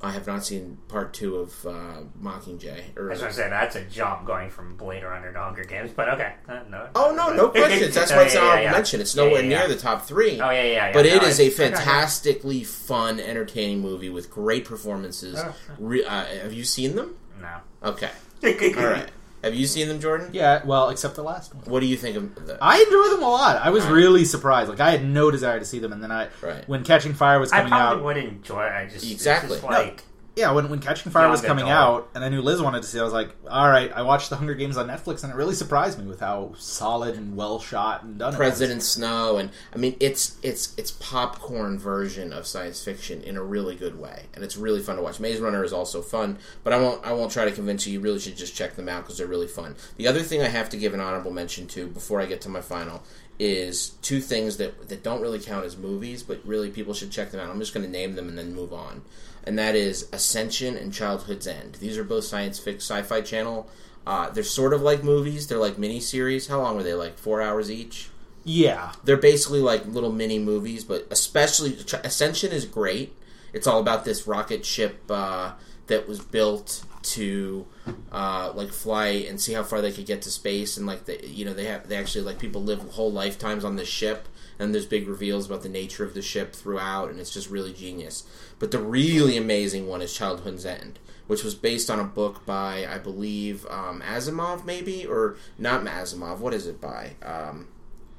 [0.04, 2.98] I have not seen part two of uh, Mockingjay.
[2.98, 5.64] Or, I was going to say that's a jump going from Blade Runner to Hunger
[5.64, 6.34] Games, but okay.
[6.50, 6.90] Uh, no.
[6.96, 7.94] oh no, no questions.
[7.94, 8.72] That's why it's yeah, honorable yeah.
[8.72, 9.02] mention.
[9.02, 9.68] It's Yeah, nowhere yeah, near yeah.
[9.68, 10.40] the top three.
[10.42, 10.92] Oh yeah, yeah, yeah.
[10.94, 11.76] But it No, is a it's- okay, okay.
[11.76, 15.40] fantastically fun, entertaining movie with great performances.
[15.40, 15.56] Oh.
[15.80, 17.16] Re- uh, have you seen them?
[17.40, 17.58] No.
[17.84, 18.10] Okay.
[18.78, 19.10] All right.
[19.44, 20.30] Have you seen them, Jordan?
[20.34, 21.64] Yeah, well, except the last one.
[21.66, 22.58] What do you think of the?
[22.62, 23.58] I enjoy them a lot.
[23.58, 23.98] I was Alright.
[23.98, 24.70] really surprised.
[24.70, 26.68] Like I had no desire to see them, and then I, Right.
[26.70, 27.76] when Catching Fire was coming out.
[27.76, 28.72] I coming probably out, would enjoy it.
[28.72, 29.50] I just it's Exactly.
[29.58, 30.04] just like
[30.36, 32.98] yeah, when, when Catching Fire was coming out, and I knew Liz wanted to see,
[32.98, 33.92] it, I was like, all right.
[33.92, 37.16] I watched The Hunger Games on Netflix, and it really surprised me with how solid
[37.16, 38.30] and well shot and done.
[38.30, 38.38] it was.
[38.38, 43.44] President Snow, and I mean it's it's it's popcorn version of science fiction in a
[43.44, 45.20] really good way, and it's really fun to watch.
[45.20, 47.94] Maze Runner is also fun, but I won't I won't try to convince you.
[47.94, 49.76] You really should just check them out because they're really fun.
[49.98, 52.50] The other thing I have to give an honorable mention to before I get to
[52.50, 53.04] my final
[53.38, 57.32] is two things that that don't really count as movies, but really people should check
[57.32, 57.50] them out.
[57.50, 59.02] I'm just going to name them and then move on,
[59.44, 61.76] and that is Ascension and Childhood's End.
[61.76, 63.70] These are both science fiction sci-fi channel.
[64.06, 65.48] Uh, they're sort of like movies.
[65.48, 66.48] They're like mini series.
[66.48, 66.94] How long were they?
[66.94, 68.10] Like four hours each
[68.44, 73.16] Yeah, they're basically like little mini movies, but especially Ascension is great.
[73.54, 75.54] It's all about this rocket ship uh,
[75.88, 77.66] that was built to
[78.12, 81.28] uh, like fly and see how far they could get to space, and like the,
[81.28, 84.28] you know they have they actually like people live whole lifetimes on this ship,
[84.62, 87.74] and there's big reveals about the nature of the ship throughout, and it's just really
[87.74, 88.24] genius.
[88.60, 92.86] But the really amazing one is Childhood's End, which was based on a book by
[92.86, 96.38] I believe um, Asimov, maybe or not Asimov.
[96.38, 97.16] What is it by?
[97.24, 97.70] Um,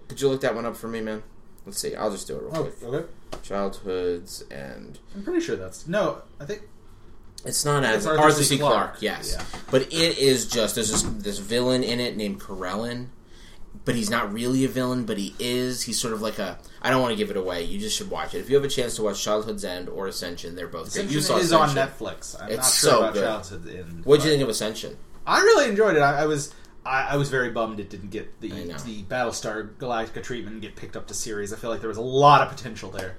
[0.09, 1.23] could you look that one up for me, man?
[1.65, 1.95] Let's see.
[1.95, 2.83] I'll just do it real oh, quick.
[2.83, 3.09] okay.
[3.45, 4.99] Childhoods End.
[5.15, 6.23] I'm pretty sure that's no.
[6.41, 6.63] I think
[7.45, 8.59] it's not as Arthur Arthur, C.
[8.59, 8.75] Clarke.
[8.75, 9.03] Clarke.
[9.03, 9.61] yes, Yeah.
[9.71, 13.07] but it is just there's this this villain in it named Karellen,
[13.85, 15.83] but he's not really a villain, but he is.
[15.83, 16.59] He's sort of like a.
[16.81, 17.63] I don't want to give it away.
[17.65, 20.07] You just should watch it if you have a chance to watch Childhood's End or
[20.07, 20.55] Ascension.
[20.55, 20.89] They're both.
[20.89, 22.07] Ascension You saw is on Ascension.
[22.07, 22.41] Netflix.
[22.41, 23.25] I'm It's not sure so about good.
[23.25, 24.05] Childhood End.
[24.05, 24.97] What'd you think of Ascension?
[25.27, 26.01] I really enjoyed it.
[26.01, 26.53] I, I was.
[26.85, 30.75] I, I was very bummed it didn't get the the Battlestar Galactica treatment and get
[30.75, 31.53] picked up to series.
[31.53, 33.17] I feel like there was a lot of potential there.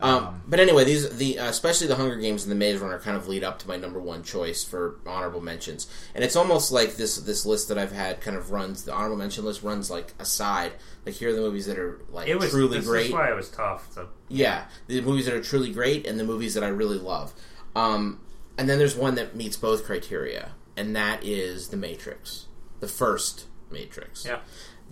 [0.00, 3.16] Um, but anyway, these the uh, especially the Hunger Games and the Maze Runner kind
[3.16, 6.94] of lead up to my number one choice for honorable mentions, and it's almost like
[6.96, 10.14] this this list that I've had kind of runs the honorable mention list runs like
[10.20, 10.72] aside.
[11.04, 13.06] Like here are the movies that are like It was truly great.
[13.06, 13.92] is why it was tough.
[13.94, 17.32] To, Yeah, the movies that are truly great and the movies that I really love.
[17.74, 18.20] Um,
[18.56, 22.46] and then there's one that meets both criteria, and that is The Matrix,
[22.80, 24.24] the first Matrix.
[24.24, 24.40] yeah,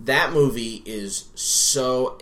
[0.01, 2.19] That movie is so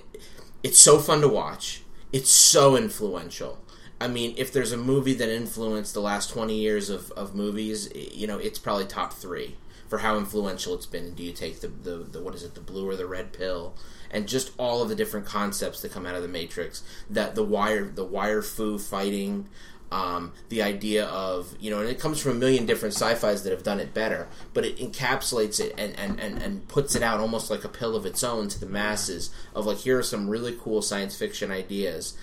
[0.62, 1.80] it's so fun to watch.
[2.14, 3.58] It's so influential.
[4.00, 7.90] I mean, if there's a movie that influenced the last 20 years of, of movies,
[7.92, 9.56] you know, it's probably top three
[9.88, 11.14] for how influential it's been.
[11.14, 13.74] Do you take the, the, the, what is it, the blue or the red pill?
[14.12, 16.84] And just all of the different concepts that come out of the Matrix.
[17.10, 19.48] That the wire, the wire fu fighting,
[19.94, 23.52] um, the idea of you know, and it comes from a million different sci-fi's that
[23.52, 27.20] have done it better, but it encapsulates it and, and, and, and puts it out
[27.20, 29.30] almost like a pill of its own to the masses.
[29.54, 32.16] Of like, here are some really cool science fiction ideas,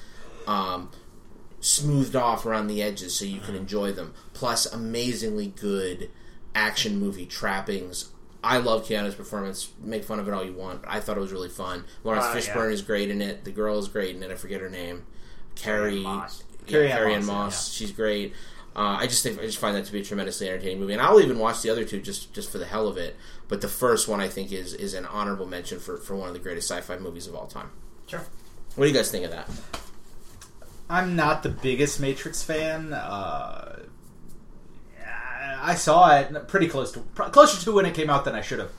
[0.48, 0.90] um,
[1.62, 4.14] smoothed off around the edges so you can enjoy them.
[4.34, 6.10] Plus, amazingly good
[6.54, 8.10] action movie trappings.
[8.44, 9.72] I love Keanu's performance.
[9.82, 11.86] Make fun of it all you want, but I thought it was really fun.
[12.04, 12.74] Lawrence Uh, Fishburne yeah.
[12.74, 13.46] is great in it.
[13.46, 14.30] The girl is great in it.
[14.32, 15.04] I forget her name.
[15.56, 16.44] Carrie Moss.
[16.66, 17.74] Yeah, Carrie Ann Carrie Ann Moss, Moss.
[17.74, 18.34] She's great.
[18.76, 21.02] Uh, I just think I just find that to be a tremendously entertaining movie, and
[21.02, 23.18] I'll even watch the other two just just for the hell of it.
[23.50, 26.34] But the first one I think is is an honorable mention for for one of
[26.34, 27.70] the greatest sci-fi movies of all time.
[28.08, 28.24] sure.
[28.76, 29.50] What do you guys think of that?
[30.90, 32.94] I'm not the biggest Matrix fan.
[32.94, 33.80] Uh,
[35.64, 38.60] I saw it pretty close to closer to when it came out than I should
[38.60, 38.72] have.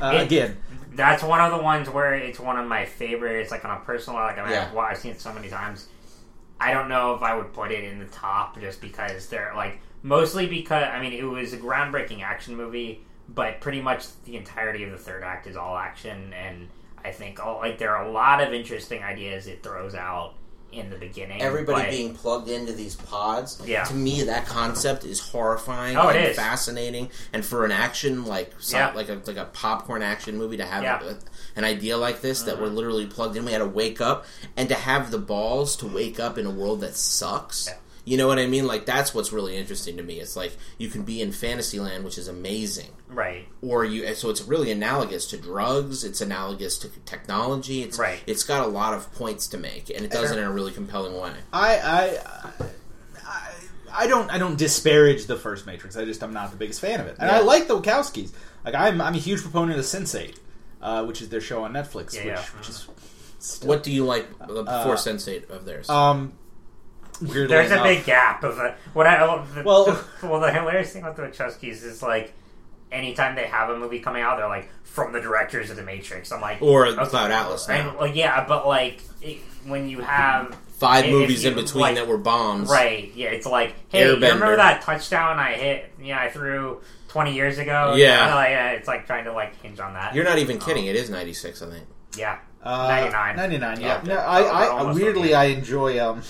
[0.00, 0.56] Uh, It- again,
[0.92, 3.50] That's one of the ones where it's one of my favorites.
[3.50, 4.68] Like on a personal, like I mean, Yeah.
[4.70, 5.86] I've, I've seen it so many times.
[6.60, 9.80] I don't know if I would put it in the top just because they're like
[10.02, 14.84] mostly because I mean it was a groundbreaking action movie, but pretty much the entirety
[14.84, 16.68] of the third act is all action, and
[17.02, 20.34] I think all, like there are a lot of interesting ideas it throws out
[20.72, 21.40] in the beginning.
[21.42, 23.60] Everybody but- being plugged into these pods.
[23.64, 23.84] Yeah.
[23.84, 26.36] To me, that concept is horrifying Oh, it and is.
[26.36, 27.10] fascinating.
[27.32, 28.92] And for an action like Yeah.
[28.94, 30.98] like a like a popcorn action movie to have Yeah.
[30.98, 31.08] Mm-hmm.
[31.08, 31.18] a-
[31.56, 34.24] an idea like this that we're literally plugged in, we had to wake up
[34.56, 37.66] and to have the balls to wake up in a world that sucks.
[37.66, 37.74] Yeah.
[38.04, 38.66] You know what I mean?
[38.66, 40.20] Like that's what's really interesting to me.
[40.20, 43.46] It's like you can be in Fantasyland, which is amazing, right.
[43.62, 44.12] or you.
[44.14, 46.02] So it's really analogous to drugs.
[46.02, 47.82] It's analogous to technology.
[47.82, 48.20] It's Right.
[48.26, 50.72] It's got a lot of points to make, and it does it in a really
[50.72, 51.32] compelling way.
[51.52, 52.18] I, I,
[53.26, 53.50] I,
[53.92, 55.96] I don't, I don't disparage the first Matrix.
[55.96, 57.38] I just, I'm not the biggest fan of it, and Yeah.
[57.38, 58.32] I like the Wachowskis.
[58.64, 60.36] Like, I'm, I'm a huge proponent of Sense8,
[60.80, 62.42] uh, which is their show on Netflix, Yeah, which, yeah.
[62.58, 62.88] which is
[63.40, 65.88] still, What do you like before Uh, Sense8 of theirs?
[65.90, 66.32] um,
[67.20, 69.18] weirdly There's a big gap of uh, what I
[69.54, 69.84] the, Well-
[70.20, 72.32] the, well the hilarious thing with the Wachowskis is like
[72.92, 76.32] anytime they have a movie coming out, they're like from the directors of the Matrix.
[76.32, 77.04] I'm like Or okay.
[77.06, 77.74] Cloud Atlas now.
[77.90, 81.82] And, well, yeah, but like it, when you have Five if movies you, in between
[81.82, 82.70] like, that were bombs.
[82.70, 84.22] right, yeah, it's like hey, you Airbender.
[84.32, 85.92] remember that touchdown I hit?
[86.02, 87.94] Yeah, I threw 20 years ago.
[87.98, 88.34] Yeah.
[88.34, 90.14] like, uh, it's like trying to like hinge on that.
[90.14, 90.86] You're not even kidding.
[90.86, 91.86] It is 96, I think.
[92.16, 93.36] yeah, Uh, 99.
[93.36, 94.00] 99, yeah.
[94.02, 95.34] Oh, No, I, I, almost weirdly, okay.
[95.34, 96.22] I enjoy um,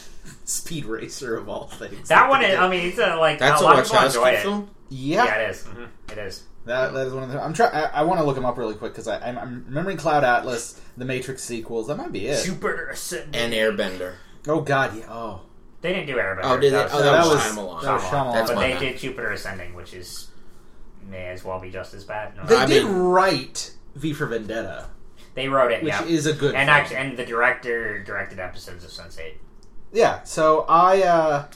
[0.51, 2.09] Speed Racer of all things.
[2.09, 4.21] That one, is, I mean, it's a, like That's a a lot of people enjoy
[4.21, 4.43] Wachowski it.
[4.43, 4.71] film.
[4.89, 5.63] yeah, Yeah, it is.
[5.65, 5.89] Mhm.
[6.13, 6.43] It is.
[6.67, 7.43] That, that is one of the.
[7.43, 7.75] I'm trying.
[7.75, 10.81] I, I want to look them up really quick because I'm, I'm remembering Cloud Atlas,
[10.97, 11.87] the Matrix sequels.
[11.87, 12.45] That might be it.
[12.45, 13.35] Jupiter Ascending.
[13.41, 14.15] and Airbender.
[14.47, 15.05] Oh God, yeah.
[15.09, 15.41] Oh,
[15.81, 16.41] They didn't do Airbender.
[16.45, 16.77] Oh, did they?
[16.77, 17.83] That Oh, that, that was was- Shyamalan.
[17.83, 18.33] that was Shyamalan.
[18.35, 18.81] That's but they bad.
[18.81, 20.29] did Jupiter Ascending, which is
[21.09, 22.37] may as well be just as bad.
[22.37, 24.89] No, they I did mean- write V for Vendetta,
[25.35, 26.05] they wrote it, which yeah.
[26.05, 26.55] is a good.
[26.55, 26.77] and film.
[26.77, 29.33] actually, and the director directed episodes of Sense8.
[29.93, 30.23] Yeah.
[30.25, 31.47] So I, uh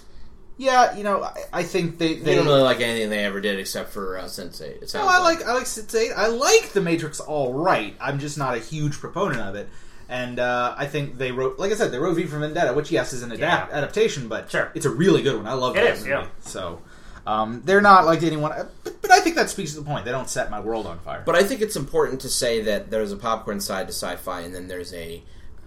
[0.57, 2.35] yeah, you know, I, I think they They they.
[2.37, 4.83] don't really like anything they ever did except for uh, Sense8.
[4.83, 6.13] It sounds no, I like I like Sense Eight.
[6.13, 7.97] I like the Matrix all right.
[8.01, 9.69] I'm just not a huge proponent of it.
[10.09, 12.93] And uh, I think they wrote, like I said, they wrote V for Vendetta, which
[12.93, 13.79] yes is an adapt- Yeah.
[13.79, 14.71] adaptation, but Sure.
[14.75, 15.47] it's a really good one.
[15.47, 16.11] I love It that is, movie.
[16.11, 16.27] yeah.
[16.41, 16.83] So
[17.27, 18.53] um, they're not like anyone,
[18.85, 20.05] but, but I think that speaks to the point.
[20.05, 21.23] They don't set my world on fire.
[21.25, 24.55] But I think it's important to say that there's a popcorn side to sci-fi, and
[24.55, 25.23] then there's a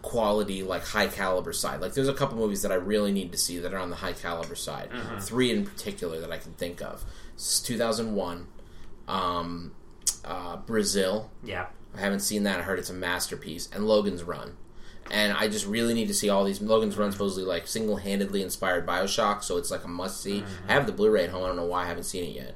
[0.07, 1.81] quality, like high caliber side.
[1.81, 3.97] Like there's a couple movies that I really need to see that are on the
[3.97, 4.89] high caliber side.
[5.19, 7.03] Three in particular that I can think of.
[7.33, 8.47] It's 2001,
[9.07, 9.73] um,
[10.23, 11.29] uh, Brazil.
[11.43, 11.67] Yeah.
[11.95, 12.59] I haven't seen that.
[12.59, 13.67] I heard it's a masterpiece.
[13.73, 14.55] And Logan's Run.
[15.09, 16.61] And I just really need to see all these.
[16.61, 20.43] Logan's Run supposedly like single handedly inspired Bioshock, so it's like a must see.
[20.67, 21.43] I have the Blu-ray at home.
[21.43, 22.55] I don't know why I haven't seen it yet.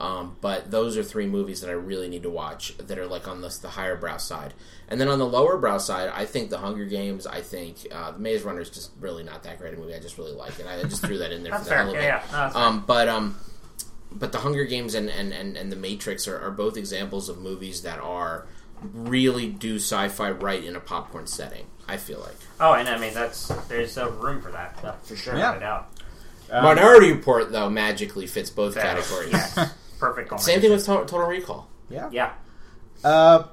[0.00, 3.28] Um, but those are three movies that I really need to watch that are like
[3.28, 4.54] on the, the higher brow side.
[4.88, 7.26] And then on the lower brow side, I think The Hunger Games.
[7.26, 9.94] I think uh, The Maze Runner is just really not that great a movie.
[9.94, 10.66] I just really like it.
[10.66, 11.78] I just threw that in there That's for the fair.
[11.84, 12.04] hell of Yeah, it.
[12.04, 12.22] yeah.
[12.32, 12.62] No, that's fair.
[12.64, 13.36] Um, but um,
[14.10, 17.38] but the Hunger Games and and, and, and the Matrix are, are both examples of
[17.38, 18.46] movies that are
[18.82, 21.66] really do sci-fi right in a popcorn setting.
[21.86, 25.14] I feel like Oh, and I mean that's there's a room for that yeah, for
[25.14, 25.52] sure, Yeah.
[25.52, 25.88] no doubt.
[26.50, 28.82] Um, Minority Report though magically fits both Fair.
[28.82, 29.58] categories.
[30.00, 30.14] Yes.
[30.14, 30.40] Perfect.
[30.40, 31.68] Same thing with to- Total Recall.
[31.88, 32.08] yeah.
[32.12, 32.32] Yeah.
[33.04, 33.44] Uh,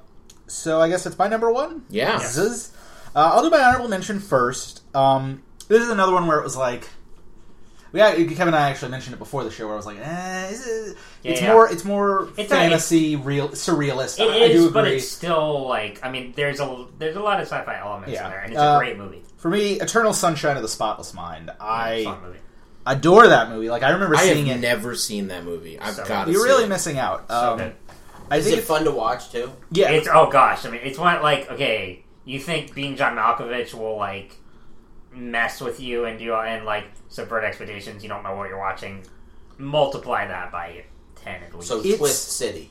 [0.46, 1.82] so I guess it's my number one.
[1.88, 2.18] Yeah.
[2.18, 2.70] Zzz.
[3.14, 4.82] Uh, I'll do my honorable mention first.
[4.94, 6.88] Um, this is another one where it was like,
[7.92, 10.48] yeah, Kevin and I actually mentioned it before the show, where I was like, eh,
[10.50, 11.52] is it- Yeah, it's yeah.
[11.52, 14.20] more, it's more It's a- fantasy, real, surrealist.
[14.20, 14.72] It I, I do agree.
[14.72, 18.24] but it's still like I mean, there's a there's a lot of sci-fi elements Yeah.
[18.26, 19.22] in there, and it's Uh, a great movie.
[19.38, 21.50] For me, Eternal Sunshine of the Spotless Mind.
[21.60, 22.38] I Fun movie.
[22.92, 23.70] Adore that movie.
[23.70, 24.60] Like I remember I seeing have it.
[24.60, 25.78] never seen that movie.
[25.78, 26.30] I've So got to.
[26.32, 26.68] You're see really it.
[26.68, 27.28] missing out.
[27.28, 27.74] So Um, good.
[28.30, 29.50] I Is think it fun to watch too?
[29.70, 33.72] yeah, It's oh gosh, I mean, it's one like okay, you think being John Malkovich
[33.74, 34.36] will like
[35.14, 38.02] mess with you and do and like subvert expectations.
[38.02, 39.02] You don't know what you're watching.
[39.56, 40.84] Multiply that by
[41.16, 41.68] ten at least.
[41.68, 42.70] So It's- Twist City.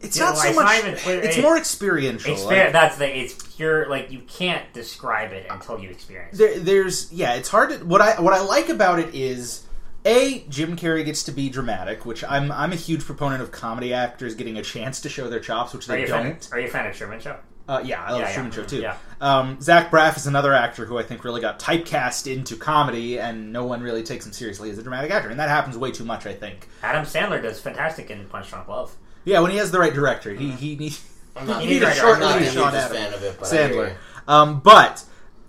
[0.00, 0.98] It's not so it's not much.
[0.98, 2.32] clear- it's it- more experiential.
[2.32, 2.72] it's Like.
[2.72, 3.18] That's the.
[3.18, 3.88] It's pure.
[3.88, 6.38] Like you can't describe it until you experience.
[6.38, 6.38] it.
[6.38, 9.64] there, there's yeah it's hard to what i what i like about it is
[10.04, 13.92] a jim carrey gets to be dramatic which i'm i'm a huge proponent of comedy
[13.94, 16.24] actors getting a chance to show their chops which Are they a fan?
[16.24, 17.36] don't Are you a fan of Truman Show?
[17.68, 18.50] uh, yeah i love Yeah, yeah.
[18.50, 18.96] Show too Yeah.
[19.20, 23.52] um, zach braff is another actor who i think really got typecast into comedy and
[23.52, 26.04] no one really takes him seriously as a dramatic actor and that happens way too
[26.04, 28.94] much i think Adam Sandler does fantastic in Punch Drunk Love.
[29.26, 30.96] Yeah when he has the right director he he, he
[31.36, 32.72] I'm not, You need need a a short I'm I'm not not the movie Sean
[32.72, 32.98] hugest Adams.
[32.98, 33.88] fan of it, but I Sandler.
[33.90, 33.96] you.
[34.26, 35.04] Um, but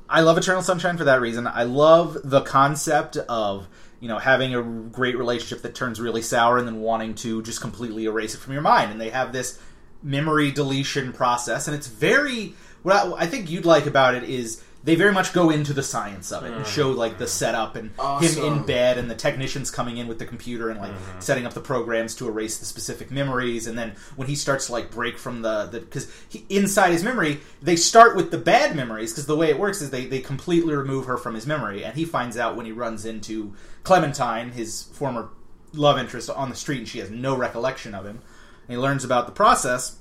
[0.10, 1.48] I love Eternal Sunshine for that reason.
[1.48, 3.68] I love the concept of
[4.02, 7.62] you know having a great relationship that turns really sour and then wanting to just
[7.62, 8.92] completely erase it from your mind.
[8.92, 9.60] And they have this
[10.04, 12.54] memory deletion process, and it's very.
[12.84, 15.84] What I, I think you'd like about it is they very much go into the
[15.84, 16.66] science of it and mm.
[16.66, 17.92] show like the setup and
[18.22, 21.20] him in bed and the technicians coming in with the computer and like mm-hmm.
[21.20, 23.68] setting up the programs to erase the specific memories.
[23.68, 26.10] And then when he starts to like break from the because
[26.48, 29.90] inside his memory they start with the bad memories because the way it works is
[29.90, 31.84] they, they completely remove her from his memory.
[31.84, 33.54] And he finds out when he runs into
[33.84, 35.32] clementine his former
[35.74, 38.22] love interest on the street and she has no recollection of him.
[38.70, 39.98] And he learns about the process.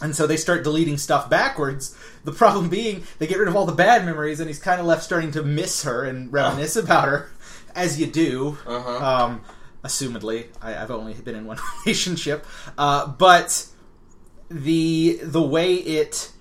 [0.00, 1.95] And so they start deleting stuff backwards.
[2.26, 4.86] The problem being, they get rid of all the bad memories, and he's kind of
[4.86, 7.30] left starting to miss her and reminisce about her,
[7.74, 8.58] as you do.
[8.66, 9.24] Uh-huh.
[9.24, 9.40] Um,
[9.84, 12.44] assumedly, I, I've only been in one relationship,
[12.76, 13.66] uh, but
[14.48, 16.32] the the way it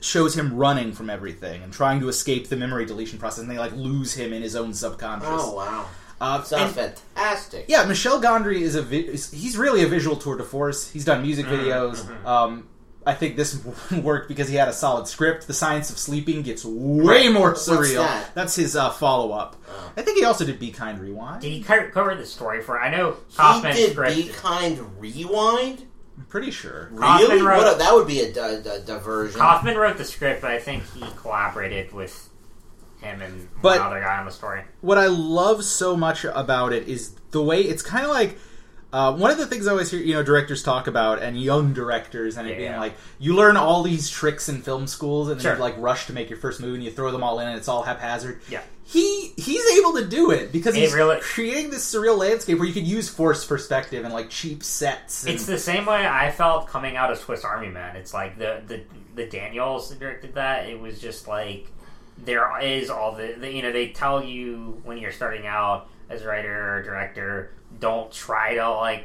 [0.00, 3.58] shows him running from everything and trying to escape the memory deletion process, and they
[3.58, 5.28] like lose him in his own subconscious.
[5.30, 5.86] Oh wow,
[6.20, 7.66] Uh, sounds and- fantastic.
[7.68, 10.90] yeah, Michel Gondry is a vi- he's really a visual tour de force.
[10.90, 12.04] He's done music videos.
[12.24, 12.66] Um,
[13.10, 13.60] I think this
[13.92, 15.46] worked because he had a solid script.
[15.46, 17.96] The Science of Sleeping gets way more What's surreal.
[18.04, 18.34] that?
[18.34, 19.56] That's his uh, follow up.
[19.68, 19.92] Oh.
[19.96, 21.42] I think he also did Be Kind Rewind.
[21.42, 22.80] Did he cover the story for?
[22.80, 24.16] I know He did script.
[24.16, 25.86] Be Kind Rewind.
[26.16, 26.92] I'm pretty sure.
[26.96, 27.42] Kaufman Really?
[27.42, 29.40] wrote- What a, that would be a, di- di- diversion.
[29.40, 32.28] Kaufman wrote the script, but I think he collaborated with
[33.00, 34.62] him and But- one other guy on the story.
[34.82, 38.38] What I love so much about it is the way it's kind of like
[38.92, 41.72] Uh, one of the things I always hear, you know, directors talk about, and young
[41.72, 42.80] directors, and it Yeah, being yeah.
[42.80, 45.54] like, you learn all these tricks in film schools, and then Sure.
[45.54, 47.56] you like rush to make your first movie, and you throw them all in, and
[47.56, 48.40] it's all haphazard.
[48.48, 48.62] Yeah.
[48.84, 52.66] he he's able to do it because It he's really- creating this surreal landscape where
[52.66, 55.22] you could use forced perspective and like cheap sets.
[55.24, 57.94] And, It's the same way I felt coming out of Swiss Army Man.
[57.94, 58.80] It's like the the
[59.14, 60.68] the Daniels directed that.
[60.68, 61.68] It was just like
[62.18, 66.22] there is all the, the you know they tell you when you're starting out as
[66.22, 69.04] a writer or director, don't try to like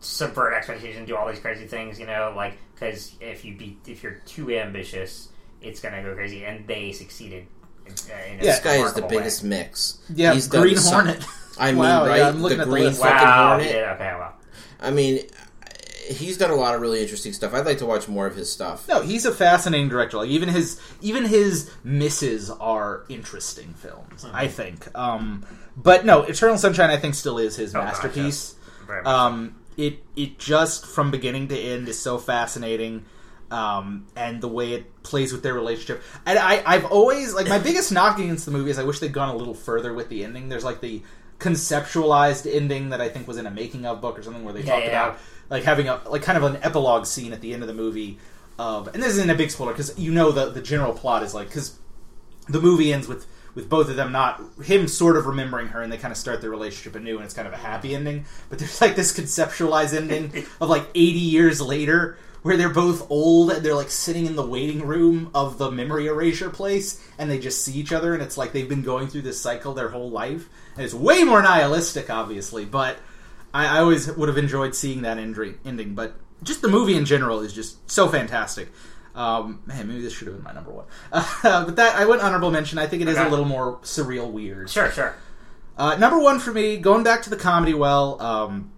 [0.00, 1.98] subvert expectations, and do all these crazy things.
[1.98, 5.28] You know, like because if you be if you're too ambitious,
[5.60, 6.44] it's gonna go crazy.
[6.44, 7.46] And they succeeded.
[7.86, 9.08] In, uh, in a This guy is the way.
[9.08, 9.98] biggest mix.
[10.14, 11.24] yeah, He's done Green some- Hornet.
[11.58, 12.28] I mean, Wow, yeah.
[12.28, 13.00] I'm looking the at the green list.
[13.02, 13.48] fucking Wow.
[13.56, 13.74] hornet.
[13.74, 14.14] Yeah, okay.
[14.18, 14.34] Well.
[14.80, 15.20] I mean,
[16.06, 17.54] he's done a lot of really interesting stuff.
[17.54, 18.86] I'd like to watch more of his stuff.
[18.88, 20.18] No, he's a fascinating director.
[20.18, 24.24] Like even his even his misses are interesting films.
[24.24, 24.36] Mm-hmm.
[24.36, 24.86] I think.
[24.96, 25.44] Um,
[25.82, 28.54] but no, Eternal Sunshine I think still is his Oh, masterpiece.
[28.86, 29.12] Very much.
[29.12, 33.04] Um, it it just from beginning to end is so fascinating,
[33.50, 36.02] um, and the way it plays with their relationship.
[36.26, 39.12] And I I've always like my biggest knock against the movie is I wish they'd
[39.12, 40.48] gone a little further with the ending.
[40.48, 41.02] There's like the
[41.38, 44.62] conceptualized ending that I think was in a making of book or something where they
[44.62, 45.18] Yeah, talked yeah, about
[45.50, 48.18] like having a like kind of an epilogue scene at the end of the movie
[48.58, 51.34] of and this isn't a big spoiler because you know the the general plot is
[51.34, 51.78] like because
[52.48, 55.92] the movie ends with with both of them not him sort of remembering her and
[55.92, 58.24] they kind of start their relationship anew and it's kind of a happy ending.
[58.48, 63.50] But there's like this conceptualized ending of like 80 years later where they're both old
[63.50, 67.38] and they're like sitting in the waiting room of the memory erasure place and they
[67.38, 70.10] just see each other and it's like they've been going through this cycle their whole
[70.10, 70.48] life.
[70.76, 72.98] And it's way more nihilistic obviously but
[73.52, 77.04] I, I always would have enjoyed seeing that ending, ending, but just the movie in
[77.04, 78.68] general is just so fantastic.
[79.18, 80.84] Um, man, maybe this should have been my number one.
[81.12, 81.24] Uh,
[81.66, 82.78] but that I went honorable mention.
[82.78, 83.26] I think it is Okay.
[83.26, 84.70] a little more surreal, weird.
[84.70, 85.16] Sure, sure.
[85.76, 88.20] Uh, number one for me, going back to the comedy well.
[88.22, 88.72] Um,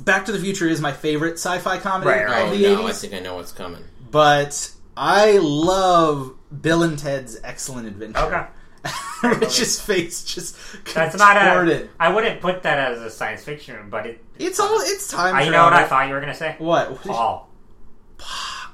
[0.00, 2.42] Back to the Future is my favorite sci-fi comedy Right, right.
[2.46, 3.84] of Oh the no, I think I know what's coming.
[4.10, 8.18] but I love Bill and Ted's Excellent Adventure.
[8.20, 8.46] Okay.
[9.40, 10.56] Rich's face just
[10.94, 11.40] That's not a.
[11.40, 11.90] contorted.
[12.00, 14.24] I wouldn't put that as a science fiction, but it.
[14.38, 14.78] It's all.
[14.80, 15.34] It's time.
[15.34, 16.54] I, you know what I thought you were gonna say?
[16.58, 17.02] What?
[17.02, 17.50] Paul,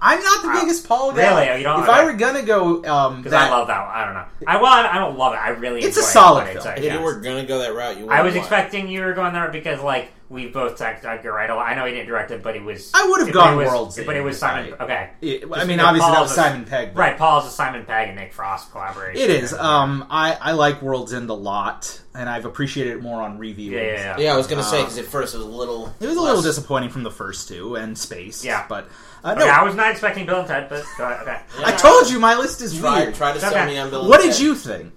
[0.01, 0.61] I'm not the Wow.
[0.61, 1.45] biggest Paul guy.
[1.45, 1.59] Really?
[1.59, 3.87] You don't- If I were gonna go, um, because that, I love that.
[3.87, 3.95] One.
[3.97, 4.25] I don't know.
[4.47, 5.37] I well, I I don't love it.
[5.37, 5.83] I really.
[5.83, 6.75] It's a enjoy solid it, but it's film.
[6.75, 6.99] like, If yeah.
[6.99, 8.09] you were gonna go that route, you.
[8.09, 11.49] I was would've expecting you were going there because like we both talked Edgar Wright.
[11.49, 11.69] a lot.
[11.69, 12.91] I know he didn't direct it, but it was.
[12.95, 14.73] I would have gone it was, World's but it was Simon.
[14.73, 14.81] right.
[14.81, 16.95] Okay, It- I mean, because obviously that was a- Simon Pegg.
[16.95, 17.17] but right.
[17.19, 19.23] Paul's a Simon Pegg and Nick Frost collaboration.
[19.23, 19.53] It is.
[19.55, 23.73] Um, I I like World's End a lot, and I've appreciated it more on review.
[23.73, 24.19] yeah, yeah, yeah.
[24.19, 25.95] Yeah, I was gonna say Uh, because at first it was a little.
[26.01, 28.45] It was a little less- disappointing from the first two and Space.
[28.45, 28.65] Yeah.
[28.69, 28.89] but
[29.23, 31.23] uh, no, Okay, I was not expecting Bill and Ted, but go ahead.
[31.23, 31.39] Okay.
[31.65, 33.15] I told you my list is Try, weird.
[33.15, 33.67] try to sell Okay.
[33.67, 34.01] me on Bill.
[34.01, 34.33] and What Ted.
[34.33, 34.93] did you think?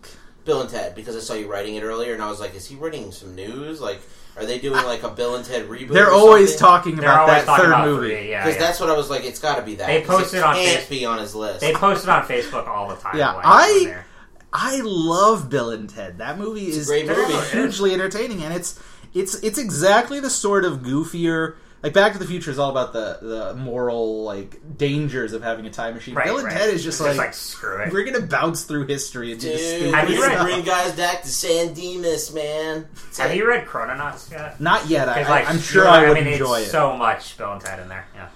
[0.45, 2.65] Bill and Ted because I saw you writing it earlier, and I was like, is
[2.65, 3.79] he writing some news?
[3.81, 4.01] Like,
[4.39, 5.89] are they doing like a Bill and Ted reboot?
[5.89, 6.59] They're or always something?
[6.59, 8.07] talking They're about always that talking third about movie.
[8.09, 8.67] three, Yeah, Because yeah.
[8.67, 9.23] that's what I was like.
[9.25, 9.87] It's got to be that.
[9.87, 11.59] They 'cause posted it on can't Face- be on his list.
[11.61, 13.17] They posted on Facebook all the time.
[13.17, 14.05] Yeah, like, I- on there.
[14.51, 16.17] I love Bill and Ted.
[16.17, 17.33] That movie is great movie.
[17.51, 18.79] hugely entertaining, and it's
[19.13, 21.53] it's it's exactly the sort of goofier.
[21.81, 25.65] Like Back to the Future is all about the the moral like dangers of having
[25.65, 26.13] a time machine.
[26.13, 26.57] Right, Bill and right.
[26.57, 27.93] Ted is just It's like, screw it.
[27.93, 30.45] we're gonna bounce through history and do Dude, stupid Have you read- stuff.
[30.45, 32.87] bring guys back to San Dimas, man.
[33.17, 34.59] Have you read Chrononauts yet?
[34.59, 35.07] Not yet.
[35.07, 36.71] I, 'Cause, like, I'm sure you're- I would mean, enjoy it's it.
[36.71, 38.05] So much Bill and Ted in there.
[38.13, 38.27] Yeah.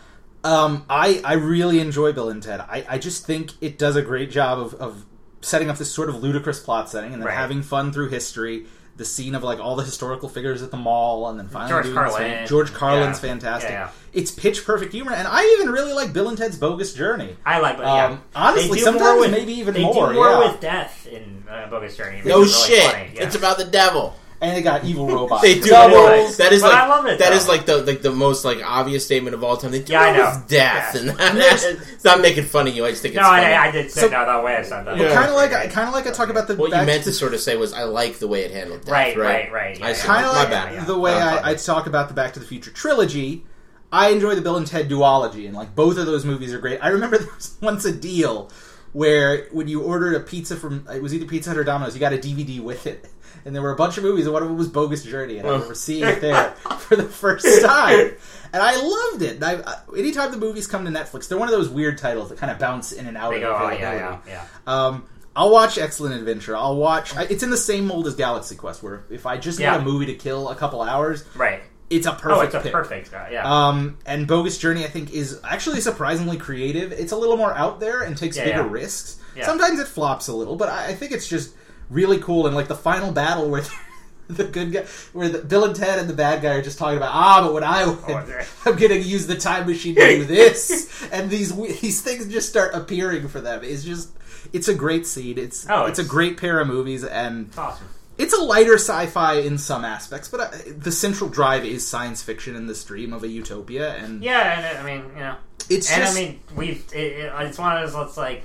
[0.46, 2.60] Um, I I really enjoy Bill and Ted.
[2.62, 5.06] I, I just think it does a great job of, of
[5.42, 7.36] setting up this sort of ludicrous plot setting and then Right.
[7.38, 8.66] having fun through history.
[8.96, 11.96] The scene of like all the historical figures at the mall, and then finally George
[11.96, 12.22] Carlin.
[12.22, 12.48] thing.
[12.48, 13.30] George Carlin's Yeah.
[13.30, 13.72] fantastic.
[13.72, 13.90] Yeah, yeah.
[14.14, 17.36] It's pitch perfect humor, and I even really like Bill and Ted's Bogus Journey.
[17.44, 18.06] I like, but yeah.
[18.06, 20.52] Um, honestly, sometimes with- maybe even they more, do more yeah.
[20.52, 22.20] with death in uh, Bogus Journey.
[22.20, 22.92] It No makes really shit.
[22.92, 23.24] funny, yeah.
[23.24, 24.16] It's about the devil.
[24.44, 25.42] And they got evil robots.
[25.42, 25.70] They do.
[25.70, 26.38] Doubles.
[26.38, 27.36] That is But like I love it, that though.
[27.36, 29.72] is like the like the most like obvious statement of all time.
[29.72, 30.44] They do Yeah, I know.
[30.48, 31.00] death, Yeah.
[31.02, 32.86] and that, it's not making fun of you.
[32.86, 33.46] I just think No, it's funny.
[33.46, 34.56] I, I did say So- no that way.
[34.58, 34.98] I said that.
[34.98, 35.14] Yeah.
[35.14, 37.14] Kind of like kind of like I talk about the what you meant to to
[37.14, 38.92] sort of say was, I like the way it handled death.
[38.92, 39.96] Right, Right, right, right, yeah, I yeah.
[39.96, 40.08] see.
[40.08, 40.74] kind of like bad.
[40.74, 40.84] yeah.
[40.86, 41.52] the way I.
[41.52, 43.46] I talk about the Back to the Future trilogy.
[43.92, 46.80] I enjoy the Bill and Ted duology, and like both of those movies are great.
[46.82, 48.52] I remember there was once a deal
[48.92, 52.00] where when you ordered a pizza from it was either Pizza Hut or Domino's, you
[52.00, 53.08] got a DVD with it,
[53.46, 55.48] and there were a bunch of movies, and one of them was Bogus Journey, and
[55.48, 55.54] I Oh.
[55.54, 58.12] remember seeing it there for the first time,
[58.54, 59.36] and I loved it.
[59.36, 62.30] And I, I, anytime the movies come to Netflix, they're one of those weird titles
[62.30, 63.82] that kind of bounce in and out They of go, oh, availability.
[63.82, 64.86] yeah, yeah, yeah.
[64.86, 65.06] Um,
[65.36, 66.56] I'll watch Excellent Adventure.
[66.56, 67.16] I'll watch.
[67.18, 69.72] I- It's in the same mold as Galaxy Quest, where if I just Yeah.
[69.72, 71.64] need a movie to kill a couple hours, Right.
[71.90, 72.28] it's a perfect.
[72.38, 72.72] oh, it's a pick.
[72.72, 73.30] perfect guy.
[73.32, 73.44] Yeah.
[73.68, 76.92] Um, and Bogus Journey, I think, is actually surprisingly creative.
[76.92, 78.70] It's a little more out there and takes Yeah, bigger yeah.
[78.70, 79.16] risks.
[79.36, 79.48] Yeah.
[79.48, 81.56] Sometimes it flops a little, but I, I think it's just
[81.90, 82.48] really cool.
[82.48, 83.64] And like the final battle where
[84.28, 86.98] the good guy, where the, Bill and Ted and the bad guy are just talking
[86.98, 88.46] about ah, but when I win, okay.
[88.66, 92.74] I'm gonna use the time machine to do this, and these these things just start
[92.74, 93.62] appearing for them.
[93.64, 94.10] It's just
[94.52, 95.38] it's a great scene.
[95.38, 97.88] It's Oh, it's, a great pair of movies, and It's awesome.
[98.18, 102.56] it's a lighter sci-fi in some aspects, but uh, the central drive is science fiction
[102.56, 105.36] and this dream of a utopia, and Yeah, and I mean, you know,
[105.70, 107.96] it's and just I mean, we've it, it, it's one of those.
[107.96, 108.44] Let's like,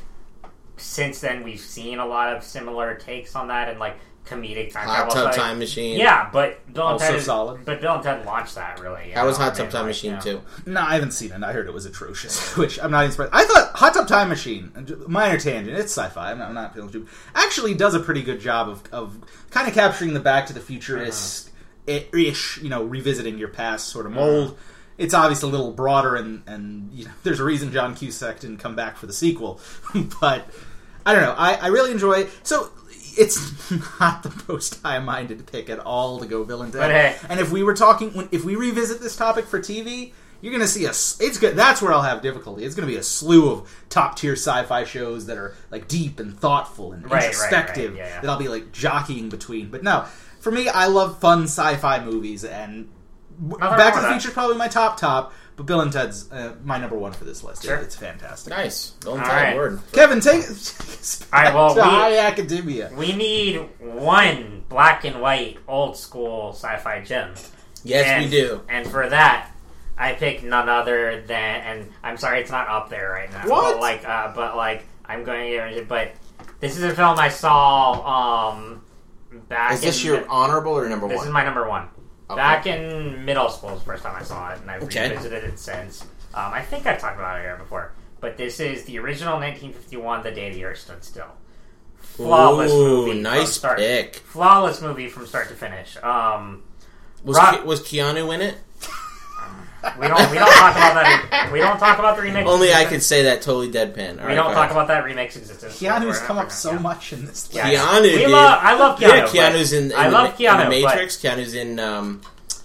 [0.81, 3.97] since then we've seen a lot of similar takes on that and like
[4.29, 5.15] comedic time Hot travel.
[5.15, 5.99] Tub like- Time Machine.
[5.99, 7.65] Yeah, but Bill and Also Ted is, solid.
[7.65, 9.13] But Bill and Ted launched that really.
[9.15, 10.23] That was Hot Tub and, Time like, Machine you know.
[10.23, 10.43] too?
[10.67, 11.43] No, I haven't seen it.
[11.43, 13.33] I heard it was atrocious, which I'm not even surprised.
[13.35, 14.73] I thought Hot Tub Time Machine,
[15.07, 16.33] minor tangent, it's sci-fi.
[16.33, 17.07] I'm not, I'm not feeling too.
[17.35, 19.19] Actually, does a pretty good job of, of
[19.51, 21.51] kind of capturing the Back to the Futurist
[21.87, 24.49] ish, you know, revisiting your past sort of mold.
[24.49, 24.57] Uh-huh.
[24.99, 28.59] It's obviously a little broader, and and you know, there's a reason John Cusack didn't
[28.59, 29.61] come back for the sequel.
[30.21, 30.47] but
[31.09, 31.35] I don't know.
[31.39, 32.27] I, I really enjoy.
[32.43, 32.71] So
[33.17, 33.71] it's
[34.01, 37.17] not the most high-minded pick at all to go and But hey.
[37.31, 40.13] And if we were talking, if we revisit this topic for TV,
[40.43, 40.91] you're going to see a.
[40.91, 41.57] It's good.
[41.57, 42.63] That's where I'll have difficulty.
[42.63, 46.21] It's going to be a slew of top tier sci-fi shows that are like deep
[46.21, 48.21] and thoughtful and Right, right, introspective right, yeah, yeah.
[48.21, 49.71] that I'll be like jockeying between.
[49.71, 50.05] But no,
[50.41, 52.91] for me, I love fun sci-fi movies, and
[53.39, 55.33] Back to the Future is probably my top top.
[55.59, 57.65] But Bill and Ted's uh, my number one for this list.
[57.65, 57.79] Sure.
[57.79, 58.53] It's fantastic.
[58.53, 58.91] Nice.
[59.01, 59.57] Don't All tell right.
[59.57, 59.81] word.
[59.91, 62.93] Kevin, take, take us All right, back well, to we- High Academia.
[62.97, 67.35] We need one black and white old school sci-fi gem.
[67.83, 68.61] Yes, and, we do.
[68.69, 69.51] And for that,
[69.97, 73.49] I pick none other than, and I'm sorry, it's not up there right now.
[73.49, 73.75] What?
[73.75, 76.13] But like, uh, but like, I'm going to, get but
[76.61, 78.85] this is a film I saw um
[79.49, 79.73] back.
[79.73, 81.11] Is this in, your honorable or number one?
[81.11, 81.27] This one?
[81.27, 81.89] is my number one.
[82.31, 82.37] Okay.
[82.37, 85.09] Back in middle school is the first time I saw it, and I've Okay.
[85.11, 86.03] revisited it since.
[86.35, 90.23] Um, I think I've talked about it here before, but this is the original 1951,
[90.23, 91.33] The Day the Earth Stood Still.
[91.97, 93.21] Flawless Ooh, movie.
[93.21, 94.17] nice start, pick.
[94.17, 95.97] Flawless movie from start to finish.
[96.03, 96.63] Um,
[97.25, 98.57] Was, Rock- Ke- was Keanu in it?
[99.99, 101.51] We don't we don't talk about that.
[101.53, 102.45] We don't talk about the remix.
[102.47, 102.89] Only I existence.
[102.91, 104.11] could say that totally deadpan.
[104.21, 104.73] All We right, don't go talk ahead.
[104.73, 105.81] about that remix existence.
[105.81, 106.79] Keanu's We're come not- up so yeah.
[106.79, 107.49] much in this.
[107.53, 107.69] Yeah.
[107.69, 107.83] list.
[107.85, 108.31] Keanu, We dude.
[108.31, 108.59] love.
[108.63, 109.35] I love Keanu.
[109.35, 111.17] Yeah, Keanu's in, in, I the, love in Keanu, the but- Matrix.
[111.17, 112.21] Keanu's in um,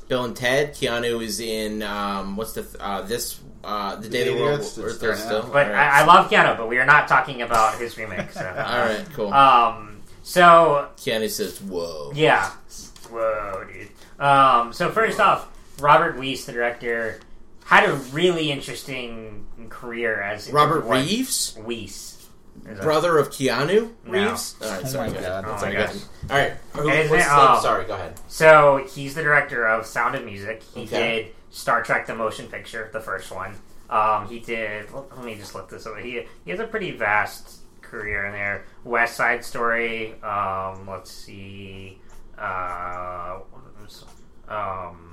[0.07, 0.73] Bill and Ted.
[0.73, 4.65] Keanu is in um, what's the th- uh, this uh, the day the world Earth
[4.65, 5.53] Stood Earth Still, Stood still.
[5.53, 8.33] But All I, I love Keanu, but we are not talking about his remix.
[8.33, 8.41] So.
[8.45, 9.33] All right, cool.
[9.33, 10.01] Um.
[10.23, 12.49] So Keanu says, "Whoa." yeah.
[13.09, 13.89] Whoa, dude.
[14.25, 14.73] Um.
[14.73, 15.47] So first off,
[15.79, 17.19] Robert Wise, the director,
[17.65, 22.09] had a really interesting career as Robert what- Reeves, Wise.
[22.65, 24.11] Is that- brother of Keanu No.
[24.11, 24.55] Reeves.
[24.61, 25.29] All right, Oh sorry, my go God.
[25.31, 25.45] ahead.
[25.47, 25.95] Oh Sorry, my go gosh.
[26.29, 28.19] All right, who, And what's name- the- um, sorry, go ahead.
[28.27, 30.61] So he's the director of Sound of Music.
[30.75, 31.23] He Okay.
[31.23, 33.55] did Star Trek: The Motion Picture, the first one.
[33.89, 34.91] Um, he did.
[34.93, 35.97] Let let me just look this up.
[35.97, 38.65] He he has a pretty vast career in there.
[38.83, 40.13] West Side Story.
[40.21, 41.99] Um, let's see.
[42.37, 44.05] Uh, what was-
[44.47, 45.09] um,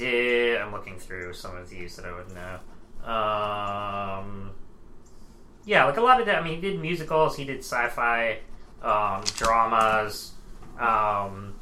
[0.00, 0.60] did.
[0.60, 2.58] I'm looking through some of these that I would know.
[3.04, 4.50] Um,
[5.64, 6.26] yeah, like a lot of.
[6.26, 6.36] that.
[6.36, 7.36] I mean, he did musicals.
[7.36, 8.38] He did sci-fi,
[8.82, 10.32] um, dramas.
[10.78, 11.54] Um,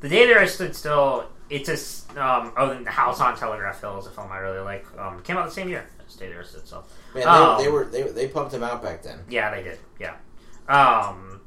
[0.00, 1.28] the Day the Earth Stood Still.
[1.48, 4.86] It's a um, oh, the House on Telegraph Hill is a film I really like.
[4.98, 5.88] Um, came out the same year.
[6.06, 6.84] as Day the Earth Stood Still.
[7.14, 9.18] Man, Um, they, they were they, they pumped him out back then.
[9.28, 9.78] Yeah, they did.
[9.98, 10.14] Yeah.
[10.68, 11.40] Um,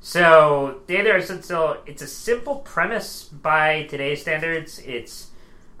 [0.00, 1.76] so Day the Earth Stood Still.
[1.86, 4.80] It's a simple premise by today's standards.
[4.80, 5.30] It's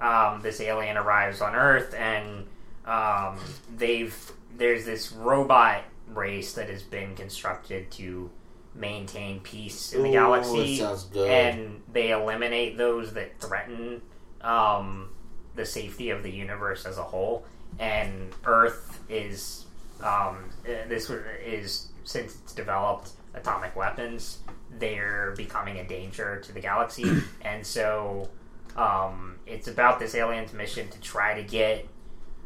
[0.04, 2.46] um, this alien arrives on Earth, and
[2.84, 3.38] um,
[3.76, 4.14] they've
[4.56, 8.30] there's this robot race that has been constructed to
[8.74, 10.82] maintain peace in the Ooh, galaxy,
[11.16, 14.02] and they eliminate those that threaten
[14.42, 15.08] um,
[15.54, 17.44] the safety of the universe as a whole.
[17.78, 19.64] And Earth is
[20.02, 24.40] um, uh, this is since it's developed atomic weapons,
[24.78, 27.10] they're becoming a danger to the galaxy,
[27.40, 28.28] and so
[28.76, 31.86] um, it's about this alien's mission to try to get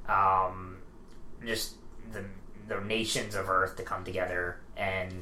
[0.09, 0.79] um,
[1.45, 1.75] just
[2.13, 2.25] the
[2.69, 5.13] the nations of Earth to come together, and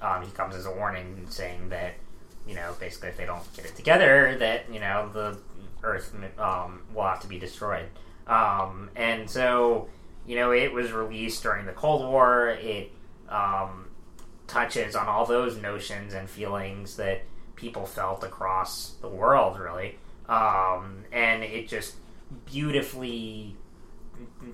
[0.00, 1.94] um, he comes as a warning saying that
[2.46, 5.38] you know basically if they don't get it together, that you know the
[5.82, 7.86] Earth um, will have to be destroyed.
[8.26, 9.88] Um, and so
[10.26, 12.48] you know it was released during the Cold War.
[12.48, 12.92] It
[13.28, 13.86] um,
[14.46, 17.22] touches on all those notions and feelings that
[17.56, 19.98] people felt across the world, really.
[20.28, 21.94] Um, and it just
[22.44, 23.54] beautifully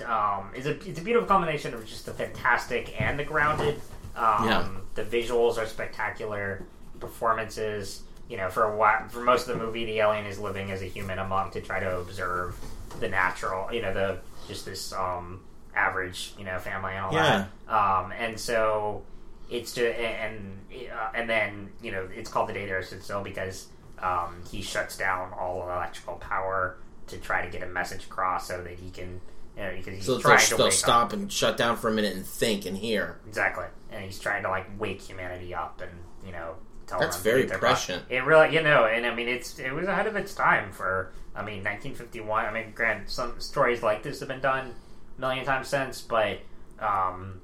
[0.07, 3.77] um, is a it's a beautiful combination of just the fantastic and the grounded.
[4.16, 4.69] Um, Yeah.
[4.94, 6.65] The visuals are spectacular.
[7.01, 10.70] Performances, you know, for a while, for most of the movie, the alien is living
[10.70, 12.57] as a human among to try to observe
[13.01, 14.19] the natural, you know, the
[14.49, 15.40] just this um,
[15.74, 17.47] average, you know, family and all Yeah.
[17.66, 17.74] that.
[17.74, 19.03] Um, and so
[19.51, 20.59] it's just and
[20.93, 23.66] uh, and then you know it's called the Day the Earth Stood Still because
[24.03, 26.77] um, he shuts down all electrical power
[27.07, 29.20] to try to get a message across so that he can.
[29.57, 31.12] You know, because he's So trying to they'll stop up.
[31.12, 33.19] and shut down for a minute and think and hear.
[33.29, 35.91] Exactly, and he's trying to like wake humanity up and
[36.24, 36.55] you know
[36.87, 38.03] tell That's them very that prescient.
[38.09, 41.12] It really, you know, and I mean, it's it was ahead of its time for.
[41.35, 42.45] I mean, 1951.
[42.47, 44.74] I mean, granted, some stories like this have been done
[45.16, 46.39] a million times since, but
[46.79, 47.41] um,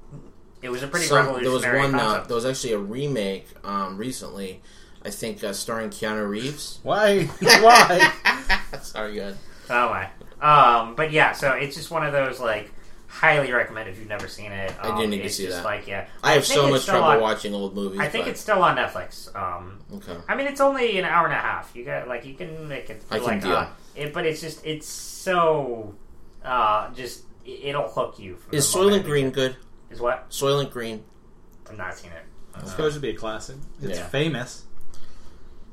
[0.61, 1.99] it was a pretty Some- revolutionary there was one.
[1.99, 4.61] Uh, there was actually a remake um, recently.
[5.09, 6.77] I think uh, starring Keanu Reeves.
[6.83, 7.23] Why?
[7.41, 8.13] Why?
[8.83, 9.35] Sorry, good.
[9.67, 10.07] Oh my.
[10.39, 12.69] Um, but yeah, so it's just one of those like
[13.07, 14.71] highly recommend if you've never seen it.
[14.79, 15.65] I Um, didn't need to see just that.
[15.65, 17.99] Like yeah, I have so much trouble on- watching old movies.
[17.99, 19.35] I think but- it's still on Netflix.
[19.35, 20.15] Um, okay.
[20.27, 21.71] I mean, it's only an hour and a half.
[21.75, 23.01] You got like you can make it.
[23.09, 23.53] I can like, deal.
[23.55, 25.95] uh, it, but it's just it's so
[26.45, 28.35] uh, just it- it'll hook you.
[28.35, 29.55] From Is the moment Soylent it Green good?
[29.89, 30.29] Is what?
[30.29, 31.03] Soylent Green.
[31.67, 32.23] I've not seen it.
[32.61, 33.55] It's supposed to be a classic.
[33.81, 34.07] It's Yeah.
[34.07, 34.65] famous.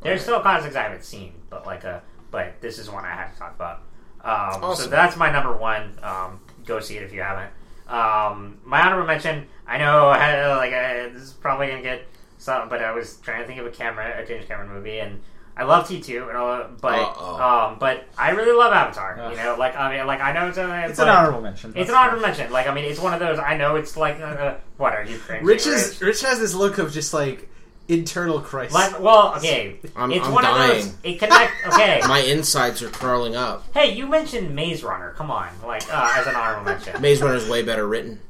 [0.02, 3.32] There's still classics I haven't seen, but like a but this is one I have
[3.32, 3.82] to talk about.
[4.22, 5.98] Um, So that's my number one.
[6.02, 7.50] Um, go see it if you haven't.
[7.88, 9.46] Um, my honorable mention.
[9.66, 12.06] I know I had, like uh, this is probably gonna get
[12.38, 15.20] some, but I was trying to think of a camera, a James Cameron movie, and
[15.56, 19.18] I love T two, and all, but um, but I really love Avatar.
[19.18, 19.30] Ugh.
[19.30, 21.72] You know, like I mean, like I know it's, a, It's but an honorable mention.
[21.76, 22.52] It's an honorable mention.
[22.52, 23.38] Like I mean, it's one of those.
[23.38, 25.46] I know it's like uh, what are you cringing?
[25.46, 27.48] Rich is Rich has this look of just like
[27.88, 28.74] internal crisis.
[28.74, 29.78] Like, well, okay.
[29.94, 30.94] I'm- it's I'm one of those.
[31.02, 31.52] It connect.
[31.68, 32.00] Okay.
[32.06, 33.64] My insides are curling up.
[33.74, 35.12] Hey, you mentioned Maze Runner.
[35.16, 37.00] Come on, like uh, as an honorable mention.
[37.00, 38.20] Maze Runner is way better written.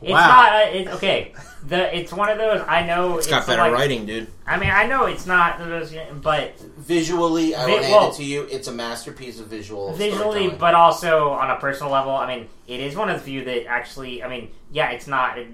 [0.00, 0.26] It's Wow.
[0.28, 0.52] not.
[0.52, 1.32] Uh, it, okay,
[1.66, 2.62] the it's one of those.
[2.68, 4.28] I know It's got better like- writing, dude.
[4.46, 5.92] I mean, I know it's not those,
[6.22, 8.46] but Visually, I Vi- will hand well- it to you.
[8.50, 9.92] It's a masterpiece of visual.
[9.92, 12.12] visually, but also on a personal level.
[12.16, 14.22] I mean, it is one of the few that actually.
[14.22, 15.46] I mean, yeah, it's not a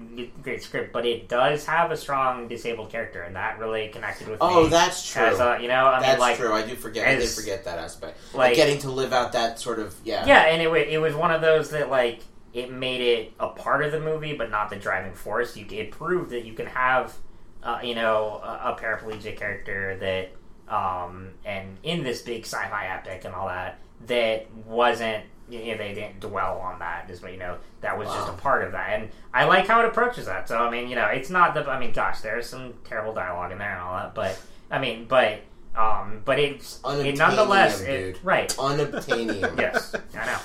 [0.43, 4.39] great script, but it does have a strong disabled character, and that really connected with
[4.39, 4.47] me.
[4.47, 5.23] oh, that's true.
[5.23, 6.53] As a, you know, I that's mean, like true.
[6.53, 7.07] I do forget.
[7.07, 8.17] I did forget that aspect.
[8.33, 10.25] like- Like getting to live out that sort of yeah.
[10.25, 12.19] Yeah, and it, it was one of those that like
[12.55, 15.57] it made it a part of the movie, but not the driving force.
[15.57, 17.13] You it proved that you can have,
[17.61, 23.25] uh, you know, a, a paraplegic character that, um, and in this big sci-fi epic
[23.25, 25.25] and all that, that wasn't.
[25.47, 27.07] You know, they didn't dwell on that.
[27.07, 29.85] Just you know, that was just a part of that, and I like how it
[29.85, 30.47] approaches that.
[30.47, 31.69] So I mean, you know, it's not the.
[31.69, 34.39] I mean, gosh, there's some terrible dialogue in there and all that, but
[34.71, 35.41] I mean, but.
[35.75, 39.57] Um, but it's it nonetheless it, right Unobtainium.
[39.59, 40.39] yes, I know.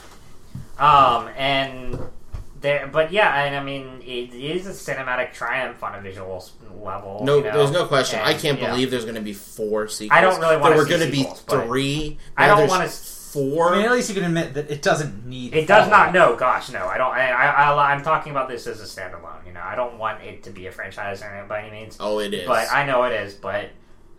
[0.80, 1.98] Um, and
[2.60, 6.44] there, but yeah, and I mean, it is a cinematic triumph on a visual
[6.82, 7.20] level.
[7.22, 7.52] No, you know?
[7.52, 8.20] there's no question.
[8.22, 8.70] I can't yeah.
[8.70, 10.16] believe there's going to be four sequels.
[10.16, 12.18] I don't really wanna There were gonna be three.
[12.36, 13.74] I don't there's wanna- four.
[13.74, 15.54] I mean, at least you can admit that it doesn't need.
[15.54, 16.12] It does not.
[16.12, 16.86] No, gosh, no.
[16.86, 17.12] I don't.
[17.12, 19.46] I, I, I, I'm talking about this as a standalone.
[19.46, 21.96] You know, I don't want it to be a franchise or by any means.
[22.00, 22.46] oh, it is.
[22.46, 23.34] But I know it is.
[23.34, 23.70] But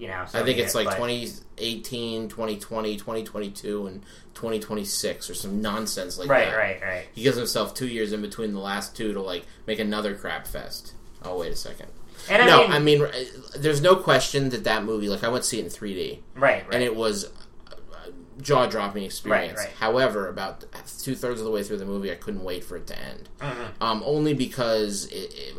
[0.02, 4.02] you know, so I think it's it, like but- 2018, 2020, 2022, and
[4.34, 6.58] 2026 or some nonsense like Right, that.
[6.58, 6.88] right, right.
[6.90, 7.08] Right.
[7.14, 10.48] He gives himself two years in between the last two to like make another crap
[10.48, 10.94] fest.
[11.24, 11.88] Oh wait a second.
[12.30, 13.12] And I no, mean, I mean, uh,
[13.58, 15.08] there's no question that that movie.
[15.10, 16.74] Like I went to see it in 3D, right, right.
[16.74, 17.32] and it was
[18.42, 19.58] jaw dropping experience.
[19.58, 19.76] Right, right.
[19.78, 20.66] However, about
[21.02, 23.30] two thirds of the way through the movie, I couldn't wait for it to end.
[23.40, 23.84] Mm-hmm.
[23.84, 25.12] Um, only because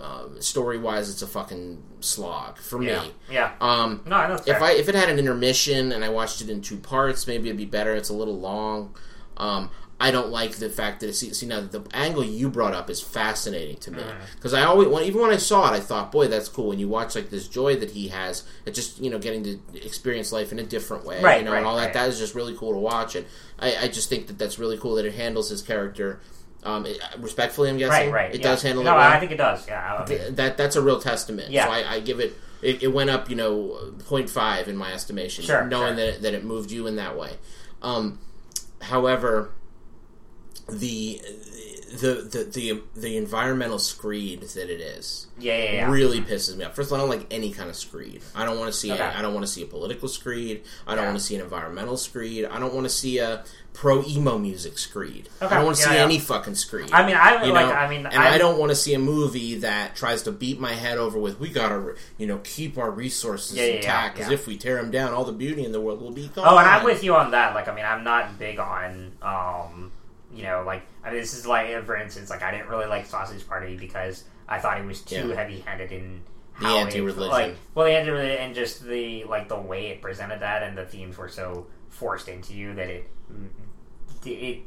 [0.02, 3.12] um, story wise, it's a fucking slog for me.
[3.30, 3.52] yeah.
[3.60, 4.64] Um, No, that's if fair.
[4.68, 7.56] I if it had an intermission and I watched it in two parts, maybe it'd
[7.58, 7.94] be better.
[7.94, 8.94] It's a little long.
[9.36, 9.70] Um,
[10.02, 13.00] I don't like the fact that see, see now the angle you brought up is
[13.00, 14.34] fascinating to me Mm-hmm.
[14.34, 16.68] because I always when, even when I saw it, I thought, boy, that's cool.
[16.70, 19.60] When you watch like this joy that he has, it just you know getting to
[19.74, 21.92] experience life in a different way, Right, you know, right, and all that.
[21.92, 23.26] That is just really cool to watch, and
[23.60, 26.20] I, I just think that that's really cool that it handles his character.
[26.64, 28.34] Um, it, respectfully, I'm guessing right, right.
[28.34, 28.48] it yeah.
[28.48, 29.68] does handle no, it well I think it does.
[29.68, 30.04] Yeah.
[30.04, 31.52] I mean, that that's a real testament.
[31.52, 31.66] Yeah.
[31.66, 32.82] So I, I give it, it.
[32.82, 35.44] It went up, you know, 0.5 in my estimation.
[35.44, 36.06] Sure, knowing sure.
[36.06, 37.36] that it, that it moved you in that way.
[37.82, 38.18] Um,
[38.80, 39.52] however,
[40.68, 41.20] the
[42.00, 45.90] the the the the environmental screed that it is yeah, yeah, yeah.
[45.90, 46.74] really pisses me off.
[46.74, 48.22] First of all, I don't like any kind of screed.
[48.34, 48.90] I don't want to see.
[48.92, 49.02] Okay.
[49.02, 50.62] A, I don't want to see a political screed.
[50.86, 51.08] I don't Yeah.
[51.10, 52.46] want to see an environmental screed.
[52.46, 53.44] I don't want to see a
[53.74, 55.28] pro emo music screed.
[55.42, 56.90] Okay, I don't want to see any fucking screed.
[56.92, 57.66] I mean, I You like.
[57.66, 57.72] know?
[57.72, 60.58] I mean, and I'm- I don't want to see a movie that tries to beat
[60.60, 64.16] my head over with we gotta, you know, keep our resources intact.
[64.16, 66.46] Because if we tear them down, all the beauty in the world will be gone.
[66.48, 67.54] Oh, and I'm with you on that.
[67.54, 69.92] Like, I mean, I'm not big on, um,
[70.34, 73.06] you know, like, I mean, this is like, for instance, like, I didn't really like
[73.06, 75.34] Sausage Party because I thought it was too Yeah.
[75.36, 76.22] heavy-handed in
[76.60, 77.28] The it- anti-religion.
[77.30, 80.84] like, well, the anti-religion and just the like the way it presented that and the
[80.86, 83.08] themes were so forced into you that it
[84.24, 84.60] it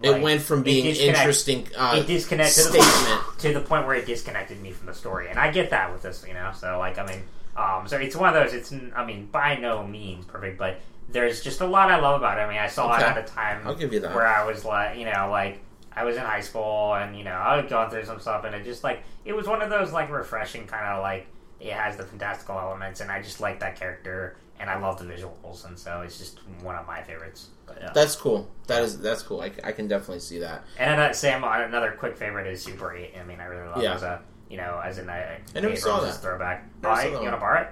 [0.00, 3.22] It like, went from being interesting uh, it disconnected statement.
[3.38, 6.02] to the point where it disconnected me from the story, and I get that with
[6.02, 6.52] this, you know.
[6.54, 7.22] So, like, I mean,
[7.56, 8.54] Um, so it's one of those.
[8.54, 10.78] It's I mean by no means perfect, but
[11.10, 12.42] there's just a lot I love about it.
[12.42, 13.02] I mean, I saw Okay.
[13.02, 14.14] it at a time I'll give you that.
[14.14, 15.60] where I was like, you know, like
[15.94, 18.54] I was in high school and you know I was going through some stuff, and
[18.54, 21.26] it just like it was one of those like refreshing kind of like
[21.60, 25.04] it has the fantastical elements, and I just like that character, and I love the
[25.04, 27.48] visuals, and so it's just one of my favorites.
[27.66, 27.90] But, yeah.
[27.92, 28.48] That's cool.
[28.68, 29.40] That is that's cool.
[29.40, 30.62] I, I can definitely see that.
[30.78, 33.14] And another, uh, Sam, uh, another quick favorite is Super Eight.
[33.20, 33.92] I mean, I really love Yeah.
[33.92, 36.22] it as a you know as in a uh, I never saw Abrams' that.
[36.22, 36.64] throwback.
[36.82, 37.68] Never saw you want to borrow it?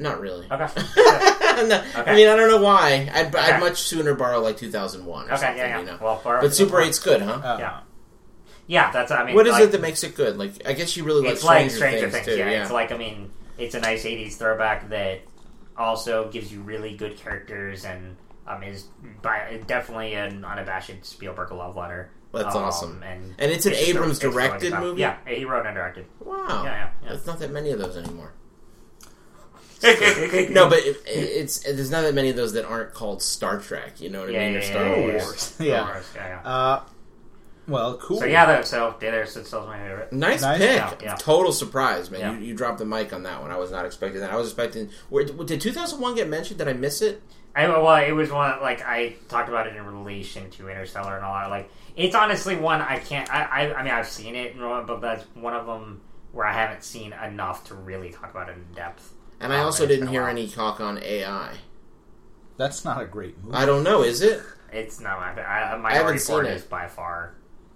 [0.00, 0.46] Not really.
[0.50, 0.66] Okay.
[1.60, 3.10] No, I mean, I don't know why.
[3.12, 3.38] I'd, Okay.
[3.38, 5.56] I'd much sooner borrow like 2001 or Okay, something.
[5.58, 5.80] yeah, yeah.
[5.80, 5.98] You know?
[6.00, 7.32] Well, borrow But Super 8's good, huh?
[7.44, 7.80] Uh, Yeah.
[8.66, 9.34] Yeah, that's I mean.
[9.34, 10.38] what is like, it that makes it good?
[10.38, 12.26] Like, I guess you really like it's like Stranger, Stranger Things, Things.
[12.26, 12.36] too.
[12.38, 15.20] yeah, Yeah, it's like I mean, it's a nice '80s throwback that
[15.76, 18.16] also gives you really good characters and
[18.46, 18.84] um, is
[19.22, 22.10] by definitely an unabashed Spielberg love letter.
[22.32, 23.02] That's Um, awesome.
[23.02, 25.00] And And it's an just Abrams directed movie?
[25.00, 26.06] Yeah, he wrote and directed.
[26.20, 26.46] wow.
[26.48, 27.08] Yeah, yeah, yeah.
[27.10, 28.32] There's not that many of those anymore.
[29.82, 34.00] No, but it, it's there's not that many of those that aren't called Star Trek.
[34.00, 34.52] You know what I Yeah, mean?
[34.52, 35.56] yeah, or Star yeah, Wars.
[35.58, 35.66] yeah.
[35.66, 35.84] Yeah.
[35.84, 36.50] Wars, yeah, yeah.
[36.50, 36.82] Uh,
[37.68, 38.18] well, cool.
[38.18, 40.12] So yeah, though, so yeah, there's it's still my favorite.
[40.12, 40.58] Nice, Nice.
[40.58, 40.70] pick.
[40.76, 41.14] Yeah, yeah.
[41.16, 42.20] Total surprise, man.
[42.20, 42.32] Yeah.
[42.32, 43.50] You, you dropped the mic on that one.
[43.50, 44.30] I was not expecting that.
[44.32, 44.90] I was expecting.
[45.08, 46.58] Where, did 2001 get mentioned?
[46.58, 47.22] Did I miss it?
[47.54, 51.24] I, well, it was one like I talked about it in relation to Interstellar and
[51.24, 51.50] all that.
[51.50, 53.28] Like, it's honestly one I can't.
[53.32, 56.00] I, I, I mean, I've seen it, but that's one of them
[56.32, 59.12] where I haven't seen enough to really talk about it in depth.
[59.40, 61.54] And I Oh, also man, didn't hear any talk on AI.
[62.56, 63.56] That's not a great movie.
[63.56, 64.02] I don't know.
[64.02, 64.42] Is it?
[64.72, 65.42] It's not my.
[65.42, 66.52] I, my I haven't seen it.
[66.56, 67.34] is by far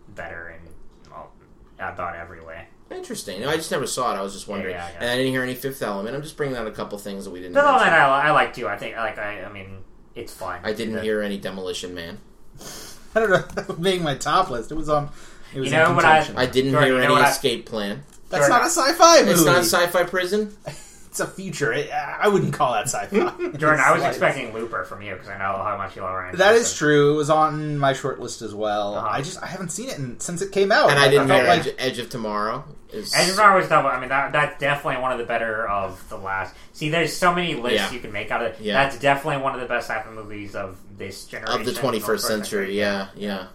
[0.09, 1.33] better in well,
[1.79, 2.67] about every way.
[2.91, 3.41] Interesting.
[3.41, 4.19] No, I just never saw it.
[4.19, 4.75] I was just wondering.
[4.75, 5.01] Yeah, yeah, yeah.
[5.01, 6.15] And I didn't hear any Fifth Element.
[6.15, 7.55] I'm just bringing out a couple things that we didn't.
[7.55, 7.75] The mention.
[7.89, 8.69] element I, I like too.
[8.69, 9.43] I think like I.
[9.45, 9.79] I mean,
[10.15, 10.61] it's fun.
[10.63, 12.19] I didn't The- hear any Demolition Man.
[13.15, 13.39] I don't know.
[13.55, 14.71] That was making my top list.
[14.71, 15.09] It was on.
[15.55, 17.23] It was You know in what I- I didn't Jordan, hear you know any what
[17.23, 18.05] I- Escape Plan.
[18.29, 19.31] That's not a sci-fi movie.
[19.33, 20.55] It's not a sci-fi prison.
[21.15, 21.73] It's a future.
[21.73, 23.17] It, I wouldn't call that sci-fi.
[23.57, 26.11] Jordan, I was It's expecting Looper from you because I know how much you love
[26.11, 26.37] Rian.
[26.39, 27.15] That is true.
[27.15, 28.97] It was on my short list as well.
[28.97, 29.07] Uh-huh.
[29.09, 30.91] I just I haven't seen it in, since it came out.
[30.91, 32.65] And I didn't felt hear like Edge, Edge of Tomorrow.
[32.93, 33.91] Is, Edge of Tomorrow was double.
[33.91, 36.53] I mean, that, that's definitely one of the better of the last.
[36.73, 37.93] See, there's so many lists Yeah.
[37.93, 38.61] you can make out of it.
[38.61, 38.73] Yeah.
[38.83, 41.61] That's definitely one of the best sci-fi movies of this generation.
[41.61, 42.77] of the 21st century.
[42.77, 43.47] Yeah, yeah.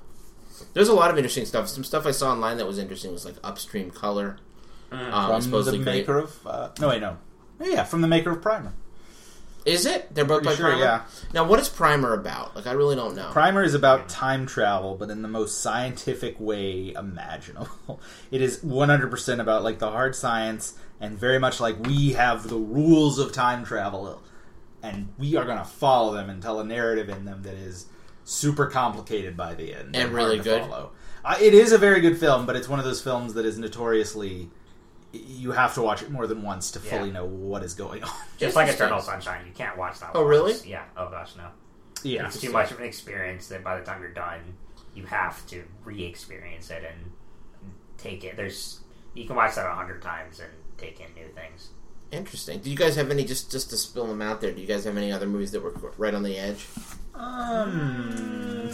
[0.73, 1.68] There's a lot of interesting stuff.
[1.68, 4.38] Some stuff I saw online that was interesting was like Upstream Color.
[4.91, 5.11] Mm.
[5.11, 5.99] Um, from supposedly the great.
[5.99, 7.18] maker of uh, no wait no
[7.60, 8.73] yeah from the maker of Primer.
[9.65, 10.14] Is it?
[10.15, 10.81] They're both by sure, Primer.
[10.81, 11.02] yeah.
[11.34, 12.56] Now, what is Primer about?
[12.56, 13.30] Like, I really don't know.
[13.31, 17.69] Primer is about time travel, but in the most scientific way imaginable.
[18.31, 22.57] It is 100% about like the hard science, and very much like we have the
[22.57, 24.22] rules of time travel,
[24.84, 27.88] and we are going to follow them and tell a narrative in them that is
[28.23, 30.64] super complicated by the end And hard really good.
[31.26, 33.57] Uh, it is a very good film, but it's one of those films that is
[33.57, 34.49] notoriously
[35.14, 36.98] you have to watch it more than once to Yeah.
[36.99, 38.11] fully know what is going on.
[38.38, 40.11] Just like Eternal Sunshine, you can't watch that.
[40.14, 40.30] Oh, once.
[40.30, 40.69] really?
[40.69, 40.84] Yeah.
[40.98, 41.48] Oh gosh, no.
[42.03, 44.40] Yeah, It's too much of an experience that by the time you're done,
[44.95, 47.11] you have to re-experience it and
[47.98, 48.38] take it.
[48.38, 48.80] There's
[49.14, 51.69] you can watch that a hundred times and take in new things.
[52.11, 52.60] Interesting.
[52.60, 54.52] Do you guys have any just just to spill them out there?
[54.52, 56.65] Do you guys have any other movies that were right on the edge?
[57.15, 58.69] Um,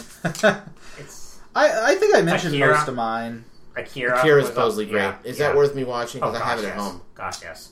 [0.99, 2.75] It's I, I think I mentioned Akira.
[2.75, 3.45] most of mine.
[3.77, 4.19] Akira.
[4.19, 5.01] Akira's was up- supposedly great.
[5.01, 5.47] yeah, Is yeah.
[5.47, 6.21] that worth me watching?
[6.23, 6.71] Oh Because gosh, I have it yes.
[6.73, 7.01] at home.
[7.13, 7.71] Gosh, yes.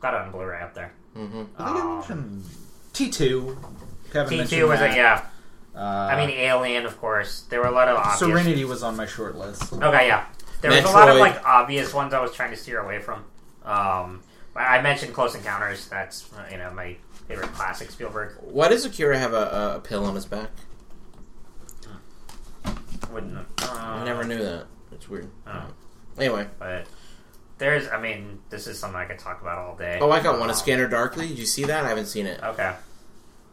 [0.00, 0.92] Got it on Blu-ray up there.
[1.14, 2.44] hmm I think I Um,
[2.92, 3.56] T two.
[4.12, 5.24] Kevin T two was a yeah.
[5.74, 7.42] Uh, I mean, Alien, of course.
[7.50, 8.18] There were a lot of obvious.
[8.18, 9.72] Serenity was on my short list.
[9.72, 10.26] Okay, yeah.
[10.60, 13.20] There was a lot of like obvious ones I was trying to steer away from.
[13.64, 14.22] Um,
[14.56, 15.86] I I mentioned Close Encounters.
[15.88, 16.96] That's uh, you know my
[17.28, 18.36] favorite classic Spielberg.
[18.40, 20.50] Why does Akira have a, a pill on his back?
[23.12, 24.66] Wouldn't uh, I never knew that.
[24.98, 25.30] It's weird.
[25.46, 25.64] Oh.
[26.18, 26.46] Anyway.
[26.58, 26.86] But
[27.58, 29.98] there's, I mean, this is something I could talk about all day.
[30.00, 30.50] Oh, I got one.
[30.50, 31.28] A Scanner Darkly.
[31.28, 31.84] Did you see that?
[31.84, 32.42] I haven't seen it.
[32.42, 32.74] Okay.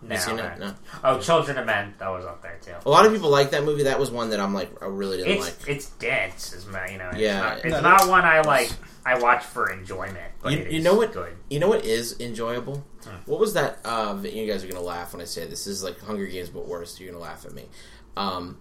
[0.01, 0.47] You No, seen okay.
[0.53, 0.59] it?
[0.59, 0.73] No.
[1.03, 1.93] Oh, Children of Men.
[1.99, 2.73] That was up there too.
[2.85, 3.83] A lot of people like that movie.
[3.83, 5.69] That was one that I'm like, I really didn't It's like.
[5.69, 7.09] it's dense, is my you know.
[7.09, 7.39] It's Yeah.
[7.39, 8.71] not, it's No, not one I like.
[9.07, 11.37] I watch for enjoyment, but You- you know what- Good.
[11.49, 12.83] You know what is enjoyable?
[13.03, 13.15] Hmm.
[13.25, 13.77] What was that?
[13.85, 15.65] Uh, vi- you guys are gonna laugh when I say this.
[15.65, 16.99] This is like Hunger Games, but worse.
[16.99, 17.69] You're gonna laugh at me.
[18.17, 18.59] Um,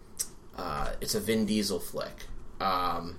[0.57, 2.27] uh, it's a Vin Diesel flick.
[2.61, 3.19] Um,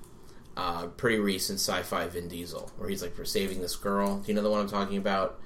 [0.57, 4.17] uh, pretty recent sci-fi Vin Diesel, where he's like for saving this girl.
[4.19, 5.39] Do you know the one I'm talking about?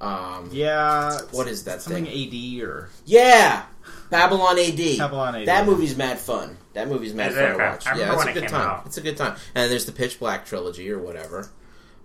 [0.00, 1.18] Um, Yeah.
[1.30, 2.58] What is that Something thing?
[2.58, 3.64] AD or Yeah,
[4.10, 4.98] Babylon AD.
[4.98, 5.46] Babylon AD.
[5.48, 6.56] That movie's mad fun.
[6.74, 7.86] That movie's mad fun to watch.
[7.86, 8.60] I yeah, it's a good came time.
[8.70, 8.82] out.
[8.86, 9.36] It's a good time.
[9.54, 11.50] And there's the Pitch Black trilogy or whatever,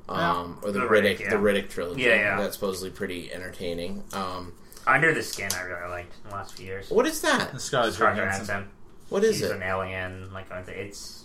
[0.10, 1.30] um, or the, The Riddick, Riddick, yeah.
[1.30, 2.02] the Riddick trilogy.
[2.04, 2.38] Yeah, yeah.
[2.38, 4.04] That's supposedly pretty entertaining.
[4.14, 4.54] Um,
[4.88, 6.90] Under the Skin, I really liked in the last few years.
[6.90, 7.60] what is that?
[7.62, 8.46] Scarlett Scarlett Johansson.
[8.48, 8.70] Johansson.
[9.10, 9.52] What is She's it?
[9.56, 10.34] an alien.
[10.34, 11.25] Like it's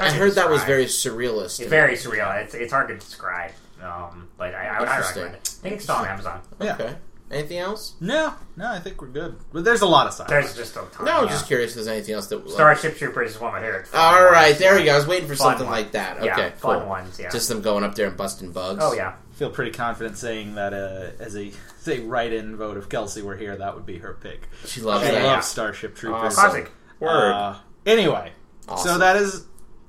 [0.00, 1.44] I heard that was very surrealist.
[1.44, 2.42] it's and- very surreal.
[2.42, 3.52] It's it's hard to describe.
[3.82, 5.22] Um, but I, I I Interesting.
[5.22, 5.48] recommend it.
[5.58, 6.40] I think it's still on Amazon.
[6.60, 6.74] Yeah.
[6.74, 6.96] Okay.
[7.30, 7.94] Anything else?
[8.00, 9.36] No, no, I think we're good.
[9.52, 10.28] But there's a lot of sci-fi.
[10.30, 11.06] There's just a ton.
[11.06, 11.30] No, I'm yeah.
[11.30, 12.48] just curious if there's anything else that.
[12.48, 13.88] Starship Troopers is one of my favorite.
[13.92, 14.58] All right, ones.
[14.60, 14.92] there we go.
[14.94, 15.74] I was waiting for Fun something one.
[15.76, 16.18] like that.
[16.18, 16.74] Okay, Yeah, cool.
[16.74, 17.18] fun ones.
[17.18, 17.30] Yeah.
[17.30, 18.78] Just them going up there and busting bugs.
[18.82, 19.14] oh yeah.
[19.32, 21.50] feel pretty confident saying that uh, as a
[21.80, 24.48] say write-in vote if Kelsey were here, that would be her pick.
[24.64, 25.24] she loves She Yeah, that.
[25.24, 25.32] yeah.
[25.32, 26.38] loves Starship Troopers.
[26.38, 26.50] Awesome.
[26.50, 26.70] Classic.
[27.00, 27.32] Word.
[27.32, 28.32] Uh, anyway,
[28.78, 29.44] so that is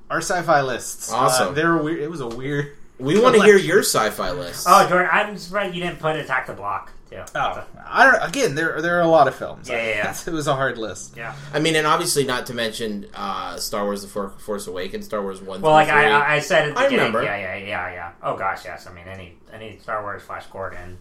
[0.10, 1.12] our sci-fi lists.
[1.12, 1.50] Awesome.
[1.50, 2.00] Uh, they were weird.
[2.00, 2.76] It was a weird.
[3.00, 4.66] we want to hear your sci-fi list.
[4.70, 7.22] Oh, Jordan, I'm surprised you didn't put Attack the Block too.
[7.36, 8.30] Oh, I don't.
[8.30, 9.70] Again, there there are a lot of films.
[9.70, 10.18] Yeah, yeah, yeah.
[10.28, 11.16] it was a hard list.
[11.16, 11.36] yeah.
[11.54, 15.22] I mean, and obviously not to mention uh, Star Wars: The For- Force Awakens, Star
[15.22, 15.62] Wars One.
[15.62, 15.96] Well, like three.
[15.96, 17.06] I, I said at the I beginning.
[17.08, 17.24] remember.
[17.24, 18.12] Yeah, yeah, yeah, yeah.
[18.24, 18.88] Oh gosh, yes.
[18.88, 20.98] I mean, any any Star Wars, Flash Gordon.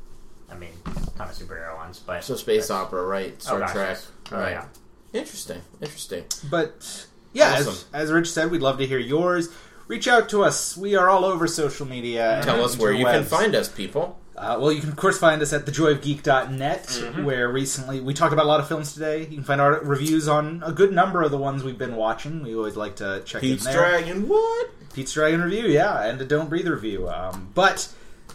[0.49, 0.71] I mean,
[1.17, 3.41] ton of superhero ones, but so space opera, right?
[3.43, 4.13] Star oh, gosh, Trek, yes.
[4.31, 4.51] Oh, right?
[4.53, 4.67] yeah.
[5.13, 6.25] Interesting, interesting.
[6.49, 7.89] But yeah, as, Awesome.
[7.93, 9.49] as Rich said, we'd love to hear yours.
[9.89, 10.77] Reach out to us.
[10.77, 12.41] We are all over social media.
[12.45, 13.27] Tell us where you can interwebs.
[13.27, 14.19] find us, people.
[14.37, 17.25] Uh, well, you can of course find us at thejoyofgeek.net, Mm-hmm.
[17.25, 19.21] where recently we talked about a lot of films today.
[19.21, 22.43] You can find our reviews on a good number of the ones we've been watching.
[22.43, 23.81] We always like to check Pete's in there.
[23.91, 24.71] Dragon, what?
[24.95, 27.09] Pete's Dragon review, yeah, and a Don't Breathe review.
[27.09, 27.89] Um, but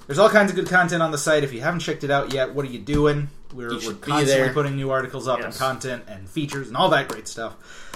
[0.07, 1.43] there's all kinds of good content on the site.
[1.43, 3.29] If you haven't checked it out yet, what are you doing?
[3.53, 4.53] We're, You we're should be constantly there.
[4.53, 7.55] putting new articles up and content and features and all that great stuff.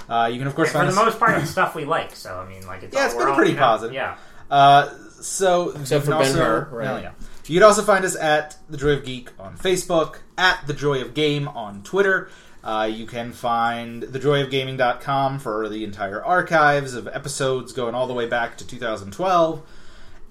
[0.09, 1.05] Uh, you can of course And for find the us.
[1.05, 2.15] most part, it's stuff we like.
[2.15, 3.93] So I mean, like it's Yeah, all, it's we're been all, pretty you know, positive.
[3.93, 4.17] Yeah.
[4.51, 4.89] Uh,
[5.21, 6.83] so Except you for can Ben also, Hur, right.
[6.85, 7.11] Well, yeah.
[7.47, 11.01] You can also find us at The Joy of Geek on Facebook, at The Joy
[11.01, 12.29] of Game on Twitter.
[12.63, 18.25] Uh, you can find thejoyofgaming.com for the entire archives of episodes going all the way
[18.25, 19.61] back to 2012.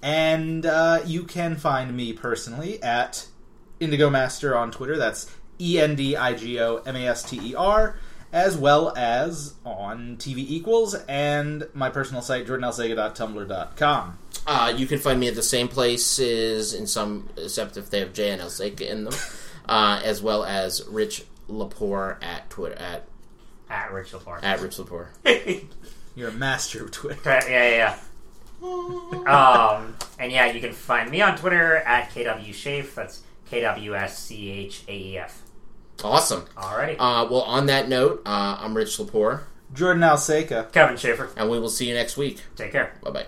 [0.01, 3.27] And uh, you can find me personally at
[3.79, 4.97] Endigo Master on Twitter.
[4.97, 7.97] That's E N D I G O M A S T E R.
[8.35, 14.17] As well as on TV Equals and my personal site, jordanelsega.tumblr.com.
[14.45, 18.11] Uh, you can find me at the same places in some, except if they have
[18.11, 19.13] J and L Seika in them,
[19.69, 23.07] uh, as well as Rich Lepore at Twitter at
[23.69, 24.43] At Rich Lepore.
[24.43, 25.07] at Rich Lepore.
[26.15, 27.21] You're a master of Twitter.
[27.25, 27.97] yeah, yeah,
[28.61, 29.77] yeah.
[29.77, 32.95] um, and yeah, you can find me on Twitter at kwschaef.
[32.95, 35.41] That's K W S C H A E F.
[36.03, 36.41] Awesome.
[36.57, 36.95] Alrighty.
[36.99, 39.41] Uh, well, on that note, uh, I'm Rich Lepore,
[39.73, 40.71] Jordan Elsega.
[40.71, 41.29] Kevin Schaefer.
[41.37, 42.41] and we will see you next week.
[42.55, 42.93] Take care.
[43.03, 43.25] Bye bye.